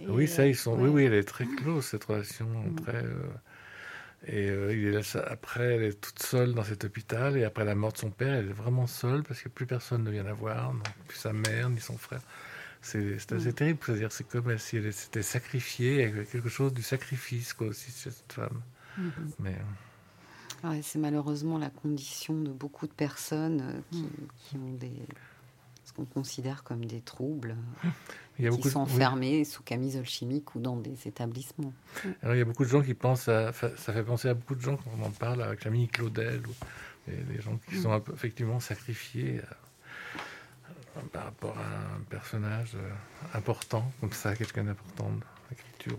oui, 0.09 0.29
ça, 0.29 0.47
ils 0.47 0.57
sont. 0.57 0.79
Oui, 0.79 0.91
oui, 0.91 1.05
elle 1.05 1.15
est 1.15 1.25
très 1.25 1.47
close 1.47 1.87
cette 1.87 2.05
relation. 2.05 2.47
Mm. 2.47 2.81
Très, 2.81 3.05
et 4.27 4.49
il 4.49 4.95
est 4.95 5.17
après, 5.17 5.77
elle 5.77 5.85
est 5.85 5.99
toute 5.99 6.19
seule 6.19 6.53
dans 6.53 6.65
cet 6.65 6.85
hôpital. 6.85 7.39
Et 7.39 7.45
après 7.45 7.65
la 7.65 7.75
mort 7.75 7.95
de 7.95 7.99
son 7.99 8.11
père, 8.11 8.35
elle 8.35 8.51
est 8.51 8.53
vraiment 8.53 8.87
seule 8.87 9.23
parce 9.23 9.41
que 9.41 9.49
plus 9.49 9.65
personne 9.65 10.05
ne 10.05 10.11
vient 10.11 10.25
la 10.25 10.35
voir, 10.35 10.75
non 10.75 10.83
plus 11.09 11.17
sa 11.17 11.33
mère 11.33 11.71
ni 11.71 11.81
son 11.81 11.97
frère. 11.97 12.21
C'est 12.83 13.33
assez 13.33 13.49
mm. 13.49 13.53
terrible, 13.53 13.79
c'est-à-dire 13.85 14.13
c'est 14.13 14.29
comme 14.29 14.57
si 14.59 14.77
elle 14.77 14.93
s'était 14.93 15.23
sacrifiée, 15.23 16.13
quelque 16.31 16.49
chose 16.49 16.73
du 16.73 16.83
sacrifice 16.83 17.53
quoi 17.53 17.69
aussi 17.69 17.91
cette 17.91 18.33
femme. 18.33 18.61
Mm-hmm. 18.99 19.11
Mais 19.41 19.57
euh, 20.65 20.79
c'est 20.83 20.99
malheureusement 20.99 21.59
la 21.59 21.71
condition 21.71 22.35
de 22.35 22.51
beaucoup 22.51 22.87
de 22.87 22.93
personnes 22.93 23.61
euh, 23.61 23.81
qui, 23.91 24.03
mm. 24.03 24.29
qui 24.39 24.57
ont 24.57 24.73
des 24.75 24.93
ce 25.85 25.93
qu'on 25.93 26.05
considère 26.05 26.65
comme 26.65 26.85
des 26.85 27.01
troubles. 27.01 27.57
Il 28.39 28.45
y 28.45 28.49
a 28.49 28.51
qui 28.51 28.69
sont 28.69 28.81
enfermés 28.81 29.45
sous 29.45 29.63
camisole 29.63 30.05
chimique 30.05 30.55
ou 30.57 30.61
dans 30.61 30.77
des 30.77 31.07
établissements. 31.07 31.73
Alors 32.23 32.35
il 32.35 32.39
y 32.39 32.43
a 32.43 32.45
beaucoup 32.45 32.65
de 32.65 32.69
gens 32.69 32.83
qui 32.83 32.95
pensent, 32.95 33.23
ça 33.23 33.53
fait 33.53 34.03
penser 34.03 34.29
à 34.29 34.35
beaucoup 34.35 34.57
de 34.57 34.61
gens 34.61 34.77
quand 34.77 34.91
on 35.01 35.05
en 35.05 35.11
parle 35.11 35.43
avec 35.43 35.61
Camille 35.61 35.87
Claudel, 35.87 36.43
ou 36.47 37.11
des 37.11 37.41
gens 37.41 37.57
qui 37.69 37.77
mm. 37.77 37.83
sont 37.83 38.03
effectivement 38.13 38.59
sacrifiés 38.59 39.41
par 41.13 41.25
rapport 41.25 41.57
à 41.59 41.97
un 41.97 42.01
personnage 42.09 42.73
euh, 42.75 42.91
important, 43.35 43.91
comme 44.01 44.13
ça, 44.13 44.35
quelqu'un 44.35 44.65
d'important 44.65 45.11
de 45.11 45.21
l'écriture. 45.51 45.99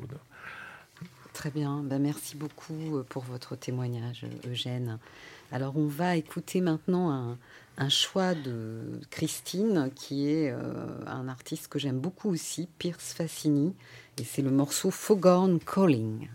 Très 1.34 1.52
bien, 1.52 1.84
ben, 1.84 2.02
merci 2.02 2.36
beaucoup 2.36 2.98
euh, 2.98 3.04
pour 3.08 3.24
votre 3.24 3.56
témoignage, 3.56 4.26
Eugène. 4.48 4.98
Alors 5.52 5.78
on 5.78 5.88
va 5.88 6.16
écouter 6.16 6.62
maintenant 6.62 7.38
un, 7.78 7.90
choix 7.90 8.34
de 8.34 9.00
Christine, 9.12 9.92
qui 9.96 10.30
est 10.30 10.52
euh, 10.52 10.60
un 11.06 11.28
artiste 11.28 11.68
que 11.68 11.80
j'aime 11.80 12.00
beaucoup 12.00 12.30
aussi, 12.30 12.68
Pierce 12.80 13.14
Fassini, 13.14 13.76
et 14.20 14.24
c'est 14.24 14.42
le 14.42 14.52
morceau 14.52 14.92
Foghorn 14.92 15.60
Calling. 15.60 16.28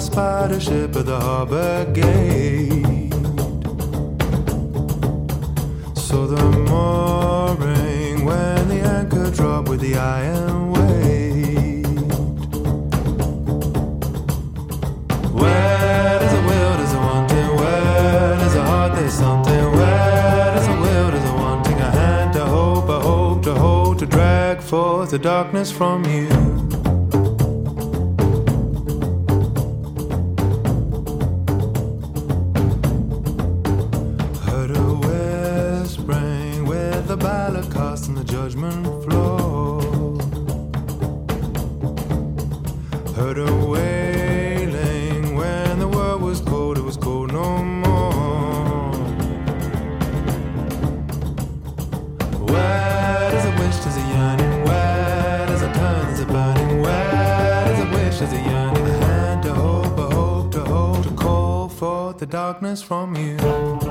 Spider 0.00 0.60
ship 0.60 0.94
at 0.94 1.06
the 1.06 1.18
harbor 1.18 1.84
gate. 1.92 3.12
So 5.96 6.26
the 6.28 6.40
mooring 6.68 8.24
when 8.24 8.68
the 8.68 8.80
anchor 8.96 9.28
dropped 9.32 9.68
with 9.68 9.80
the 9.80 9.96
iron 9.96 10.70
weight. 10.70 11.86
Where 15.32 16.18
does 16.20 16.32
a 16.32 16.42
will, 16.46 16.76
does 16.76 16.94
a 16.94 16.98
wanting? 16.98 17.56
Where 17.56 18.36
does 18.38 18.54
a 18.54 18.64
heart, 18.64 18.94
there's 18.94 19.14
something? 19.14 19.72
Where 19.72 20.54
does 20.54 20.68
a 20.68 20.80
will, 20.80 21.10
does 21.10 21.28
a 21.28 21.34
wanting? 21.34 21.80
A 21.80 21.90
hand 21.90 22.32
to 22.34 22.44
hope, 22.44 22.88
a 22.88 23.00
hope 23.00 23.42
to 23.42 23.54
hold, 23.54 23.98
to 23.98 24.06
drag 24.06 24.60
forth 24.60 25.10
the 25.10 25.18
darkness 25.18 25.72
from 25.72 26.04
you. 26.04 26.55
Darkness 62.36 62.82
from 62.82 63.16
you. 63.16 63.85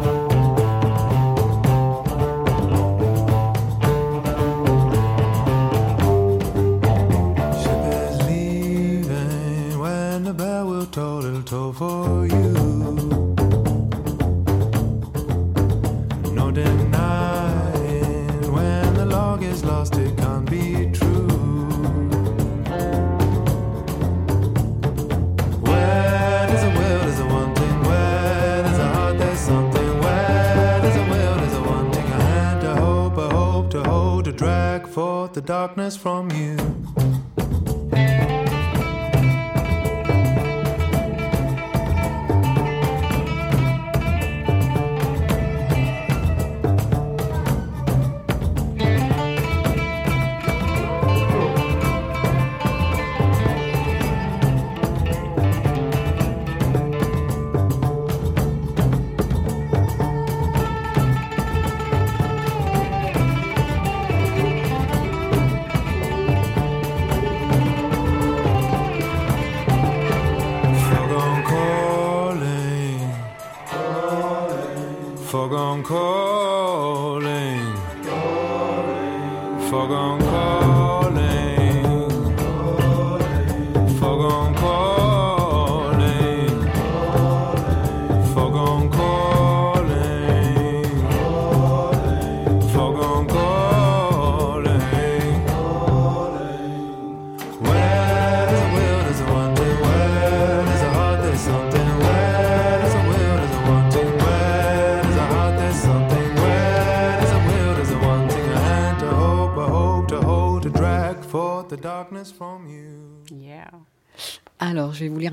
Darkness 35.45 35.95
from 35.95 36.31
you. 36.31 36.74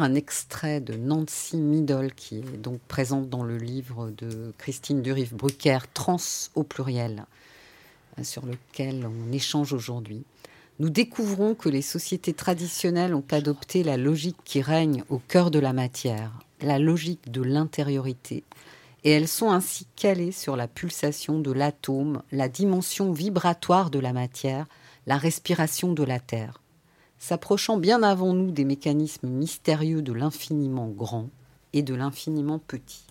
Un 0.03 0.15
extrait 0.15 0.81
de 0.81 0.95
Nancy 0.95 1.57
Middle, 1.57 2.13
qui 2.15 2.39
est 2.39 2.61
donc 2.61 2.81
présente 2.89 3.29
dans 3.31 3.45
le 3.45 3.57
livre 3.57 4.11
de 4.11 4.53
Christine 4.59 5.01
Duriff-Brucker, 5.03 5.79
Trans 5.95 6.17
au 6.55 6.65
pluriel, 6.65 7.25
euh, 8.19 8.25
sur 8.25 8.45
lequel 8.45 9.07
on 9.07 9.33
échange 9.33 9.73
aujourd'hui. 9.73 10.25
Nous 10.81 10.91
découvrons 10.91 11.55
que 11.55 11.69
les 11.69 11.83
sociétés 11.83 12.33
traditionnelles 12.33 13.15
ont 13.15 13.25
adopté 13.31 13.85
la 13.85 13.97
logique 13.97 14.39
qui 14.45 14.61
règne 14.61 15.05
au 15.09 15.19
cœur 15.19 15.51
de 15.51 15.59
la 15.59 15.73
matière, 15.73 16.33
la 16.61 16.79
logique 16.79 17.31
de 17.31 17.43
l'intériorité, 17.43 18.43
et 19.05 19.11
elles 19.11 19.29
sont 19.29 19.51
ainsi 19.51 19.87
calées 19.97 20.33
sur 20.33 20.57
la 20.57 20.69
pulsation 20.69 21.39
de 21.39 21.53
l'atome, 21.53 22.23
la 22.33 22.49
dimension 22.49 23.13
vibratoire 23.13 23.91
de 23.91 23.99
la 23.99 24.13
matière, 24.13 24.67
la 25.07 25.19
respiration 25.19 25.93
de 25.93 26.05
la 26.05 26.21
Terre 26.21 26.62
s'approchant 27.23 27.77
bien 27.77 28.03
avant 28.03 28.33
nous 28.33 28.51
des 28.51 28.65
mécanismes 28.65 29.29
mystérieux 29.29 30.03
de 30.03 30.13
l'infiniment 30.13 30.89
grand 30.89 31.29
et 31.73 31.83
de 31.83 31.95
l'infiniment 31.95 32.59
petit. 32.59 33.05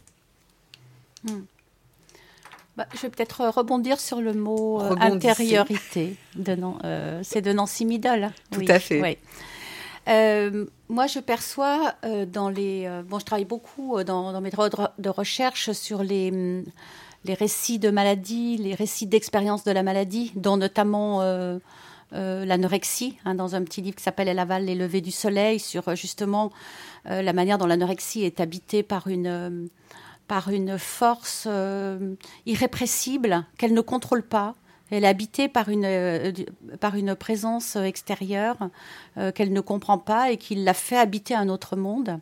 Bah, 2.75 2.85
je 2.93 2.99
vais 2.99 3.09
peut-être 3.09 3.47
rebondir 3.47 4.01
sur 4.01 4.19
le 4.19 4.33
mot 4.33 4.81
euh, 4.81 4.95
intériorité. 4.99 6.17
Euh, 6.83 7.21
c'est 7.23 7.41
de 7.41 7.53
Nancy 7.53 7.87
hein. 8.05 8.33
Tout 8.51 8.59
Oui, 8.59 8.69
à 8.69 8.79
fait. 8.79 9.01
oui. 9.01 9.17
Euh, 10.09 10.65
moi, 10.89 11.07
je 11.07 11.19
perçois 11.19 11.93
euh, 12.03 12.25
dans 12.25 12.49
les. 12.49 12.85
euh, 12.87 13.03
bon, 13.03 13.17
je 13.17 13.23
travaille 13.25 13.45
beaucoup 13.45 13.97
euh, 13.97 14.03
dans, 14.03 14.33
dans 14.33 14.41
mes 14.41 14.51
travaux 14.51 14.67
de, 14.67 14.75
re- 14.75 14.91
de 14.97 15.09
recherche 15.09 15.71
sur 15.71 16.03
les, 16.03 16.31
hum, 16.31 16.65
les 17.23 17.33
récits 17.33 17.79
de 17.79 17.91
maladie, 17.91 18.57
les 18.57 18.75
récits 18.75 19.05
d'expérience 19.05 19.63
de 19.63 19.71
la 19.71 19.83
maladie, 19.83 20.33
dont 20.35 20.57
notamment 20.57 21.21
euh, 22.13 22.45
l'anorexie, 22.45 23.17
hein, 23.23 23.35
dans 23.35 23.55
un 23.55 23.63
petit 23.63 23.81
livre 23.81 23.95
qui 23.95 24.03
s'appelle 24.03 24.27
Elle 24.27 24.39
avale 24.39 24.65
les 24.65 24.75
levées 24.75 25.01
du 25.01 25.11
soleil, 25.11 25.59
sur 25.59 25.87
euh, 25.87 25.95
justement 25.95 26.51
euh, 27.09 27.21
la 27.21 27.31
manière 27.31 27.57
dont 27.57 27.65
l'anorexie 27.65 28.23
est 28.23 28.39
habitée 28.39 28.83
par 28.83 29.07
une. 29.07 29.69
par 30.27 30.49
une 30.49 30.77
force 30.77 31.47
irrépressible 32.45 33.45
qu'elle 33.57 33.73
ne 33.73 33.81
contrôle 33.81 34.23
pas. 34.23 34.55
Elle 34.89 35.05
est 35.05 35.07
habitée 35.07 35.47
par 35.47 35.69
une, 35.69 36.33
par 36.81 36.95
une 36.95 37.15
présence 37.15 37.77
extérieure 37.77 38.57
euh, 39.17 39.31
qu'elle 39.31 39.51
ne 39.53 39.61
comprend 39.61 39.97
pas 39.97 40.31
et 40.31 40.37
qui 40.37 40.55
l'a 40.55 40.73
fait 40.73 40.97
habiter 40.97 41.35
un 41.35 41.49
autre 41.49 41.75
monde. 41.75 42.19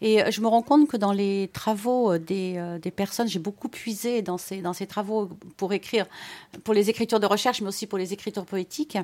Et 0.00 0.22
euh, 0.22 0.30
je 0.30 0.40
me 0.40 0.48
rends 0.48 0.62
compte 0.62 0.88
que 0.88 0.96
dans 0.96 1.12
les 1.12 1.50
travaux 1.52 2.12
euh, 2.12 2.18
des, 2.18 2.54
euh, 2.56 2.78
des 2.78 2.90
personnes, 2.90 3.28
j'ai 3.28 3.38
beaucoup 3.38 3.68
puisé 3.68 4.22
dans 4.22 4.38
ces, 4.38 4.62
dans 4.62 4.72
ces 4.72 4.86
travaux 4.86 5.28
pour 5.56 5.72
écrire, 5.72 6.06
pour 6.64 6.72
les 6.74 6.88
écritures 6.88 7.20
de 7.20 7.26
recherche, 7.26 7.60
mais 7.60 7.68
aussi 7.68 7.86
pour 7.86 7.98
les 7.98 8.12
écritures 8.12 8.44
poétiques. 8.46 8.96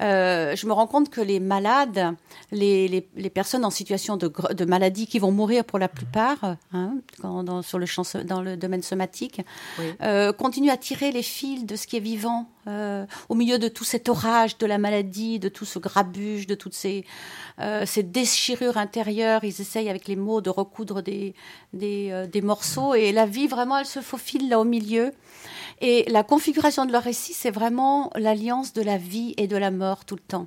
Euh, 0.00 0.56
je 0.56 0.66
me 0.66 0.72
rends 0.72 0.86
compte 0.86 1.10
que 1.10 1.20
les 1.20 1.40
malades, 1.40 2.14
les, 2.50 2.88
les, 2.88 3.06
les 3.16 3.30
personnes 3.30 3.64
en 3.64 3.70
situation 3.70 4.16
de, 4.16 4.32
de 4.52 4.64
maladie 4.64 5.06
qui 5.06 5.18
vont 5.18 5.30
mourir 5.32 5.64
pour 5.64 5.78
la 5.78 5.88
plupart, 5.88 6.56
hein, 6.72 6.94
quand- 7.20 7.44
dans, 7.44 7.62
sur 7.62 7.78
le 7.78 7.86
champ, 7.86 8.02
dans 8.24 8.42
le 8.42 8.56
domaine 8.56 8.82
somatique, 8.82 9.40
Oui. 9.78 9.92
euh, 10.02 10.32
continuent 10.32 10.70
à 10.70 10.76
tirer 10.76 11.12
les 11.12 11.22
fils 11.22 11.64
de 11.64 11.76
ce 11.76 11.86
qui 11.86 11.96
est 11.96 12.00
vivant 12.00 12.46
au 13.28 13.34
milieu 13.34 13.58
de 13.58 13.68
tout 13.68 13.84
cet 13.84 14.08
orage 14.08 14.56
de 14.56 14.64
la 14.64 14.78
maladie, 14.78 15.38
de 15.38 15.50
tout 15.50 15.66
ce 15.66 15.78
grabuge, 15.78 16.46
de 16.46 16.53
toutes 16.54 16.74
ces, 16.74 17.04
euh, 17.60 17.84
ces 17.86 18.02
déchirures 18.02 18.76
intérieures. 18.76 19.44
Ils 19.44 19.60
essayent 19.60 19.88
avec 19.88 20.08
les 20.08 20.16
mots 20.16 20.40
de 20.40 20.50
recoudre 20.50 21.02
des, 21.02 21.34
des, 21.72 22.08
euh, 22.10 22.26
des 22.26 22.42
morceaux 22.42 22.94
et 22.94 23.12
la 23.12 23.26
vie, 23.26 23.46
vraiment, 23.46 23.78
elle 23.78 23.86
se 23.86 24.00
faufile 24.00 24.48
là 24.48 24.60
au 24.60 24.64
milieu. 24.64 25.12
Et 25.80 26.04
la 26.08 26.22
configuration 26.22 26.86
de 26.86 26.92
leur 26.92 27.02
récit, 27.02 27.32
c'est 27.34 27.50
vraiment 27.50 28.10
l'alliance 28.14 28.72
de 28.72 28.82
la 28.82 28.96
vie 28.96 29.34
et 29.36 29.46
de 29.46 29.56
la 29.56 29.70
mort 29.70 30.04
tout 30.04 30.14
le 30.14 30.22
temps. 30.22 30.46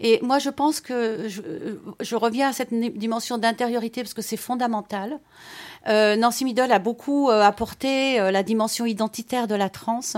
Et 0.00 0.18
moi, 0.22 0.38
je 0.38 0.48
pense 0.48 0.80
que 0.80 1.28
je, 1.28 1.42
je 2.00 2.16
reviens 2.16 2.48
à 2.48 2.52
cette 2.52 2.72
dimension 2.72 3.36
d'intériorité 3.36 4.02
parce 4.02 4.14
que 4.14 4.22
c'est 4.22 4.38
fondamental. 4.38 5.20
Euh, 5.88 6.16
Nancy 6.16 6.44
Middle 6.44 6.72
a 6.72 6.78
beaucoup 6.78 7.30
euh, 7.30 7.42
apporté 7.42 8.20
euh, 8.20 8.30
la 8.30 8.42
dimension 8.42 8.84
identitaire 8.84 9.46
de 9.46 9.54
la 9.54 9.68
transe. 9.68 10.16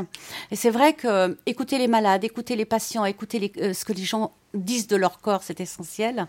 Et 0.51 0.57
c'est 0.57 0.71
vrai 0.71 0.93
que 0.93 1.07
euh, 1.07 1.35
écouter 1.47 1.79
les 1.79 1.89
malades, 1.89 2.25
écouter 2.25 2.57
les 2.57 2.65
patients, 2.65 3.05
écouter 3.05 3.53
euh, 3.59 3.73
ce 3.73 3.85
que 3.85 3.93
les 3.93 4.05
gens 4.05 4.33
disent 4.55 4.87
de 4.87 4.97
leur 4.97 5.21
corps, 5.21 5.43
c'est 5.43 5.61
essentiel. 5.61 6.27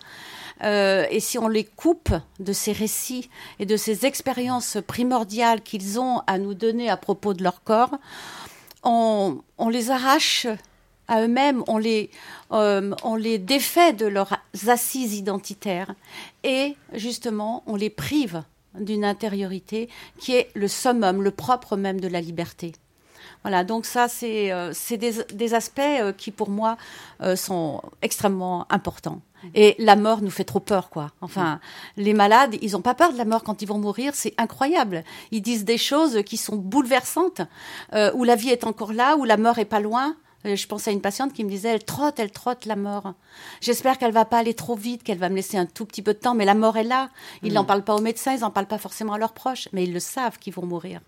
Euh, 0.64 1.06
et 1.10 1.20
si 1.20 1.38
on 1.38 1.48
les 1.48 1.64
coupe 1.64 2.14
de 2.40 2.54
ces 2.54 2.72
récits 2.72 3.30
et 3.60 3.66
de 3.66 3.76
ces 3.76 4.06
expériences 4.06 4.78
primordiales 4.86 5.62
qu'ils 5.62 6.00
ont 6.00 6.22
à 6.26 6.38
nous 6.38 6.54
donner 6.54 6.90
à 6.90 6.98
propos 6.98 7.34
de 7.34 7.44
leur 7.44 7.64
corps, 7.64 7.98
on 8.84 9.42
les 9.70 9.92
arrache 9.92 10.48
à 11.08 11.22
eux-mêmes, 11.22 11.64
on 11.68 11.78
les, 11.78 12.10
euh, 12.52 12.94
on 13.04 13.16
les 13.16 13.38
défait 13.38 13.94
de 13.94 14.06
leurs 14.06 14.34
assises 14.68 15.16
identitaires 15.16 15.94
et 16.44 16.76
justement 16.94 17.64
on 17.68 17.76
les 17.76 17.90
prive 17.90 18.44
d'une 18.80 19.06
intériorité 19.06 19.90
qui 20.20 20.34
est 20.34 20.50
le 20.56 20.68
summum, 20.68 21.22
le 21.22 21.32
propre 21.32 21.76
même 21.78 22.00
de 22.00 22.08
la 22.08 22.22
liberté. 22.22 22.74
Voilà, 23.44 23.64
donc 23.64 23.86
ça, 23.86 24.08
c'est 24.08 24.54
euh, 24.54 24.72
c'est 24.74 24.98
des, 24.98 25.24
des 25.34 25.54
aspects 25.54 25.80
euh, 25.80 26.14
qui, 26.14 26.32
pour 26.32 26.50
moi, 26.50 26.78
euh, 27.22 27.36
sont 27.36 27.82
extrêmement 28.02 28.66
importants. 28.72 29.22
Et 29.56 29.76
la 29.78 29.96
mort 29.96 30.22
nous 30.22 30.30
fait 30.30 30.46
trop 30.46 30.62
peur, 30.62 30.90
quoi. 30.90 31.12
Enfin, 31.20 31.60
les 31.98 32.14
malades, 32.14 32.56
ils 32.62 32.72
n'ont 32.72 32.82
pas 32.82 32.94
peur 32.94 33.12
de 33.12 33.18
la 33.18 33.26
mort 33.26 33.44
quand 33.44 33.62
ils 33.62 33.68
vont 33.68 33.78
mourir, 33.78 34.16
c'est 34.16 34.34
incroyable. 34.38 35.04
Ils 35.32 35.42
disent 35.42 35.66
des 35.66 35.78
choses 35.78 36.24
qui 36.24 36.38
sont 36.38 36.56
bouleversantes, 36.56 37.42
euh, 37.94 38.12
où 38.14 38.24
la 38.24 38.36
vie 38.36 38.50
est 38.50 38.66
encore 38.66 38.94
là, 38.94 39.18
où 39.18 39.26
la 39.26 39.36
mort 39.38 39.60
est 39.60 39.66
pas 39.66 39.82
loin. 39.82 40.16
Euh, 40.46 40.56
Je 40.56 40.68
pense 40.68 40.88
à 40.88 40.92
une 40.92 41.02
patiente 41.02 41.34
qui 41.34 41.44
me 41.44 41.50
disait, 41.50 41.70
elle 41.70 41.84
trotte, 41.84 42.20
elle 42.20 42.32
trotte 42.32 42.66
la 42.66 42.76
mort. 42.76 43.14
J'espère 43.62 43.98
qu'elle 43.98 44.12
va 44.12 44.26
pas 44.26 44.40
aller 44.40 44.54
trop 44.54 44.76
vite, 44.76 45.04
qu'elle 45.04 45.18
va 45.18 45.30
me 45.30 45.36
laisser 45.36 45.58
un 45.58 45.66
tout 45.66 45.86
petit 45.86 46.02
peu 46.02 46.14
de 46.14 46.20
temps, 46.20 46.36
mais 46.36 46.46
la 46.46 46.56
mort 46.56 46.78
est 46.78 46.84
là. 46.84 47.10
Ils 47.42 47.54
n'en 47.54 47.66
parlent 47.66 47.84
pas 47.84 47.96
aux 47.96 48.02
médecins, 48.02 48.34
ils 48.34 48.42
n'en 48.42 48.52
parlent 48.52 48.68
pas 48.68 48.78
forcément 48.78 49.14
à 49.14 49.18
leurs 49.18 49.34
proches, 49.34 49.70
mais 49.74 49.84
ils 49.84 49.94
le 49.94 50.00
savent 50.00 50.38
qu'ils 50.40 50.54
vont 50.54 50.66
mourir. 50.66 51.02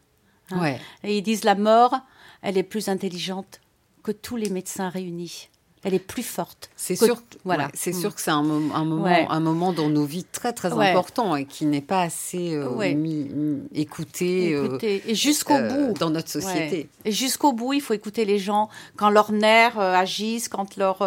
Hein. 0.51 0.61
Ouais. 0.61 0.79
Et 1.03 1.17
ils 1.17 1.21
disent 1.23 1.43
la 1.43 1.55
mort, 1.55 1.95
elle 2.41 2.57
est 2.57 2.63
plus 2.63 2.87
intelligente 2.89 3.59
que 4.03 4.11
tous 4.11 4.35
les 4.35 4.49
médecins 4.49 4.89
réunis. 4.89 5.49
Elle 5.87 5.93
est 5.93 5.99
plus 5.99 6.23
forte. 6.23 6.69
C'est 6.75 6.95
sûr, 6.95 7.21
voilà. 7.43 7.65
ouais, 7.65 7.71
c'est 7.75 7.91
Mm. 7.95 7.99
sûr 8.01 8.15
que 8.15 8.19
c'est 8.19 8.31
un, 8.31 8.41
mom- 8.41 8.71
un 8.73 8.83
moment, 8.83 9.03
Ouais. 9.03 9.25
un 9.29 9.39
moment 9.39 9.71
dans 9.71 9.87
nos 9.87 10.03
vies 10.03 10.23
très 10.25 10.51
très 10.51 10.73
Ouais. 10.73 10.89
important 10.89 11.35
et 11.35 11.45
qui 11.45 11.65
n'est 11.67 11.79
pas 11.79 12.01
assez 12.01 12.55
euh, 12.55 12.93
mis- 12.95 13.29
écouté, 13.73 14.53
euh, 14.55 14.65
Écoutez, 14.65 15.03
et 15.05 15.13
jusqu'au 15.15 15.53
euh, 15.53 15.87
bout. 15.89 15.93
dans 15.99 16.09
notre 16.09 16.29
société. 16.29 16.89
Et 17.05 17.11
jusqu'au 17.11 17.53
bout, 17.53 17.73
il 17.73 17.81
faut 17.81 17.93
écouter 17.93 18.25
les 18.25 18.39
gens 18.39 18.67
quand 18.97 19.09
leurs 19.11 19.31
nerfs 19.31 19.79
agissent, 19.79 20.49
quand 20.49 20.75
leur 20.75 20.97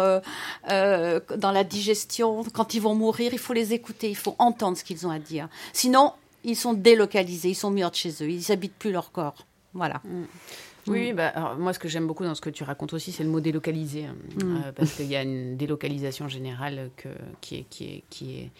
dans 0.69 1.51
la 1.51 1.63
digestion, 1.63 2.43
quand 2.53 2.73
ils 2.73 2.81
vont 2.81 2.95
mourir, 2.95 3.31
il 3.33 3.39
faut 3.39 3.53
les 3.53 3.73
écouter, 3.73 4.09
il 4.09 4.15
faut 4.17 4.35
entendre 4.39 4.77
ce 4.77 4.83
qu'ils 4.83 5.05
ont 5.05 5.11
à 5.11 5.19
dire. 5.19 5.49
Sinon, 5.73 6.13
ils 6.45 6.55
sont 6.55 6.73
délocalisés, 6.73 7.49
ils 7.49 7.55
sont 7.55 7.69
mis 7.71 7.83
hors 7.83 7.91
de 7.91 7.95
chez 7.97 8.11
eux, 8.21 8.29
ils 8.29 8.51
habitent 8.51 8.77
plus 8.79 8.91
leur 8.91 9.11
corps. 9.11 9.45
Voilà. 9.73 10.01
Oui, 10.05 10.23
oui, 10.89 11.13
bah, 11.13 11.27
alors, 11.29 11.57
moi, 11.57 11.73
ce 11.73 11.79
que 11.79 11.87
j'aime 11.87 12.07
beaucoup 12.07 12.23
dans 12.23 12.35
ce 12.35 12.41
que 12.41 12.49
tu 12.49 12.63
racontes 12.63 12.93
aussi, 12.93 13.11
c'est 13.11 13.23
le 13.23 13.29
mot 13.29 13.39
délocalisé. 13.39 14.05
hein. 14.05 14.15
Euh, 14.43 14.71
parce 14.73 14.93
qu'il 14.93 15.05
y 15.07 15.15
a 15.15 15.21
une 15.23 15.55
délocalisation 15.57 16.27
générale 16.27 16.89
que, 16.97 17.09
qui, 17.41 17.57
est, 17.57 17.65
qui, 17.69 17.85
est, 17.85 18.03
qui 18.09 18.39
est. 18.39 18.51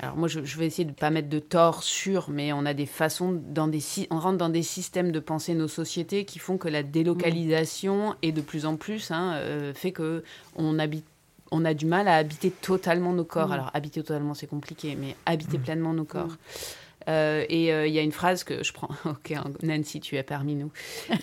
Alors, 0.00 0.16
moi, 0.16 0.28
je, 0.28 0.44
je 0.44 0.58
vais 0.58 0.66
essayer 0.66 0.84
de 0.84 0.90
ne 0.90 0.94
pas 0.94 1.10
mettre 1.10 1.28
de 1.28 1.38
tort 1.38 1.82
sur, 1.82 2.30
mais 2.30 2.52
on 2.52 2.66
a 2.66 2.74
des 2.74 2.86
façons, 2.86 3.40
dans 3.50 3.68
des, 3.68 3.80
on 4.10 4.18
rentre 4.18 4.38
dans 4.38 4.48
des 4.48 4.62
systèmes 4.62 5.12
de 5.12 5.20
pensée, 5.20 5.54
nos 5.54 5.68
sociétés, 5.68 6.24
qui 6.24 6.38
font 6.38 6.58
que 6.58 6.68
la 6.68 6.82
délocalisation, 6.82 8.14
et 8.22 8.32
de 8.32 8.40
plus 8.40 8.66
en 8.66 8.76
plus, 8.76 9.10
hein, 9.10 9.34
euh, 9.34 9.72
fait 9.74 9.92
que 9.92 10.24
on 10.56 10.78
habite 10.78 11.04
on 11.54 11.66
a 11.66 11.74
du 11.74 11.84
mal 11.84 12.08
à 12.08 12.16
habiter 12.16 12.50
totalement 12.50 13.12
nos 13.12 13.24
corps. 13.26 13.52
Alors, 13.52 13.70
habiter 13.74 14.02
totalement, 14.02 14.32
c'est 14.32 14.46
compliqué, 14.46 14.96
mais 14.98 15.14
habiter 15.26 15.58
pleinement 15.58 15.92
nos 15.92 16.04
corps. 16.06 16.38
Euh, 17.08 17.44
et 17.48 17.72
euh, 17.72 17.86
il 17.86 17.92
y 17.92 17.98
a 17.98 18.02
une 18.02 18.12
phrase 18.12 18.44
que 18.44 18.62
je 18.62 18.72
prends. 18.72 18.88
Ok, 19.04 19.32
hein, 19.32 19.44
Nancy, 19.62 20.00
tu 20.00 20.16
es 20.16 20.22
parmi 20.22 20.54
nous. 20.54 20.70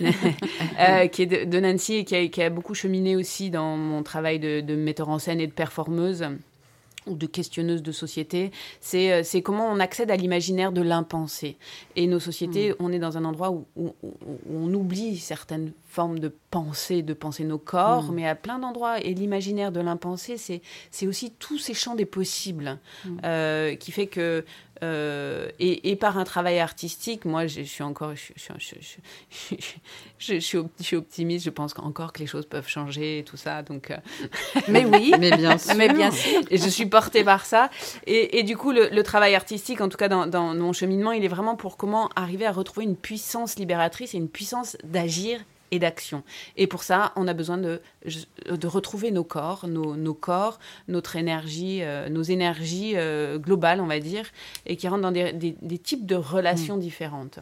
Euh, 0.80 1.07
qui 1.07 1.23
est 1.23 1.25
de, 1.25 1.43
de 1.49 1.59
Nancy 1.59 1.95
et 1.95 2.05
qui 2.05 2.15
a, 2.15 2.27
qui 2.27 2.41
a 2.41 2.49
beaucoup 2.49 2.73
cheminé 2.73 3.15
aussi 3.15 3.49
dans 3.49 3.75
mon 3.75 4.01
travail 4.03 4.39
de, 4.39 4.61
de 4.61 4.75
metteur 4.75 5.09
en 5.09 5.19
scène 5.19 5.41
et 5.41 5.47
de 5.47 5.51
performeuse 5.51 6.25
ou 7.07 7.15
de 7.15 7.25
questionneuse 7.25 7.82
de 7.82 7.91
société, 7.91 8.51
c'est 8.82 9.41
comment 9.41 9.67
on 9.71 9.80
accède 9.80 10.11
à 10.11 10.15
l'imaginaire 10.15 10.71
de 10.71 10.82
l'impensé. 10.82 11.57
Et 11.95 12.05
nos 12.07 12.19
sociétés, 12.19 12.75
on 12.80 12.91
est 12.91 12.99
dans 12.99 13.17
un 13.17 13.25
endroit 13.25 13.49
où, 13.51 13.65
où- 13.77 13.95
où- 14.03 14.13
où 14.23 14.38
on 14.67 14.71
oublie 14.73 15.17
certaines 15.17 15.71
formes 15.88 16.19
de 16.19 16.32
pensée, 16.51 17.01
de 17.01 17.13
penser 17.13 17.45
nos 17.45 17.57
corps, 17.57 18.11
mais 18.11 18.27
à 18.27 18.36
plein 18.36 18.59
d'endroits. 18.59 18.99
Et 19.03 19.13
l'imaginaire 19.15 19.71
de 19.71 19.80
l'impensé, 19.80 20.38
c'est 20.38 21.07
aussi 21.07 21.32
tous 21.39 21.57
ces 21.57 21.73
champs 21.73 21.95
des 21.95 22.05
possibles 22.05 22.77
euh, 23.23 23.75
qui 23.75 23.91
fait 23.91 24.07
que 24.07 24.45
euh, 24.84 25.49
et, 25.59 25.89
et 25.91 25.95
par 25.95 26.17
un 26.17 26.23
travail 26.23 26.59
artistique, 26.59 27.25
moi, 27.25 27.47
je, 27.47 27.61
je 27.61 27.67
suis 27.67 27.84
encore, 27.84 28.13
je, 28.15 28.34
je- 28.57 30.39
je- 30.39 30.39
suis 30.39 30.95
optimiste. 30.95 31.45
Je 31.45 31.49
pense 31.49 31.73
encore 31.77 32.13
que 32.13 32.19
les 32.19 32.27
choses 32.27 32.45
peuvent 32.45 32.67
changer 32.67 33.19
et 33.19 33.23
tout 33.23 33.38
ça. 33.38 33.61
Donc, 33.63 33.91
euh, 33.91 33.97
Mais 34.67 34.86
oui, 34.86 35.13
Mais 35.19 35.32
bien 35.36 35.57
sûr. 35.57 35.73
mais 35.77 35.89
bien 35.93 36.11
sûr. 36.11 36.41
et 36.49 36.57
je 36.57 36.69
suis 36.69 36.86
portée 36.86 37.23
par 37.23 37.45
ça. 37.45 37.69
Et, 38.07 38.39
et 38.39 38.43
du 38.43 38.57
coup, 38.57 38.71
le, 38.71 38.89
le 38.89 39.03
travail 39.03 39.36
artistique, 39.36 39.82
en 39.82 39.89
tout 39.89 39.97
cas 39.97 40.07
dans, 40.07 40.27
dans 40.27 40.53
mon 40.55 40.73
cheminement, 40.73 41.11
il 41.11 41.23
est 41.23 41.30
vraiment 41.30 41.55
pour 41.55 41.77
comment 41.77 42.09
arriver 42.15 42.45
à 42.45 42.51
retrouver 42.51 42.86
une 42.86 42.95
puissance 42.97 43.57
libératrice 43.57 44.13
et 44.13 44.17
une 44.17 44.30
puissance 44.30 44.77
d'agir 44.84 45.39
et 45.72 45.80
d'action. 45.80 46.24
Et 46.57 46.67
pour 46.67 46.84
ça, 46.84 47.11
on 47.15 47.28
a 47.28 47.34
besoin 47.34 47.57
de, 47.57 47.82
de 48.49 48.67
retrouver 48.67 49.11
nos 49.11 49.24
corps, 49.24 49.67
nos, 49.67 49.95
nos 49.95 50.13
corps, 50.13 50.59
notre 50.88 51.15
énergie, 51.15 51.80
euh, 51.84 52.09
nos 52.09 52.24
énergies 52.24 52.93
euh, 52.95 53.38
globales, 53.38 53.82
on 53.82 53.88
va 53.88 53.99
dire, 53.99 54.26
et 54.65 54.76
qui 54.78 54.88
rentrent 54.88 55.01
dans 55.03 55.11
des, 55.11 55.32
des- 55.34 55.55
des 55.61 55.78
types 55.78 56.05
de 56.05 56.15
relations 56.15 56.78
différentes. 56.78 57.39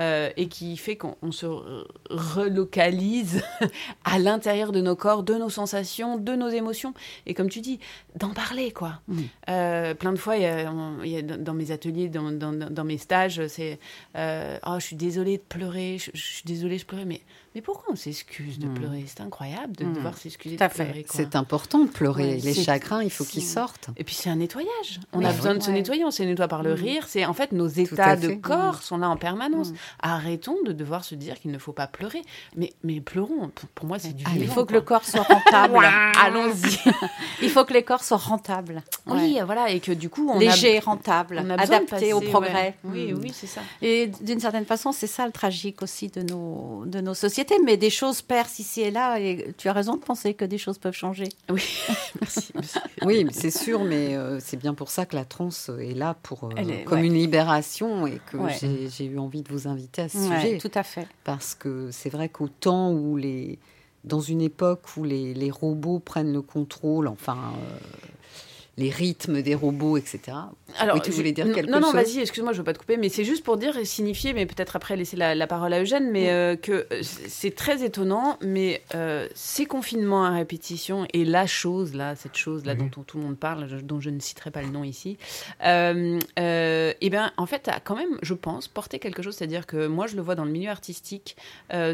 Euh, 0.00 0.30
et 0.36 0.48
qui 0.48 0.76
fait 0.76 0.96
qu'on 0.96 1.16
on 1.22 1.32
se 1.32 1.46
re- 1.46 1.86
relocalise 2.10 3.42
à 4.04 4.18
l'intérieur 4.18 4.70
de 4.72 4.80
nos 4.80 4.96
corps, 4.96 5.22
de 5.22 5.34
nos 5.34 5.50
sensations, 5.50 6.18
de 6.18 6.34
nos 6.36 6.48
émotions. 6.48 6.94
Et 7.26 7.34
comme 7.34 7.48
tu 7.48 7.60
dis, 7.60 7.80
d'en 8.16 8.30
parler, 8.30 8.70
quoi. 8.70 9.00
Euh, 9.48 9.94
plein 9.94 10.12
de 10.12 10.18
fois, 10.18 10.36
il 10.36 10.42
y 10.42 10.46
a, 10.46 10.70
on- 10.72 11.02
il 11.02 11.10
y 11.10 11.16
a 11.16 11.22
dans 11.22 11.54
mes 11.54 11.70
ateliers, 11.70 12.08
dans, 12.08 12.30
dans- 12.32 12.52
dans 12.70 12.84
mes 12.84 12.98
stages, 12.98 13.46
c'est 13.48 13.78
euh, 14.16 14.58
Oh, 14.66 14.76
je 14.78 14.84
suis 14.84 14.96
désolée 14.96 15.38
de 15.38 15.42
pleurer, 15.42 15.98
je, 15.98 16.10
je 16.14 16.22
suis 16.22 16.44
désolée 16.44 16.78
de 16.78 16.84
pleurer, 16.84 17.04
mais, 17.04 17.20
mais 17.58 17.62
pourquoi 17.62 17.92
on 17.92 17.96
s'excuse 17.96 18.60
de 18.60 18.68
pleurer? 18.68 19.02
C'est 19.08 19.20
incroyable 19.20 19.74
de 19.74 19.84
devoir 19.92 20.16
s'excuser 20.16 20.54
de 20.56 20.62
fait. 20.68 20.84
pleurer. 20.84 21.04
C'est 21.10 21.34
important 21.34 21.80
de 21.80 21.88
pleurer. 21.88 22.34
Ouais, 22.34 22.40
les 22.40 22.54
chagrins, 22.54 23.02
il 23.02 23.10
faut 23.10 23.24
qu'ils 23.24 23.42
sortent. 23.42 23.88
Et 23.96 24.04
puis 24.04 24.14
c'est 24.14 24.30
un 24.30 24.36
nettoyage. 24.36 25.00
On 25.12 25.24
a 25.24 25.32
besoin 25.32 25.56
de 25.56 25.62
se 25.62 25.72
nettoyer. 25.72 26.04
On 26.04 26.12
se 26.12 26.22
nettoie 26.22 26.46
par 26.46 26.62
le 26.62 26.74
Mm. 26.76 26.80
rire. 26.80 27.04
C'est 27.08 27.24
en 27.24 27.32
fait 27.34 27.50
nos 27.50 27.66
états 27.66 28.14
de 28.14 28.34
corps 28.34 28.80
sont 28.82 28.98
là 28.98 29.08
en 29.10 29.16
permanence. 29.16 29.72
Arrêtons 30.00 30.54
de 30.64 30.70
devoir 30.70 31.04
se 31.04 31.16
dire 31.16 31.40
qu'il 31.40 31.50
ne 31.50 31.58
faut 31.58 31.72
pas 31.72 31.88
pleurer. 31.88 32.22
Mais 32.54 32.72
mais 32.84 33.00
pleurons. 33.00 33.50
Pour, 33.74 33.86
moi, 33.88 33.98
c'est 33.98 34.12
du. 34.12 34.22
Ah, 34.24 34.30
Il 34.36 34.46
faut 34.46 34.64
que 34.64 34.72
le 34.74 34.80
corps 34.82 35.04
soit 35.04 35.22
rentable. 35.22 35.78
Allons-y. 36.22 36.78
Il 37.42 37.50
faut 37.50 37.64
que 37.64 37.72
les 37.72 37.82
corps 37.82 38.04
soient 38.04 38.18
rentables. 38.18 38.84
Oui, 39.06 39.38
voilà, 39.44 39.70
et 39.70 39.80
que 39.80 39.90
du 39.90 40.08
coup, 40.10 40.30
on 40.32 40.38
Léger, 40.38 40.78
a, 40.78 40.80
rentable, 40.80 41.42
on 41.44 41.50
a 41.50 41.54
adapté 41.60 42.12
au 42.12 42.20
progrès. 42.20 42.76
ouais. 42.84 43.08
Oui, 43.08 43.14
oui, 43.20 43.32
c'est 43.34 43.46
ça. 43.48 43.62
Et 43.82 44.06
d'une 44.20 44.38
certaine 44.38 44.64
façon, 44.66 44.92
c'est 44.92 45.06
ça 45.08 45.26
le 45.26 45.32
tragique 45.32 45.82
aussi 45.82 46.08
de 46.08 46.22
nos, 46.22 46.84
de 46.86 47.00
nos 47.00 47.14
sociétés. 47.14 47.47
Mais 47.64 47.76
des 47.76 47.90
choses 47.90 48.22
percent 48.22 48.58
ici 48.60 48.80
et 48.82 48.90
là. 48.90 49.18
Et 49.20 49.54
tu 49.58 49.68
as 49.68 49.72
raison 49.72 49.94
de 49.96 50.00
penser 50.00 50.34
que 50.34 50.44
des 50.44 50.58
choses 50.58 50.78
peuvent 50.78 50.94
changer. 50.94 51.28
Oui, 51.50 51.62
merci. 52.20 52.50
merci. 52.54 52.78
Oui, 53.04 53.26
c'est 53.32 53.50
sûr, 53.50 53.84
mais 53.84 54.16
euh, 54.16 54.38
c'est 54.40 54.56
bien 54.56 54.74
pour 54.74 54.90
ça 54.90 55.06
que 55.06 55.14
la 55.16 55.24
transe 55.24 55.70
est 55.80 55.94
là 55.94 56.16
pour 56.22 56.44
euh, 56.44 56.50
est- 56.56 56.84
comme 56.84 57.00
ouais. 57.00 57.06
une 57.06 57.14
libération 57.14 58.06
et 58.06 58.20
que 58.30 58.36
Ouais. 58.36 58.56
j'ai 58.90 59.04
eu 59.04 59.18
envie 59.18 59.42
de 59.42 59.50
vous 59.52 59.68
inviter 59.68 60.02
à 60.02 60.08
ce 60.08 60.18
Ouais, 60.18 60.40
sujet 60.40 60.58
tout 60.58 60.70
à 60.74 60.82
fait. 60.82 61.06
parce 61.24 61.54
que 61.54 61.90
c'est 61.92 62.10
vrai 62.10 62.28
qu'au 62.28 62.48
temps 62.48 62.90
où 62.92 63.16
les 63.16 63.58
dans 64.04 64.20
une 64.20 64.40
époque 64.40 64.82
où 64.96 65.04
les, 65.04 65.34
les 65.34 65.50
robots 65.50 65.98
prennent 65.98 66.32
le 66.32 66.40
contrôle, 66.42 67.08
enfin 67.08 67.36
euh, 67.36 67.78
les 68.78 68.90
rythmes 68.90 69.42
des 69.42 69.56
robots, 69.56 69.96
etc. 69.96 70.36
Oui, 70.94 71.00
tu 71.02 71.10
voulais 71.10 71.32
dire 71.32 71.46
non, 71.46 71.52
quelque 71.54 71.68
non, 71.68 71.80
non, 71.80 71.86
chose? 71.88 71.94
vas-y, 71.94 72.20
excuse-moi, 72.20 72.52
je 72.52 72.58
veux 72.58 72.64
pas 72.64 72.72
te 72.72 72.78
couper, 72.78 72.96
mais 72.96 73.08
c'est 73.08 73.24
juste 73.24 73.42
pour 73.42 73.56
dire 73.56 73.76
et 73.76 73.84
signifier, 73.84 74.32
mais 74.34 74.46
peut-être 74.46 74.76
après 74.76 74.96
laisser 74.96 75.16
la, 75.16 75.34
la 75.34 75.46
parole 75.48 75.72
à 75.72 75.80
Eugène, 75.82 76.10
mais 76.12 76.30
euh, 76.30 76.54
que 76.54 76.86
euh, 76.92 77.00
c'est 77.02 77.54
très 77.56 77.82
étonnant, 77.84 78.38
mais 78.40 78.82
euh, 78.94 79.26
ces 79.34 79.66
confinements 79.66 80.24
à 80.24 80.30
répétition 80.30 81.06
et 81.12 81.24
la 81.24 81.46
chose 81.48 81.94
là, 81.94 82.14
cette 82.14 82.36
chose 82.36 82.64
là 82.64 82.74
Oui. 82.78 82.88
dont 82.94 83.02
tout 83.02 83.18
le 83.18 83.24
monde 83.24 83.36
parle, 83.36 83.66
dont 83.82 84.00
je 84.00 84.10
ne 84.10 84.20
citerai 84.20 84.52
pas 84.52 84.62
le 84.62 84.68
nom 84.68 84.84
ici, 84.84 85.18
euh, 85.64 86.20
et 86.36 87.10
ben 87.10 87.32
en 87.36 87.46
fait 87.46 87.66
a 87.66 87.80
quand 87.80 87.96
même, 87.96 88.16
je 88.22 88.34
pense, 88.34 88.68
porté 88.68 89.00
quelque 89.00 89.22
chose, 89.22 89.34
c'est-à-dire 89.34 89.66
que 89.66 89.88
moi 89.88 90.06
je 90.06 90.14
le 90.14 90.22
vois 90.22 90.36
dans 90.36 90.44
le 90.44 90.52
milieu 90.52 90.70
artistique, 90.70 91.36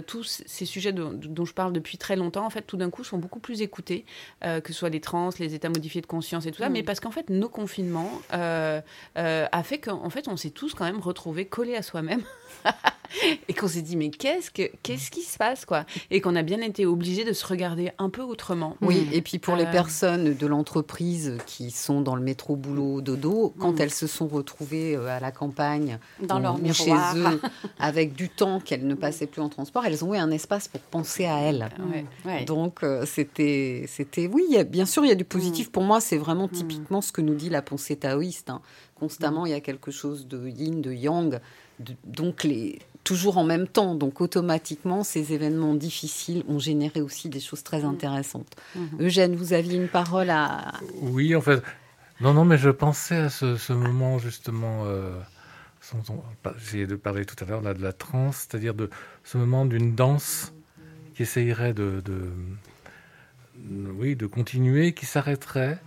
tous 0.07 0.43
ces 0.47 0.67
sujets 0.67 0.93
dont, 0.93 1.13
dont 1.15 1.45
je 1.47 1.55
parle 1.55 1.73
depuis 1.73 1.97
très 1.97 2.17
longtemps, 2.17 2.45
en 2.45 2.51
fait, 2.51 2.63
tout 2.63 2.77
d'un 2.77 2.91
coup 2.91 3.05
sont 3.05 3.19
beaucoup 3.19 3.41
plus 3.41 3.63
écoutés, 3.63 4.05
que 4.43 4.61
ce 4.67 4.73
soit 4.75 4.91
les 4.91 5.01
trans, 5.01 5.31
les 5.39 5.55
états 5.55 5.69
modifiés 5.71 6.03
de 6.03 6.07
conscience 6.07 6.45
et 6.47 6.51
tout 6.51 6.59
ça, 6.59 6.69
mais 6.75 6.83
parce 6.83 7.01
qu'en 7.01 7.11
fait 7.11 7.31
nos 7.31 7.49
confinements 7.49 8.11
euh, 8.35 8.81
euh, 9.19 9.47
a 9.51 9.63
fait 9.63 9.79
qu'en 9.79 10.11
fait 10.11 10.29
on 10.29 10.37
s'est 10.37 10.51
tous 10.51 10.75
quand 10.75 10.85
même 10.85 11.01
retrouvés 11.01 11.47
collés 11.47 11.77
à 11.77 11.83
soi-même 11.83 12.23
et 13.49 13.55
qu'on 13.55 13.69
s'est 13.69 13.83
dit 13.83 13.97
mais 13.97 14.11
qu'est-ce 14.11 14.51
que 14.51 14.71
qu'est-ce 14.83 15.11
qui 15.11 15.23
se 15.23 15.39
passe 15.39 15.65
quoi? 15.65 15.85
Et 16.11 16.21
qu'on 16.21 16.35
a 16.37 16.43
bien 16.43 16.61
été 16.61 16.85
obligés 16.87 17.25
de 17.25 17.33
se 17.33 17.47
regarder 17.47 17.93
un 17.99 18.11
peu 18.11 18.23
autrement. 18.23 18.77
Oui, 18.81 19.09
et 19.13 19.23
puis 19.23 19.39
pour 19.39 19.57
les 19.57 19.65
Euh. 19.65 19.71
personnes 19.71 20.35
de 20.35 20.47
l'entreprise 20.47 21.39
qui 21.47 21.71
sont 21.71 22.01
dans 22.01 22.17
le 22.17 22.23
métro 22.23 22.57
boulot 22.57 23.01
dodo, 23.01 23.55
quand 23.59 23.73
Mm. 23.73 23.81
elles 23.83 23.91
se 23.93 24.07
sont 24.07 24.27
retrouvées 24.27 24.97
euh, 24.97 25.07
à 25.09 25.21
la 25.21 25.31
campagne, 25.31 25.99
Dans 26.21 26.39
ou- 26.39 26.43
leur 26.43 26.55
ou 26.63 26.73
chez 26.73 26.85
miroir. 26.87 27.17
eux, 27.17 27.41
avec 27.79 28.15
du 28.15 28.29
temps 28.29 28.61
qu'elles 28.61 28.87
ne 28.87 28.95
passaient 28.95 29.27
plus 29.27 29.41
en 29.43 29.49
transport, 29.49 29.85
elles 29.87 30.05
ont 30.05 30.13
eu 30.15 30.19
un 30.19 30.31
espace 30.31 30.69
pour 30.69 30.81
penser 30.81 31.25
à 31.27 31.39
elles. 31.41 31.69
Donc 32.47 32.83
euh, 32.83 33.05
c'était, 33.07 33.85
c'était, 33.89 34.27
oui, 34.27 34.45
bien 34.69 34.87
sûr, 34.87 35.05
il 35.05 35.09
y 35.09 35.13
a 35.13 35.17
du 35.17 35.25
positif. 35.25 35.71
Pour 35.71 35.83
moi, 35.85 36.01
c'est 36.01 36.17
vraiment 36.19 36.49
typiquement 36.69 37.01
ce 37.01 37.13
que 37.13 37.21
nous 37.21 37.35
dit 37.35 37.51
la 37.51 37.63
pensée 37.63 37.97
taoïste. 37.97 38.51
hein. 38.51 38.61
Constamment, 38.95 39.47
il 39.47 39.51
y 39.51 39.55
a 39.55 39.61
quelque 39.61 39.91
chose 39.91 40.27
de 40.27 40.49
yin, 40.49 40.81
de 40.81 40.93
yang, 40.93 41.41
de- 41.81 41.95
donc 42.05 42.45
les, 42.45 42.79
toujours 43.03 43.39
en 43.39 43.45
même 43.45 43.67
temps. 43.69 43.95
Donc 43.95 44.21
automatiquement, 44.21 45.03
ces 45.05 45.33
événements 45.33 45.75
difficiles 45.75 46.45
ont 46.49 46.59
généré 46.59 47.01
aussi 47.01 47.29
des 47.29 47.41
choses 47.41 47.63
très 47.63 47.85
intéressantes. 47.85 48.55
Eugène, 49.01 49.35
vous 49.37 49.53
aviez 49.53 49.77
une 49.77 49.89
parole 49.89 50.31
à. 50.31 50.75
Oui, 51.01 51.35
en 51.35 51.41
fait. 51.41 51.63
Non, 52.21 52.33
non, 52.33 52.45
mais 52.45 52.57
je 52.59 52.71
pensais 52.71 53.17
à 53.17 53.29
ce, 53.31 53.57
ce 53.57 53.73
moment 53.73 54.19
justement. 54.19 54.85
Euh, 54.87 55.19
J'ai 56.71 56.87
de 56.87 56.97
parler 56.97 57.25
tout 57.27 57.37
à 57.45 57.47
l'heure 57.47 57.61
de 57.61 57.83
la 57.83 57.93
transe, 57.93 58.47
c'est-à-dire 58.49 58.73
de 58.75 58.89
ce 59.25 59.37
moment 59.37 59.67
d'une 59.67 59.95
danse 59.95 60.53
qui 61.15 61.23
essayerait 61.23 61.75
de, 61.75 62.01
de- 62.05 62.31
oui, 63.99 64.17
de 64.17 64.27
continuer, 64.27 64.95
qui 64.95 65.07
s'arrêterait, 65.07 65.79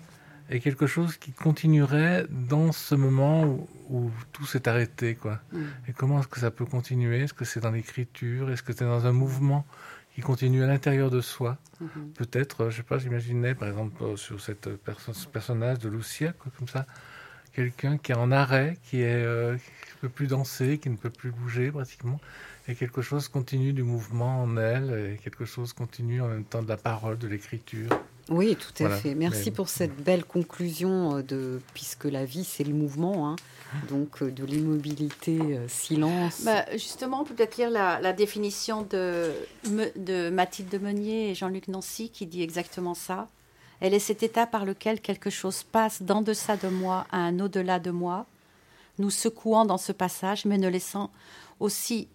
et 0.50 0.60
quelque 0.60 0.88
chose 0.88 1.18
qui 1.18 1.32
continuerait 1.32 2.26
dans 2.30 2.72
ce 2.72 2.96
moment 2.96 3.44
où, 3.46 3.68
où 3.90 4.12
tout 4.32 4.46
s'est 4.46 4.68
arrêté, 4.68 5.16
quoi. 5.16 5.40
Mm. 5.52 5.62
Et 5.90 5.94
comment 5.94 6.20
est-ce 6.20 6.28
que 6.28 6.40
ça 6.40 6.52
peut 6.52 6.66
continuer? 6.66 7.22
Est-ce 7.24 7.34
que 7.34 7.46
c'est 7.46 7.60
dans 7.60 7.72
l'écriture? 7.72 8.50
Est-ce 8.52 8.64
que 8.64 8.74
c'est 8.74 8.86
dans 8.86 9.06
un 9.06 9.12
mouvement 9.12 9.66
qui 10.16 10.22
continue 10.22 10.64
à 10.64 10.68
l'intérieur 10.68 11.10
de 11.12 11.22
soi? 11.22 11.58
Mhm. 11.80 12.12
Peut-être, 12.16 12.62
euh, 12.66 12.70
je 12.72 12.78
sais 12.78 12.84
pas, 12.84 12.98
j'imaginais 12.98 13.54
par 13.54 13.68
exemple 13.68 14.02
euh, 14.04 14.16
sur 14.16 14.42
cette 14.42 14.68
perso- 14.78 15.14
ce 15.14 15.28
personnage 15.28 15.80
de 15.80 15.90
Lucia, 15.90 16.34
quoi, 16.34 16.52
comme 16.58 16.68
ça, 16.68 16.88
quelqu'un 17.54 17.98
qui 17.98 18.14
est 18.14 18.16
en 18.16 18.32
arrêt, 18.32 18.78
qui 18.84 19.02
est 19.02 19.24
euh, 19.24 19.58
qui 19.58 19.92
peut 20.02 20.10
plus 20.10 20.28
danser, 20.28 20.80
qui 20.80 20.90
ne 20.90 20.96
peut 20.96 21.12
plus 21.12 21.32
bouger 21.32 21.72
pratiquement, 21.72 22.20
et 22.68 22.74
quelque 22.76 23.02
chose 23.02 23.28
continue 23.28 23.74
du 23.74 23.84
mouvement 23.84 24.42
en 24.44 24.58
elle, 24.58 25.14
et 25.14 25.18
quelque 25.18 25.46
chose 25.46 25.74
continue 25.74 26.22
en 26.22 26.28
même 26.30 26.46
temps 26.46 26.64
de 26.64 26.68
la 26.70 26.78
parole, 26.78 27.18
de 27.20 27.28
l'écriture. 27.28 27.90
Oui, 28.30 28.56
tout 28.56 28.84
à 28.84 28.88
Voilà. 28.88 28.98
fait. 28.98 29.16
Merci 29.16 29.46
Mais- 29.46 29.56
pour 29.56 29.70
cette 29.70 29.96
belle 30.04 30.24
conclusion 30.26 31.18
euh, 31.18 31.22
de 31.24 31.62
puisque 31.74 32.06
la 32.06 32.26
vie 32.26 32.44
c'est 32.44 32.64
le 32.64 32.74
mouvement, 32.74 33.30
hein. 33.30 33.36
donc 33.90 34.22
euh, 34.22 34.32
de 34.32 34.44
l'immobilité, 34.44 35.38
euh, 35.42 35.68
silence. 35.68 36.42
Bah, 36.44 36.66
justement, 36.74 37.22
on 37.22 37.24
peut 37.24 37.34
peut-être 37.36 37.58
lire 37.58 37.70
la, 37.70 38.00
la 38.02 38.14
définition 38.14 38.82
de, 38.90 39.32
Me- 39.70 39.92
de 39.98 40.30
Mathilde 40.30 40.82
Meunier 40.82 41.32
et 41.32 41.36
Jean-Luc 41.36 41.68
Nancy 41.68 42.10
qui 42.10 42.26
dit 42.26 42.42
exactement 42.42 42.94
ça. 42.94 43.28
Elle 43.80 43.94
est 43.94 44.00
cet 44.00 44.24
état 44.24 44.48
par 44.48 44.66
lequel 44.66 45.00
quelque 45.02 45.30
chose 45.30 45.64
passe 45.64 46.02
d'en 46.02 46.22
deçà 46.22 46.58
de 46.58 46.68
moi 46.68 47.06
à 47.12 47.18
un 47.20 47.40
au-delà 47.40 47.80
de 47.80 47.92
moi, 47.92 48.26
nous 48.98 49.12
secouant 49.12 49.66
dans 49.66 49.78
ce 49.78 49.92
passage, 49.92 50.46
mais 50.46 50.58
ne 50.58 50.68
laissant 50.68 51.12
aussi, 51.60 52.08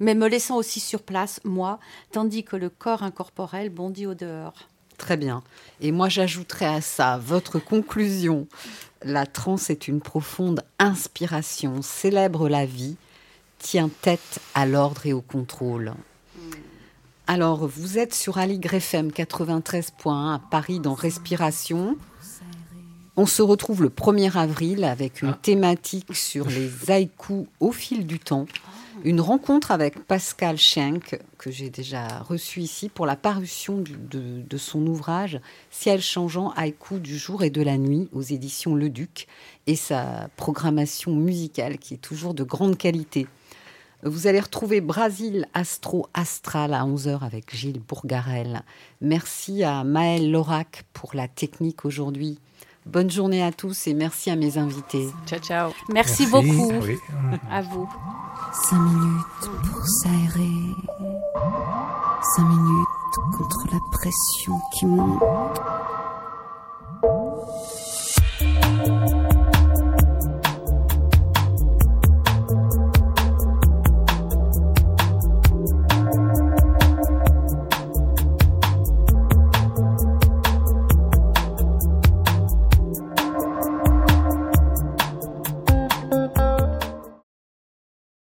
mais 0.00 0.14
me 0.16 0.26
laissant 0.28 0.56
aussi 0.56 0.80
sur 0.80 1.02
place, 1.02 1.40
moi, 1.44 1.78
tandis 2.10 2.42
que 2.42 2.56
le 2.56 2.68
corps 2.70 3.04
incorporel 3.04 3.70
bondit 3.70 4.06
au 4.06 4.14
dehors. 4.14 4.68
Très 4.98 5.16
bien. 5.16 5.42
Et 5.80 5.92
moi, 5.92 6.08
j'ajouterais 6.08 6.66
à 6.66 6.80
ça 6.80 7.18
votre 7.18 7.58
conclusion. 7.58 8.46
La 9.02 9.26
transe 9.26 9.70
est 9.70 9.88
une 9.88 10.00
profonde 10.00 10.62
inspiration, 10.78 11.82
célèbre 11.82 12.48
la 12.48 12.66
vie, 12.66 12.96
tient 13.58 13.90
tête 14.00 14.40
à 14.54 14.66
l'ordre 14.66 15.06
et 15.06 15.12
au 15.12 15.20
contrôle. 15.20 15.92
Alors, 17.26 17.66
vous 17.66 17.98
êtes 17.98 18.14
sur 18.14 18.38
Aligre 18.38 18.74
FM 18.74 19.08
93.1 19.08 20.34
à 20.34 20.40
Paris 20.50 20.80
dans 20.80 20.94
Respiration. 20.94 21.96
On 23.16 23.26
se 23.26 23.42
retrouve 23.42 23.82
le 23.82 23.88
1er 23.88 24.36
avril 24.36 24.84
avec 24.84 25.22
une 25.22 25.34
thématique 25.34 26.14
sur 26.14 26.48
les 26.48 26.90
haïkus 26.90 27.46
au 27.60 27.72
fil 27.72 28.06
du 28.06 28.18
temps. 28.18 28.46
Une 29.04 29.20
rencontre 29.20 29.70
avec 29.70 29.98
Pascal 30.06 30.56
Schenk, 30.56 31.18
que 31.38 31.50
j'ai 31.50 31.68
déjà 31.68 32.20
reçu 32.20 32.60
ici 32.60 32.88
pour 32.88 33.04
la 33.04 33.16
parution 33.16 33.82
de 33.82 34.56
son 34.56 34.86
ouvrage 34.86 35.40
Ciel 35.70 36.00
changeant 36.00 36.50
haïku 36.56 36.98
du 36.98 37.18
jour 37.18 37.42
et 37.42 37.50
de 37.50 37.62
la 37.62 37.76
nuit 37.76 38.08
aux 38.12 38.22
éditions 38.22 38.74
Le 38.74 38.88
Duc 38.88 39.26
et 39.66 39.76
sa 39.76 40.28
programmation 40.36 41.14
musicale 41.14 41.78
qui 41.78 41.94
est 41.94 41.98
toujours 41.98 42.32
de 42.34 42.42
grande 42.42 42.78
qualité. 42.78 43.26
Vous 44.02 44.26
allez 44.26 44.40
retrouver 44.40 44.80
Brasil 44.80 45.46
Astro 45.52 46.08
Astral 46.14 46.72
à 46.72 46.84
11h 46.84 47.20
avec 47.20 47.54
Gilles 47.54 47.80
Bourgarel. 47.80 48.62
Merci 49.00 49.62
à 49.62 49.84
Maël 49.84 50.30
Lorac 50.30 50.84
pour 50.92 51.14
la 51.14 51.28
technique 51.28 51.84
aujourd'hui. 51.84 52.38
Bonne 52.86 53.10
journée 53.10 53.42
à 53.42 53.50
tous 53.50 53.88
et 53.88 53.94
merci 53.94 54.30
à 54.30 54.36
mes 54.36 54.58
invités. 54.58 55.08
Ciao, 55.26 55.40
ciao. 55.40 55.72
Merci, 55.92 56.28
merci 56.32 56.54
beaucoup 56.54 56.70
ah 57.50 57.56
à 57.56 57.62
vous. 57.62 57.88
5 58.70 58.78
minutes 58.78 59.50
pour 59.64 59.84
s'aérer. 59.84 60.52
5 62.36 62.42
minutes 62.44 62.86
contre 63.36 63.66
la 63.72 63.80
pression 63.90 64.52
qui 64.72 64.86
monte. 64.86 65.22